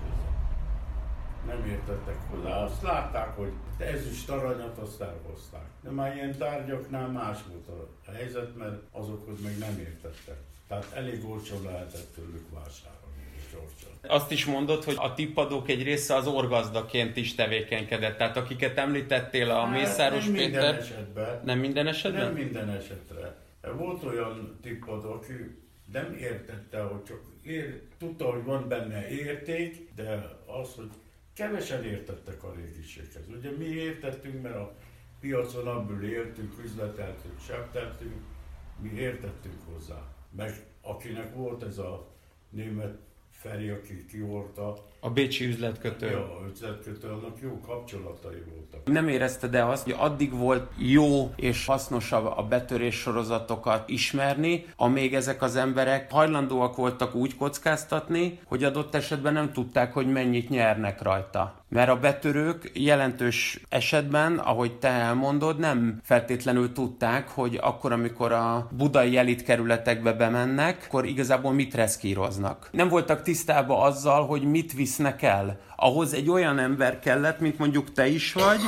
nem 1.47 1.67
értettek 1.67 2.17
hozzá. 2.31 2.65
Azt 2.65 2.83
látták, 2.83 3.37
hogy 3.37 3.53
ezüst 3.79 4.31
aranyat 4.31 4.79
azt 4.79 5.01
elhozták. 5.01 5.67
De 5.83 5.91
már 5.91 6.15
ilyen 6.15 6.37
tárgyaknál 6.39 7.09
más 7.09 7.39
volt 7.49 7.69
a 8.07 8.11
helyzet, 8.11 8.57
mert 8.57 8.83
azokhoz 8.93 9.41
még 9.43 9.59
nem 9.59 9.79
értettek. 9.79 10.37
Tehát 10.69 10.93
elég 10.95 11.25
olcsó 11.25 11.57
lehetett 11.65 12.15
tőlük 12.15 12.51
vásárolni. 12.51 13.01
Azt 14.07 14.31
is 14.31 14.45
mondod, 14.45 14.85
hogy 14.85 14.95
a 14.99 15.15
tippadók 15.15 15.69
egy 15.69 15.83
része 15.83 16.15
az 16.15 16.27
orgazdaként 16.27 17.17
is 17.17 17.35
tevékenykedett. 17.35 18.17
Tehát 18.17 18.37
akiket 18.37 18.79
említettél, 18.79 19.51
a 19.51 19.65
hát, 19.65 19.73
Mészáros 19.73 20.25
nem 20.25 20.33
Péter... 20.33 20.51
Minden 20.51 20.81
esetben. 20.81 21.41
Nem 21.45 21.59
minden 21.59 21.87
esetben? 21.87 22.25
Nem 22.25 22.33
minden 22.33 22.69
esetre. 22.69 23.37
Volt 23.77 24.05
olyan 24.05 24.59
tippadó, 24.63 25.13
aki 25.13 25.33
nem 25.93 26.17
értette, 26.21 26.81
hogy 26.81 27.03
csak 27.03 27.21
ér, 27.43 27.83
tudta, 27.99 28.25
hogy 28.25 28.45
van 28.45 28.69
benne 28.69 29.09
érték, 29.09 29.95
de 29.95 30.37
az, 30.47 30.75
hogy 30.77 30.91
kevesen 31.41 31.85
értettek 31.85 32.45
a 32.45 32.53
régiséghez. 32.55 33.29
Ugye 33.29 33.51
mi 33.51 33.65
értettünk, 33.65 34.43
mert 34.43 34.55
a 34.55 34.75
piacon 35.21 35.67
abból 35.67 36.03
éltünk, 36.03 36.59
üzleteltünk, 36.65 37.41
septeltünk, 37.41 38.23
mi 38.81 38.91
értettünk 38.91 39.63
hozzá. 39.73 40.15
Meg 40.31 40.67
akinek 40.81 41.35
volt 41.35 41.63
ez 41.63 41.79
a 41.79 42.15
német 42.51 42.99
Feri, 43.31 43.69
aki 43.69 44.05
kiorta. 44.05 44.90
A 45.03 45.11
bécsi 45.11 45.47
üzletkötő. 45.47 46.11
Ja, 46.11 46.41
üzletkötő, 46.53 47.09
annak 47.09 47.37
jó 47.43 47.61
kapcsolatai 47.67 48.43
voltak. 48.55 48.93
Nem 48.93 49.09
érezte 49.09 49.47
de 49.47 49.65
azt, 49.65 49.85
hogy 49.85 49.95
addig 49.99 50.33
volt 50.33 50.71
jó 50.77 51.33
és 51.37 51.67
hasznosabb 51.67 52.33
a 52.37 52.43
betörés 52.43 52.95
sorozatokat 52.95 53.89
ismerni, 53.89 54.65
amíg 54.77 55.15
ezek 55.15 55.43
az 55.43 55.57
emberek 55.57 56.13
hajlandóak 56.13 56.77
voltak 56.77 57.15
úgy 57.15 57.37
kockáztatni, 57.37 58.39
hogy 58.45 58.65
adott 58.65 58.95
esetben 58.95 59.33
nem 59.33 59.53
tudták, 59.53 59.93
hogy 59.93 60.13
mennyit 60.13 60.49
nyernek 60.49 61.03
rajta. 61.03 61.55
Mert 61.69 61.91
a 61.91 61.99
betörők 61.99 62.71
jelentős 62.75 63.61
esetben, 63.69 64.39
ahogy 64.39 64.79
te 64.79 64.89
elmondod, 64.89 65.59
nem 65.59 66.01
feltétlenül 66.03 66.73
tudták, 66.73 67.29
hogy 67.29 67.59
akkor, 67.63 67.93
amikor 67.93 68.33
a 68.33 68.69
budai 68.77 69.17
elit 69.17 69.43
kerületekbe 69.43 70.13
bemennek, 70.13 70.85
akkor 70.89 71.07
igazából 71.07 71.53
mit 71.53 71.75
reszkíroznak. 71.75 72.69
Nem 72.73 72.89
voltak 72.89 73.23
tisztában 73.23 73.83
azzal, 73.87 74.27
hogy 74.27 74.43
mit 74.43 74.73
visznek 74.91 75.23
el. 75.23 75.59
Ahhoz 75.77 76.13
egy 76.13 76.31
olyan 76.31 76.59
ember 76.59 76.99
kellett, 76.99 77.41
mint 77.41 77.59
mondjuk 77.59 77.93
te 77.93 78.07
is 78.07 78.33
vagy. 78.33 78.61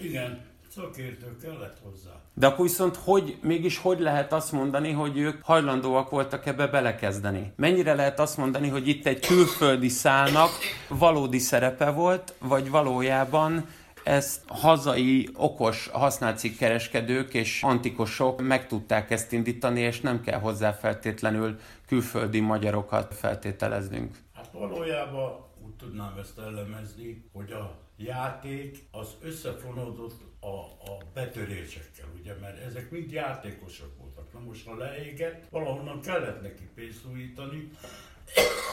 Igen, 0.00 0.40
szakértő 0.74 1.36
kellett 1.42 1.78
hozzá. 1.82 2.10
De 2.34 2.46
akkor 2.46 2.64
viszont 2.64 2.96
hogy, 2.96 3.36
mégis 3.42 3.78
hogy 3.78 4.00
lehet 4.00 4.32
azt 4.32 4.52
mondani, 4.52 4.90
hogy 4.92 5.18
ők 5.18 5.42
hajlandóak 5.42 6.10
voltak 6.10 6.46
ebbe 6.46 6.66
belekezdeni? 6.66 7.52
Mennyire 7.56 7.94
lehet 7.94 8.20
azt 8.20 8.36
mondani, 8.36 8.68
hogy 8.68 8.88
itt 8.88 9.06
egy 9.06 9.26
külföldi 9.26 9.88
szálnak 9.88 10.50
valódi 10.88 11.38
szerepe 11.38 11.90
volt, 11.90 12.34
vagy 12.38 12.70
valójában 12.70 13.66
ezt 14.04 14.42
hazai, 14.46 15.28
okos 15.36 15.88
használcikkereskedők 15.92 17.34
és 17.34 17.62
antikosok 17.62 18.42
meg 18.42 18.66
tudták 18.66 19.10
ezt 19.10 19.32
indítani, 19.32 19.80
és 19.80 20.00
nem 20.00 20.20
kell 20.20 20.38
hozzá 20.38 20.72
feltétlenül 20.72 21.58
külföldi 21.86 22.40
magyarokat 22.40 23.14
feltételeznünk. 23.14 24.16
Hát 24.34 24.48
valójában 24.52 25.44
úgy 25.64 25.74
tudnám 25.76 26.18
ezt 26.18 26.38
elemezni, 26.38 27.24
hogy 27.32 27.52
a 27.52 27.78
játék 27.96 28.88
az 28.90 29.14
összefonódott 29.22 30.20
a, 30.40 30.56
a 30.90 30.98
betörésekkel, 31.14 32.06
ugye, 32.20 32.34
mert 32.40 32.58
ezek 32.58 32.90
mind 32.90 33.10
játékosok 33.10 33.98
voltak. 33.98 34.32
Na 34.32 34.40
most, 34.40 34.66
ha 34.66 34.76
leégett, 34.76 35.48
valahonnan 35.50 36.00
kellett 36.00 36.42
neki 36.42 36.68
pénzt 36.74 37.06
újítani, 37.06 37.70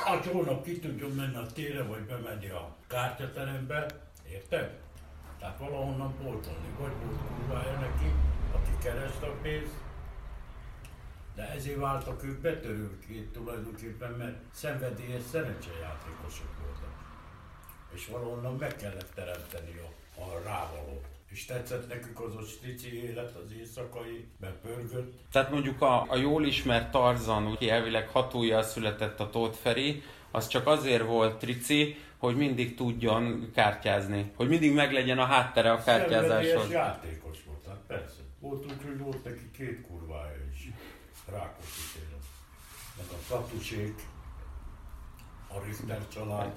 hát 0.05 0.25
holnap 0.25 0.63
ki 0.63 0.79
tudjon 0.79 1.11
menni 1.11 1.35
a 1.35 1.45
tére, 1.45 1.83
vagy 1.83 2.05
bemenni 2.05 2.49
a 2.49 2.75
kártyaterembe, 2.87 3.85
érted? 4.29 4.79
Tehát 5.39 5.59
valahonnan 5.59 6.15
pótolni, 6.17 6.69
vagy 6.79 6.91
volt 7.47 7.79
neki, 7.79 8.11
aki 8.51 8.71
kereste 8.83 9.25
a 9.25 9.37
pénzt, 9.41 9.73
de 11.35 11.49
ezért 11.49 11.79
váltak 11.79 12.23
ők 12.23 12.41
betörőként 12.41 13.31
tulajdonképpen, 13.31 14.11
mert 14.11 14.37
szenvedélyes 14.51 15.21
szerencsejátékosok 15.31 16.57
voltak. 16.63 16.93
És 17.93 18.07
valahonnan 18.07 18.55
meg 18.55 18.75
kellett 18.75 19.11
teremteni 19.13 19.79
a, 19.79 20.21
a 20.21 20.41
rávalót 20.43 21.11
és 21.31 21.45
tetszett 21.45 21.89
nekük 21.89 22.19
az 22.19 22.35
a 22.35 22.41
strici 22.41 23.03
élet, 23.03 23.35
az 23.35 23.51
éjszakai, 23.59 24.27
bepörgött. 24.39 25.13
Tehát 25.31 25.51
mondjuk 25.51 25.81
a, 25.81 26.05
a 26.09 26.15
jól 26.15 26.45
ismert 26.45 26.91
Tarzan, 26.91 27.45
aki 27.45 27.69
elvileg 27.69 28.07
hatója 28.07 28.61
született 28.61 29.19
a 29.19 29.29
Tóth 29.29 29.57
Feri, 29.57 30.03
az 30.31 30.47
csak 30.47 30.67
azért 30.67 31.05
volt 31.05 31.39
trici, 31.39 31.95
hogy 32.17 32.35
mindig 32.35 32.75
tudjon 32.75 33.51
kártyázni. 33.53 34.31
Hogy 34.35 34.47
mindig 34.47 34.73
meglegyen 34.73 35.19
a 35.19 35.25
háttere 35.25 35.71
a 35.71 35.83
kártyázáshoz. 35.83 36.71
játékos 36.71 37.37
volt, 37.45 37.65
hát 37.67 37.79
persze. 37.87 38.21
Volt 38.39 38.65
úgy, 38.65 38.83
hogy 38.83 38.97
volt 38.97 39.23
neki 39.23 39.51
két 39.51 39.81
kurvája. 39.87 40.50
Rákosi 41.31 41.81
téren. 41.93 42.19
Meg 42.97 43.05
a 43.09 43.33
Katusék, 43.33 44.07
a 45.47 45.59
Richter 45.59 46.07
család. 46.07 46.53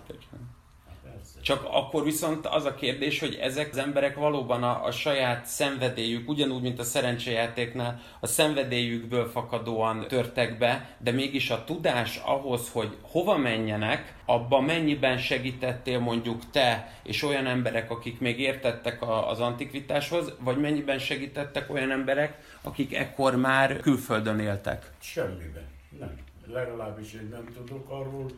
Csak 1.43 1.65
akkor 1.71 2.05
viszont 2.05 2.47
az 2.47 2.65
a 2.65 2.75
kérdés, 2.75 3.21
hogy 3.21 3.35
ezek 3.35 3.69
az 3.71 3.79
emberek 3.79 4.17
valóban 4.17 4.63
a, 4.63 4.85
a 4.85 4.91
saját 4.91 5.47
szenvedélyük, 5.47 6.29
ugyanúgy, 6.29 6.63
mint 6.63 6.79
a 6.79 6.83
szerencsejátéknál, 6.83 8.01
a 8.21 8.27
szenvedélyükből 8.27 9.31
fakadóan 9.31 10.09
törtek 10.09 10.59
be, 10.59 10.97
de 10.99 11.11
mégis 11.11 11.51
a 11.51 11.65
tudás 11.65 12.21
ahhoz, 12.25 12.71
hogy 12.71 12.97
hova 13.03 13.37
menjenek, 13.37 14.15
abban 14.25 14.65
mennyiben 14.65 15.19
segítettél 15.19 15.99
mondjuk 15.99 16.51
te 16.51 16.99
és 17.03 17.23
olyan 17.23 17.47
emberek, 17.47 17.91
akik 17.91 18.21
még 18.21 18.41
értettek 18.41 19.03
a, 19.03 19.31
az 19.31 19.41
antikvitáshoz, 19.41 20.33
vagy 20.41 20.61
mennyiben 20.61 20.99
segítettek 20.99 21.71
olyan 21.71 21.91
emberek, 21.91 22.59
akik 22.63 22.95
ekkor 22.95 23.37
már 23.37 23.81
külföldön 23.81 24.39
éltek? 24.39 24.91
Semmiben, 25.01 25.67
nem. 25.99 26.15
Legalábbis 26.47 27.13
én 27.13 27.29
nem 27.31 27.45
tudok 27.55 27.91
arról, 27.91 28.31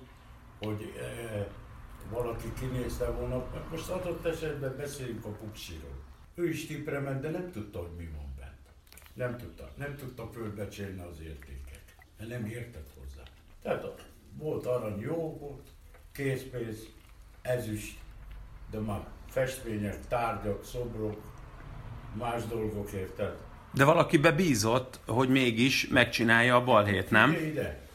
hogy 0.59 0.93
eh, 1.01 1.47
valaki 2.11 2.53
kinézte 2.61 3.11
volna, 3.11 3.45
most 3.71 3.89
adott 3.89 4.27
esetben 4.27 4.77
beszéljünk 4.77 5.25
a 5.25 5.29
puksiról. 5.29 6.05
Ő 6.35 6.49
is 6.49 6.67
tipre 6.67 6.99
ment, 6.99 7.21
de 7.21 7.31
nem 7.31 7.51
tudta, 7.53 7.79
hogy 7.79 7.97
mi 7.97 8.09
van 8.17 8.35
bent. 8.39 8.75
Nem 9.15 9.37
tudta, 9.37 9.73
nem 9.77 9.97
tudta 9.97 10.29
fölbecsélni 10.33 11.01
az 11.01 11.21
értékek, 11.21 11.83
mert 12.19 12.31
nem 12.31 12.47
értett 12.47 12.91
hozzá. 12.99 13.23
Tehát 13.63 14.11
volt 14.39 14.67
arany 14.67 15.01
jó, 15.01 15.39
volt 15.39 15.69
készpénz, 16.13 16.89
ezüst, 17.43 17.99
de 18.71 18.79
már 18.79 19.07
festmények, 19.29 20.07
tárgyak, 20.09 20.65
szobrok, 20.65 21.21
más 22.19 22.45
dolgok 22.45 22.93
érted. 22.93 23.37
De 23.73 23.85
valaki 23.85 24.19
bebízott, 24.19 25.01
hogy 25.07 25.29
mégis 25.29 25.89
megcsinálja 25.89 26.57
a 26.57 26.65
balhét, 26.65 27.11
nem? 27.11 27.33
Ide. 27.33 27.86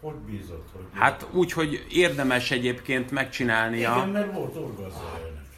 Hogy 0.00 0.14
bízott? 0.14 0.68
Hogy 0.72 0.84
Hát 0.92 1.26
úgy, 1.32 1.52
hogy 1.52 1.86
érdemes 1.90 2.50
egyébként 2.50 3.10
megcsinálnia. 3.10 3.94
Igen, 3.96 4.08
mert 4.08 4.32
volt 4.32 4.56
orgazdája 4.56 5.30
neki. 5.34 5.56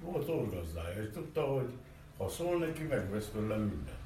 Volt 0.00 0.28
orgazdája, 0.28 1.02
és 1.02 1.08
tudta, 1.12 1.40
hogy 1.42 1.68
ha 2.18 2.28
szól 2.28 2.58
neki, 2.58 2.82
megvesz 2.82 3.28
tőle 3.32 3.56
mindent. 3.56 4.05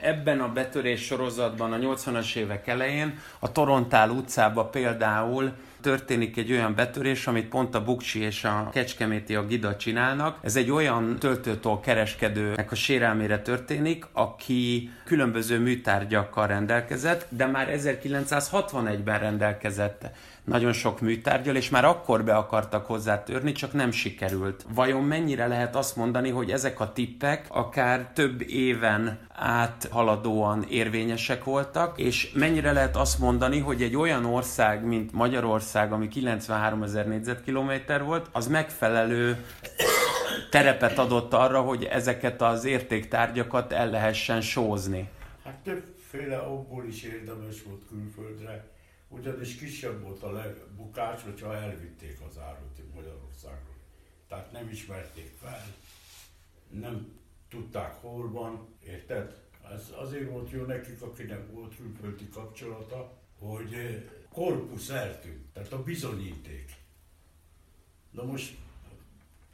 Ebben 0.00 0.40
a 0.40 0.52
betörés 0.52 1.04
sorozatban 1.04 1.72
a 1.72 1.76
80-as 1.76 2.34
évek 2.34 2.66
elején 2.66 3.18
a 3.38 3.52
Torontál 3.52 4.10
utcába 4.10 4.64
például 4.64 5.52
történik 5.80 6.36
egy 6.36 6.52
olyan 6.52 6.74
betörés, 6.74 7.26
amit 7.26 7.48
pont 7.48 7.74
a 7.74 7.84
Buksi 7.84 8.20
és 8.20 8.44
a 8.44 8.68
Kecskeméti 8.72 9.34
a 9.34 9.46
Gida 9.46 9.76
csinálnak. 9.76 10.38
Ez 10.42 10.56
egy 10.56 10.70
olyan 10.70 11.16
töltőtól 11.18 11.80
kereskedőnek 11.80 12.72
a 12.72 12.74
sérelmére 12.74 13.42
történik, 13.42 14.06
aki 14.12 14.90
különböző 15.04 15.58
műtárgyakkal 15.58 16.46
rendelkezett, 16.46 17.26
de 17.28 17.46
már 17.46 17.68
1961-ben 17.78 19.18
rendelkezett 19.18 20.06
nagyon 20.46 20.72
sok 20.72 21.00
műtárgyal, 21.00 21.56
és 21.56 21.70
már 21.70 21.84
akkor 21.84 22.24
be 22.24 22.36
akartak 22.36 22.86
hozzá 22.86 23.22
törni, 23.22 23.52
csak 23.52 23.72
nem 23.72 23.90
sikerült. 23.90 24.66
Vajon 24.74 25.04
mennyire 25.04 25.46
lehet 25.46 25.76
azt 25.76 25.96
mondani, 25.96 26.30
hogy 26.30 26.50
ezek 26.50 26.80
a 26.80 26.92
tippek 26.92 27.46
akár 27.48 28.10
több 28.14 28.42
éven 28.48 29.18
át 29.34 29.88
haladóan 29.90 30.64
érvényesek 30.68 31.44
voltak, 31.44 31.98
és 31.98 32.32
mennyire 32.32 32.72
lehet 32.72 32.96
azt 32.96 33.18
mondani, 33.18 33.58
hogy 33.58 33.82
egy 33.82 33.96
olyan 33.96 34.24
ország, 34.24 34.84
mint 34.84 35.12
Magyarország, 35.12 35.92
ami 35.92 36.08
93 36.08 36.82
ezer 36.82 37.08
négyzetkilométer 37.08 38.04
volt, 38.04 38.28
az 38.32 38.46
megfelelő 38.46 39.44
terepet 40.50 40.98
adott 40.98 41.32
arra, 41.32 41.60
hogy 41.60 41.84
ezeket 41.84 42.42
az 42.42 42.64
értéktárgyakat 42.64 43.72
el 43.72 43.90
lehessen 43.90 44.40
sózni. 44.40 45.08
Hát 45.44 45.56
többféle 45.64 46.38
okból 46.38 46.84
is 46.88 47.02
érdemes 47.02 47.62
volt 47.62 47.82
külföldre 47.88 48.75
ugyanis 49.08 49.56
kisebb 49.56 50.02
volt 50.02 50.22
a 50.22 50.54
bukás, 50.76 51.22
hogyha 51.22 51.54
elvitték 51.54 52.20
az 52.28 52.38
árut 52.38 52.94
Magyarországról. 52.94 53.76
Tehát 54.28 54.52
nem 54.52 54.68
ismerték 54.68 55.32
fel, 55.40 55.64
nem 56.70 57.18
tudták 57.48 57.94
hol 57.94 58.30
van, 58.30 58.68
érted? 58.84 59.44
Ez 59.72 59.92
azért 59.96 60.30
volt 60.30 60.50
jó 60.50 60.64
nekik, 60.64 61.02
akinek 61.02 61.52
volt 61.52 61.76
külföldi 61.76 62.28
kapcsolata, 62.28 63.18
hogy 63.38 63.74
eh, 63.74 64.02
korpusz 64.32 64.88
eltűnt, 64.88 65.52
tehát 65.52 65.72
a 65.72 65.82
bizonyíték. 65.82 66.74
Na 68.10 68.24
most 68.24 68.56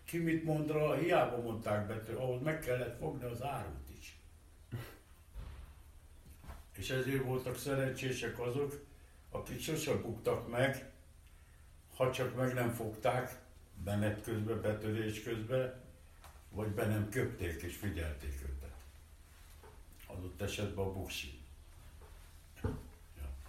ki 0.04 0.18
mit 0.18 0.44
mond 0.44 0.70
rá, 0.70 0.94
hiába 0.94 1.40
mondták 1.40 1.86
be, 1.86 2.14
ahhoz 2.16 2.42
meg 2.42 2.58
kellett 2.60 2.98
fogni 2.98 3.24
az 3.24 3.42
árut 3.42 3.90
is. 3.98 4.18
És 6.76 6.90
ezért 6.90 7.24
voltak 7.24 7.58
szerencsések 7.58 8.40
azok, 8.40 8.84
akik 9.32 9.60
sose 9.60 9.94
buktak 9.94 10.50
meg, 10.50 10.90
ha 11.96 12.12
csak 12.12 12.36
meg 12.36 12.54
nem 12.54 12.70
fogták, 12.70 13.38
benet 13.84 14.22
közben, 14.22 14.60
betörés 14.60 15.22
közben, 15.22 15.80
vagy 16.50 16.68
be 16.68 16.86
nem 16.86 17.08
köpték 17.08 17.62
és 17.62 17.76
figyelték 17.76 18.40
őket. 18.42 18.74
Adott 20.06 20.42
esetben 20.42 20.84
a 20.84 20.92
buksi. 20.92 21.40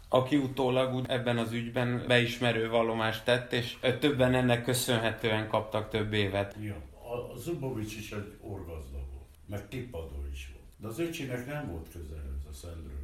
Aki 0.08 0.38
utólag 0.38 0.94
úgy 0.94 1.06
ebben 1.10 1.38
az 1.38 1.52
ügyben 1.52 2.04
beismerő 2.08 2.70
vallomást 2.70 3.26
tett, 3.26 3.54
és 3.54 3.78
többen 4.00 4.34
ennek 4.34 4.64
köszönhetően 4.64 5.48
kaptak 5.48 5.90
több 5.90 6.14
évet. 6.14 6.56
Ja. 6.60 6.76
A, 6.76 7.38
Zubovics 7.38 7.96
is 7.96 8.12
egy 8.12 8.38
orgazda 8.42 8.98
volt, 8.98 9.30
meg 9.46 9.68
tippadó 9.68 10.26
is 10.32 10.52
volt. 10.54 10.66
De 10.78 10.88
az 10.88 11.00
öcsinek 11.00 11.46
nem 11.48 11.70
volt 11.70 11.92
közelhez 11.92 12.46
a 12.50 12.54
Szendrőnek 12.54 13.03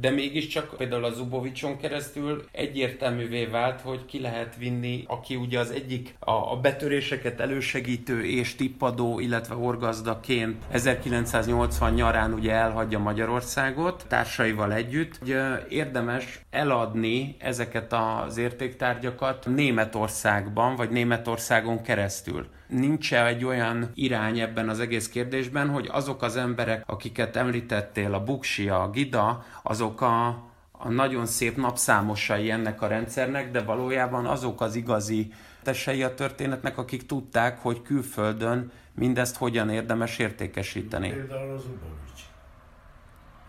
de 0.00 0.10
mégiscsak 0.10 0.74
például 0.76 1.04
a 1.04 1.12
Zubovicson 1.12 1.76
keresztül 1.78 2.44
egyértelművé 2.52 3.44
vált, 3.44 3.80
hogy 3.80 4.04
ki 4.04 4.20
lehet 4.20 4.56
vinni, 4.56 5.04
aki 5.06 5.36
ugye 5.36 5.58
az 5.58 5.70
egyik 5.70 6.14
a, 6.18 6.30
a 6.30 6.56
betöréseket 6.62 7.40
elősegítő 7.40 8.24
és 8.24 8.54
tippadó, 8.54 9.20
illetve 9.20 9.54
orgazdaként 9.54 10.62
1980 10.70 11.92
nyarán 11.92 12.32
ugye 12.32 12.52
elhagyja 12.52 12.98
Magyarországot 12.98 14.04
társaival 14.08 14.72
együtt. 14.72 15.18
Ugye 15.22 15.66
érdemes 15.68 16.40
eladni 16.50 17.36
ezeket 17.38 17.92
az 17.92 18.36
értéktárgyakat 18.36 19.46
Németországban, 19.46 20.76
vagy 20.76 20.90
Németországon 20.90 21.82
keresztül 21.82 22.46
nincs 22.66 23.14
egy 23.14 23.44
olyan 23.44 23.90
irány 23.94 24.38
ebben 24.38 24.68
az 24.68 24.80
egész 24.80 25.08
kérdésben, 25.08 25.68
hogy 25.68 25.88
azok 25.92 26.22
az 26.22 26.36
emberek, 26.36 26.82
akiket 26.86 27.36
említettél, 27.36 28.14
a 28.14 28.22
Buksi, 28.22 28.68
a 28.68 28.90
Gida, 28.90 29.44
azok 29.62 30.00
a, 30.00 30.26
a 30.72 30.88
nagyon 30.88 31.26
szép 31.26 31.56
napszámosai 31.56 32.50
ennek 32.50 32.82
a 32.82 32.86
rendszernek, 32.86 33.50
de 33.50 33.62
valójában 33.62 34.26
azok 34.26 34.60
az 34.60 34.74
igazi 34.74 35.32
tesei 35.62 36.02
a 36.02 36.14
történetnek, 36.14 36.78
akik 36.78 37.06
tudták, 37.06 37.58
hogy 37.58 37.82
külföldön 37.82 38.70
mindezt 38.94 39.36
hogyan 39.36 39.70
érdemes 39.70 40.18
értékesíteni. 40.18 41.10
Például 41.10 41.54
az 41.54 41.64
Ubovics. 41.64 42.22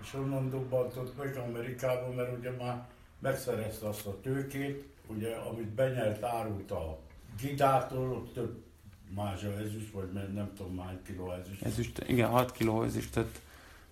És 0.01 0.13
onnan 0.13 0.49
dobbantott 0.49 1.17
meg 1.17 1.37
Amerikában, 1.47 2.15
mert 2.15 2.37
ugye 2.37 2.51
már 2.59 2.87
megszerezte 3.19 3.87
azt 3.87 4.05
a 4.05 4.19
tőkét, 4.21 4.85
ugye, 5.07 5.35
amit 5.35 5.67
benyelt 5.67 6.23
árult 6.23 6.71
a 6.71 6.99
Gidától, 7.41 8.31
több 8.33 8.66
mázsa 9.15 9.53
ezüst, 9.53 9.91
vagy 9.91 10.11
nem 10.33 10.51
tudom 10.55 10.79
hány 10.79 11.01
kiló 11.05 11.31
ezüst. 11.31 11.61
Ezüst, 11.61 12.03
igen, 12.07 12.29
6 12.29 12.51
kiló 12.51 12.83
ezüstöt. 12.83 13.41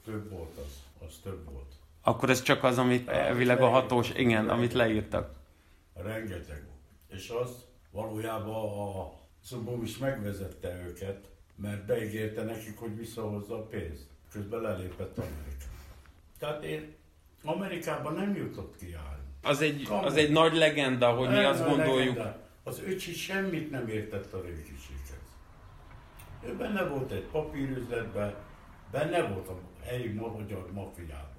Több 0.06 0.30
volt 0.30 0.58
az, 0.58 1.06
az 1.08 1.20
több 1.24 1.52
volt. 1.52 1.74
Akkor 2.02 2.30
ez 2.30 2.42
csak 2.42 2.64
az, 2.64 2.78
amit 2.78 3.08
elvileg 3.10 3.62
a 3.62 3.68
hatós, 3.68 4.10
igen, 4.10 4.28
rengeteg. 4.30 4.58
amit 4.58 4.74
leírtak. 4.74 5.34
Rengeteg 5.94 6.64
volt. 6.66 7.22
És 7.22 7.30
az 7.30 7.66
valójában 7.92 8.80
a 8.80 9.14
Szobom 9.44 9.84
is 9.84 9.98
megvezette 9.98 10.84
őket, 10.88 11.30
mert 11.56 11.86
beígérte 11.86 12.44
nekik, 12.44 12.78
hogy 12.78 12.98
visszahozza 12.98 13.56
a 13.56 13.66
pénzt. 13.66 14.06
Közben 14.32 14.62
lelépett 14.62 15.18
Amerika. 15.18 15.66
Tehát 16.40 16.64
én 16.64 16.96
Amerikában 17.44 18.14
nem 18.14 18.36
jutott 18.36 18.76
ki 18.78 18.94
állni. 18.94 19.24
Az 19.42 19.62
egy, 19.62 19.88
az 19.90 20.16
egy 20.16 20.32
nagy 20.32 20.54
legenda, 20.54 21.12
hogy 21.12 21.30
mi 21.30 21.44
azt 21.44 21.66
gondoljuk. 21.66 22.16
Legenda. 22.16 22.44
Az 22.64 22.82
öcsi 22.88 23.14
semmit 23.14 23.72
nem 23.72 23.88
értett 23.88 24.34
a 24.34 24.42
régiséghez. 24.42 25.05
Ő 26.48 26.56
benne 26.58 26.84
volt 26.84 27.12
egy 27.12 27.26
papírüzletben, 27.32 28.34
benne 28.92 29.22
volt 29.22 29.48
a 29.48 29.58
helyi 29.86 30.08
magyar 30.08 30.72
mafiában. 30.74 31.34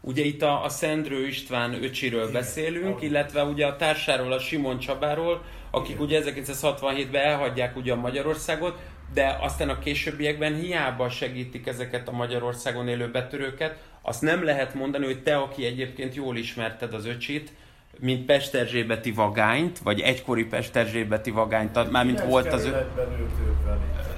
Ugye 0.00 0.22
itt 0.22 0.42
a, 0.42 0.64
a 0.64 0.68
Szendrő 0.68 1.26
István 1.26 1.82
öcsiről 1.82 2.20
Igen, 2.20 2.32
beszélünk, 2.32 2.96
Igen. 2.96 3.10
illetve 3.10 3.42
ugye 3.42 3.66
a 3.66 3.76
társáról, 3.76 4.32
a 4.32 4.38
Simon 4.38 4.78
Csabáról, 4.78 5.42
akik 5.70 5.94
Igen. 5.94 6.02
ugye 6.02 6.22
1967-ben 6.24 7.22
elhagyják 7.22 7.76
ugye 7.76 7.92
a 7.92 7.96
Magyarországot, 7.96 8.78
de 9.14 9.38
aztán 9.40 9.68
a 9.68 9.78
későbbiekben 9.78 10.54
hiába 10.54 11.08
segítik 11.08 11.66
ezeket 11.66 12.08
a 12.08 12.12
Magyarországon 12.12 12.88
élő 12.88 13.10
betörőket, 13.10 13.78
azt 14.02 14.22
nem 14.22 14.44
lehet 14.44 14.74
mondani, 14.74 15.04
hogy 15.04 15.22
te, 15.22 15.36
aki 15.36 15.64
egyébként 15.64 16.14
jól 16.14 16.36
ismerted 16.36 16.94
az 16.94 17.06
öcsit, 17.06 17.52
mint 17.98 18.26
Pesterzsébeti 18.26 19.12
vagányt, 19.12 19.78
vagy 19.78 20.00
egykori 20.00 20.44
Pesterzsébeti 20.44 21.30
vagányt, 21.30 21.90
mármint 21.90 22.20
volt 22.20 22.52
az 22.52 22.64
ő... 22.64 22.86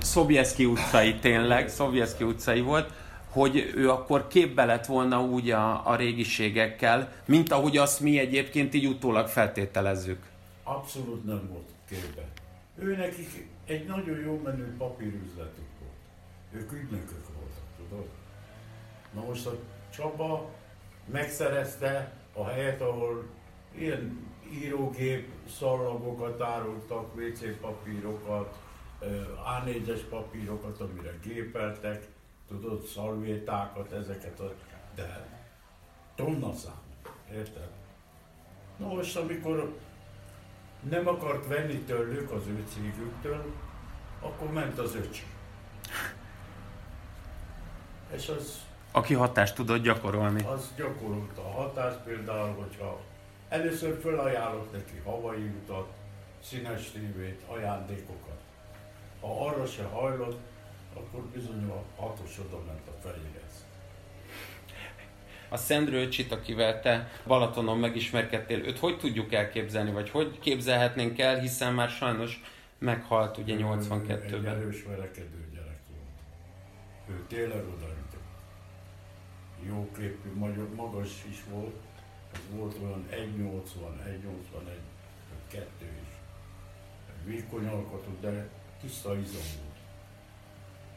Szobjeszki 0.00 0.64
utcai 0.64 1.14
tényleg, 1.14 1.68
Szobjeszki 1.68 2.24
utcai 2.24 2.60
volt, 2.60 2.92
hogy 3.30 3.72
ő 3.74 3.90
akkor 3.90 4.26
képbe 4.26 4.64
lett 4.64 4.86
volna 4.86 5.22
úgy 5.22 5.50
a, 5.50 5.86
a 5.86 5.96
régiségekkel, 5.96 7.12
mint 7.24 7.52
ahogy 7.52 7.76
azt 7.76 8.00
mi 8.00 8.18
egyébként 8.18 8.74
így 8.74 8.86
utólag 8.86 9.26
feltételezzük. 9.26 10.18
Abszolút 10.62 11.24
nem 11.24 11.48
volt 11.48 11.68
képbe. 11.88 12.22
Ő 12.78 12.96
nekik 12.96 13.48
egy 13.66 13.86
nagyon 13.86 14.20
jó 14.20 14.40
menő 14.44 14.74
papírüzletük 14.78 15.68
volt. 15.80 15.92
Ők 16.52 16.72
ügynökök 16.72 17.24
voltak, 17.34 17.64
tudod? 17.76 18.06
Na 19.14 19.24
most 19.28 19.46
a 19.46 19.56
Csaba 19.96 20.50
megszerezte 21.12 22.12
a 22.32 22.44
helyet, 22.44 22.80
ahol 22.80 23.24
ilyen 23.78 24.26
írógép 24.52 25.28
szallagokat 25.58 26.40
árultak, 26.40 27.14
WC 27.16 27.60
papírokat, 27.60 28.56
A4-es 29.44 30.00
papírokat, 30.10 30.80
amire 30.80 31.18
gépeltek, 31.22 32.08
tudod, 32.48 32.82
szalvétákat, 32.82 33.92
ezeket, 33.92 34.40
a, 34.40 34.52
de 34.94 35.28
tonna 36.14 36.54
szám, 36.54 36.80
érted? 37.32 37.68
Na 38.76 38.86
most, 38.86 39.16
amikor 39.16 39.78
nem 40.88 41.08
akart 41.08 41.46
venni 41.46 41.78
tőlük 41.78 42.30
az 42.30 42.46
ő 42.46 42.64
cégüktől, 42.74 43.52
akkor 44.20 44.52
ment 44.52 44.78
az 44.78 44.94
öcsi. 44.94 45.22
És 48.14 48.28
az... 48.28 48.66
Aki 48.92 49.14
hatást 49.14 49.54
tudott 49.54 49.82
gyakorolni. 49.82 50.44
Az 50.44 50.72
gyakorolta 50.76 51.42
a 51.42 51.50
hatást, 51.50 51.98
például, 51.98 52.54
hogyha 52.54 53.00
először 53.48 54.00
felajánlott 54.00 54.72
neki 54.72 55.00
havai 55.04 55.42
utat, 55.42 55.88
színes 56.42 56.90
tévét, 56.90 57.42
ajándékokat. 57.46 58.40
Ha 59.20 59.46
arra 59.46 59.66
se 59.66 59.82
hajlott, 59.82 60.40
akkor 60.94 61.20
bizony 61.20 61.70
a 61.70 62.02
hatos 62.02 62.38
oda 62.38 62.62
ment 62.66 62.88
a 62.88 63.00
fejéhez. 63.00 63.66
A 65.48 65.56
Szendrőcsit, 65.56 66.32
akivel 66.32 66.80
te 66.80 67.10
Balatonon 67.26 67.78
megismerkedtél, 67.78 68.58
őt 68.58 68.78
hogy 68.78 68.98
tudjuk 68.98 69.32
elképzelni, 69.32 69.90
vagy 69.90 70.10
hogy 70.10 70.38
képzelhetnénk 70.38 71.18
el, 71.18 71.38
hiszen 71.38 71.74
már 71.74 71.88
sajnos 71.88 72.42
meghalt 72.78 73.36
ugye 73.36 73.56
82-ben. 73.58 74.22
Egy 74.22 74.44
erős 74.44 74.82
verekedő 74.82 75.48
gyerek 75.52 75.80
volt. 75.88 76.10
Ő 77.08 77.24
tényleg 77.28 77.64
odaütött. 77.66 78.16
Jó 79.66 79.90
képű, 79.96 80.34
magyar, 80.34 80.68
magas 80.74 81.10
is 81.30 81.44
volt. 81.50 81.76
Ez 82.32 82.40
volt 82.50 82.76
olyan 82.82 83.06
1,80, 83.10 83.16
1,81, 84.06 84.70
2 85.50 85.66
is. 86.02 86.14
Vékony 87.24 87.66
alkotú, 87.66 88.10
de 88.20 88.48
tiszta 88.80 89.16
izom 89.16 89.42
volt. 89.56 89.76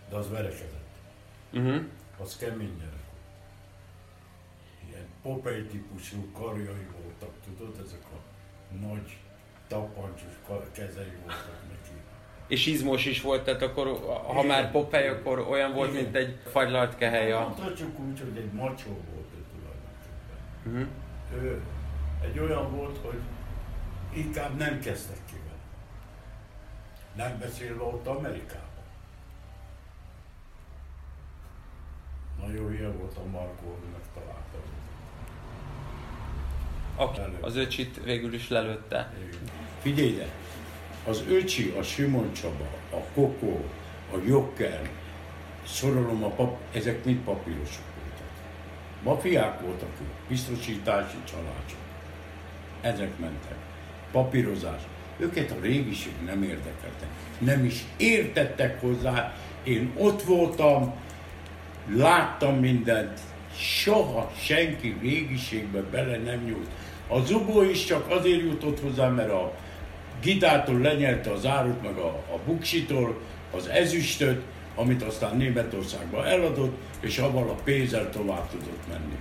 De 0.09 0.15
az 0.15 0.29
verekedett. 0.29 0.89
Uh-huh. 1.53 1.84
Az 2.19 2.38
kemény 2.38 2.77
gyerek 2.77 3.01
Ilyen 4.89 5.05
Popeye 5.21 5.63
típusú 5.63 6.32
karjai 6.32 6.88
voltak, 7.01 7.34
tudod, 7.45 7.86
ezek 7.86 8.01
a 8.13 8.19
nagy 8.86 9.17
tapancsos 9.67 10.34
kezei 10.71 11.11
voltak 11.23 11.61
neki. 11.69 12.01
És 12.47 12.65
izmos 12.65 13.05
is 13.05 13.21
volt, 13.21 13.43
tehát 13.43 13.61
akkor, 13.61 13.88
ha 14.25 14.34
Igen. 14.34 14.45
már 14.45 14.71
Popeye, 14.71 15.11
akkor 15.11 15.39
olyan 15.39 15.73
volt, 15.73 15.89
Igen. 15.91 16.03
mint 16.03 16.15
egy 16.15 16.38
fagylalt 16.45 16.97
kehely. 16.97 17.32
Mondhatjuk 17.32 17.99
úgy, 17.99 18.19
hogy 18.19 18.38
egy 18.38 18.51
macsó 18.51 18.89
volt 18.89 19.27
ő 19.38 19.43
tulajdonképpen. 19.53 20.88
Uh-huh. 21.34 21.43
Ő 21.43 21.61
egy 22.23 22.39
olyan 22.39 22.75
volt, 22.75 22.97
hogy 22.97 23.19
inkább 24.13 24.57
nem 24.57 24.79
kezdtek. 24.79 25.17
Nem 27.16 27.39
beszélve 27.39 27.84
ott 27.84 28.07
Amerikában. 28.07 28.70
Nagyon 32.39 32.74
ilyen 32.74 32.97
volt 32.97 33.18
a 33.18 33.26
Markó, 33.32 33.78
megtalálta 33.91 34.57
Aki 36.95 37.20
az 37.41 37.55
öcsit 37.55 38.03
végül 38.03 38.34
is 38.34 38.49
lelőtte. 38.49 39.14
Figyelj 39.82 40.09
ide! 40.09 40.28
Az 41.07 41.24
öcsi, 41.30 41.70
a 41.70 41.84
Simon 41.84 42.34
Csaba, 42.34 42.68
a 42.91 42.97
Kokó, 43.14 43.66
a 44.14 44.18
Jokker, 44.26 44.89
sorolom 45.66 46.24
a 46.24 46.30
pap, 46.30 46.57
ezek 46.74 47.05
mind 47.05 47.20
papírosok 47.20 47.86
voltak. 47.95 48.28
Mafiák 49.03 49.62
voltak 49.62 49.89
ők, 50.01 50.28
biztosítási 50.28 51.18
családok. 51.24 51.80
Ezek 52.82 53.18
mentek. 53.18 53.57
Papírozás. 54.12 54.82
Őket 55.18 55.51
a 55.51 55.62
régiség 55.62 56.14
nem 56.26 56.43
érdekelte. 56.43 57.07
Nem 57.38 57.66
is 57.66 57.84
értettek 57.97 58.82
hozzá. 58.82 59.34
Én 59.64 59.91
ott 59.97 60.22
voltam, 60.22 60.93
láttam 61.95 62.55
mindent, 62.55 63.20
soha 63.57 64.32
senki 64.38 64.95
régiségbe 65.01 65.82
bele 65.82 66.18
nem 66.18 66.43
nyúlt. 66.43 66.70
A 67.07 67.20
Zubó 67.20 67.62
is 67.62 67.86
csak 67.86 68.09
azért 68.09 68.41
jutott 68.41 68.80
hozzá, 68.80 69.07
mert 69.07 69.32
a 69.32 69.53
Gitától 70.22 70.80
lenyelte 70.80 71.32
az 71.32 71.45
árut, 71.45 71.82
meg 71.82 71.97
a, 71.97 72.07
a 72.07 72.39
buksitól, 72.45 73.20
az 73.55 73.68
ezüstöt, 73.68 74.41
amit 74.76 75.03
aztán 75.03 75.38
Németországba 75.38 76.26
eladott, 76.26 76.78
és 76.99 77.18
avval 77.18 77.49
a 77.49 77.62
pénzzel 77.64 78.09
tovább 78.09 78.49
tudott 78.49 78.88
menni. 78.89 79.16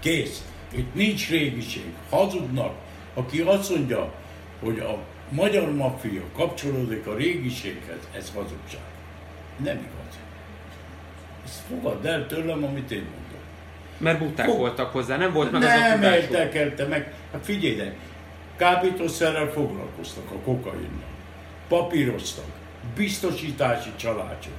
Kész. 0.00 0.44
Itt 0.74 0.94
nincs 0.94 1.28
régiség. 1.28 1.84
Hazudnak. 2.10 2.74
Aki 3.14 3.40
azt 3.40 3.70
mondja, 3.70 4.12
hogy 4.60 4.78
a 4.78 4.98
magyar 5.32 5.74
maffia 5.74 6.22
kapcsolódik 6.36 7.06
a 7.06 7.14
régiséghez, 7.14 8.08
ez 8.16 8.32
hazugság. 8.34 8.80
Nem 9.56 9.76
igaz. 9.76 10.18
Ezt 11.44 11.60
fogadd 11.68 12.06
el 12.06 12.26
tőlem, 12.26 12.64
amit 12.64 12.90
én 12.90 13.02
mondom. 13.02 13.40
Mert 13.98 14.18
buták 14.18 14.46
Fog... 14.46 14.58
voltak 14.58 14.92
hozzá, 14.92 15.16
nem 15.16 15.32
volt 15.32 15.52
meg 15.52 15.60
nem 15.60 16.00
az 16.00 16.04
a 16.04 16.16
érdekelte 16.16 16.86
meg. 16.86 17.14
Hát 17.32 17.44
figyelj, 17.44 17.74
de 17.74 17.94
kábítószerrel 18.56 19.50
foglalkoztak 19.50 20.30
a 20.30 20.34
kokainnal. 20.44 21.10
Papíroztak, 21.68 22.44
biztosítási 22.96 23.90
családok. 23.96 24.52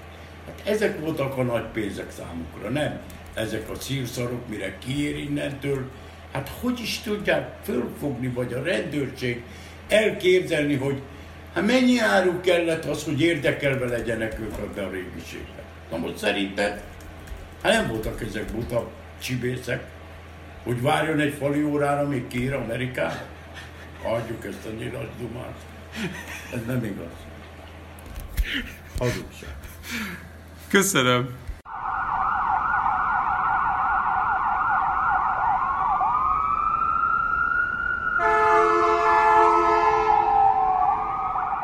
Hát 0.46 0.62
ezek 0.64 1.00
voltak 1.00 1.38
a 1.38 1.44
nagy 1.44 1.66
pénzek 1.66 2.12
számukra, 2.12 2.70
nem? 2.70 3.00
Ezek 3.34 3.70
a 3.70 3.76
szírszarok, 3.76 4.50
mire 4.50 4.78
kiér 4.78 5.18
innentől. 5.18 5.90
Hát 6.32 6.52
hogy 6.62 6.80
is 6.80 7.00
tudják 7.00 7.56
fölfogni, 7.64 8.28
vagy 8.28 8.54
a 8.54 8.64
rendőrség 8.64 9.44
elképzelni, 9.88 10.76
hogy 10.76 11.02
hát 11.54 11.66
mennyi 11.66 12.00
áru 12.00 12.42
kellett 12.42 12.86
az, 12.86 13.04
hogy 13.04 13.22
érdekelve 13.22 13.86
legyenek 13.86 14.40
ők 14.40 14.78
a 14.78 14.90
régiségbe. 14.90 15.64
Na 15.92 15.98
most 15.98 16.18
szerinted, 16.18 16.82
hát 17.62 17.74
nem 17.74 17.88
voltak 17.88 18.22
ezek 18.22 18.46
buta 18.52 18.90
csibészek, 19.22 19.84
hogy 20.64 20.82
várjon 20.82 21.20
egy 21.20 21.34
fali 21.40 21.64
órára, 21.64 22.08
még 22.08 22.28
kér 22.28 22.54
Amerikára? 22.54 23.26
Adjuk 24.04 24.46
ezt 24.46 24.66
a 24.66 24.70
nyilas 24.70 25.08
dumát. 25.20 25.56
Ez 26.54 26.60
nem 26.68 26.84
igaz. 26.84 27.14
Hazugság. 28.98 29.56
Köszönöm. 30.70 31.43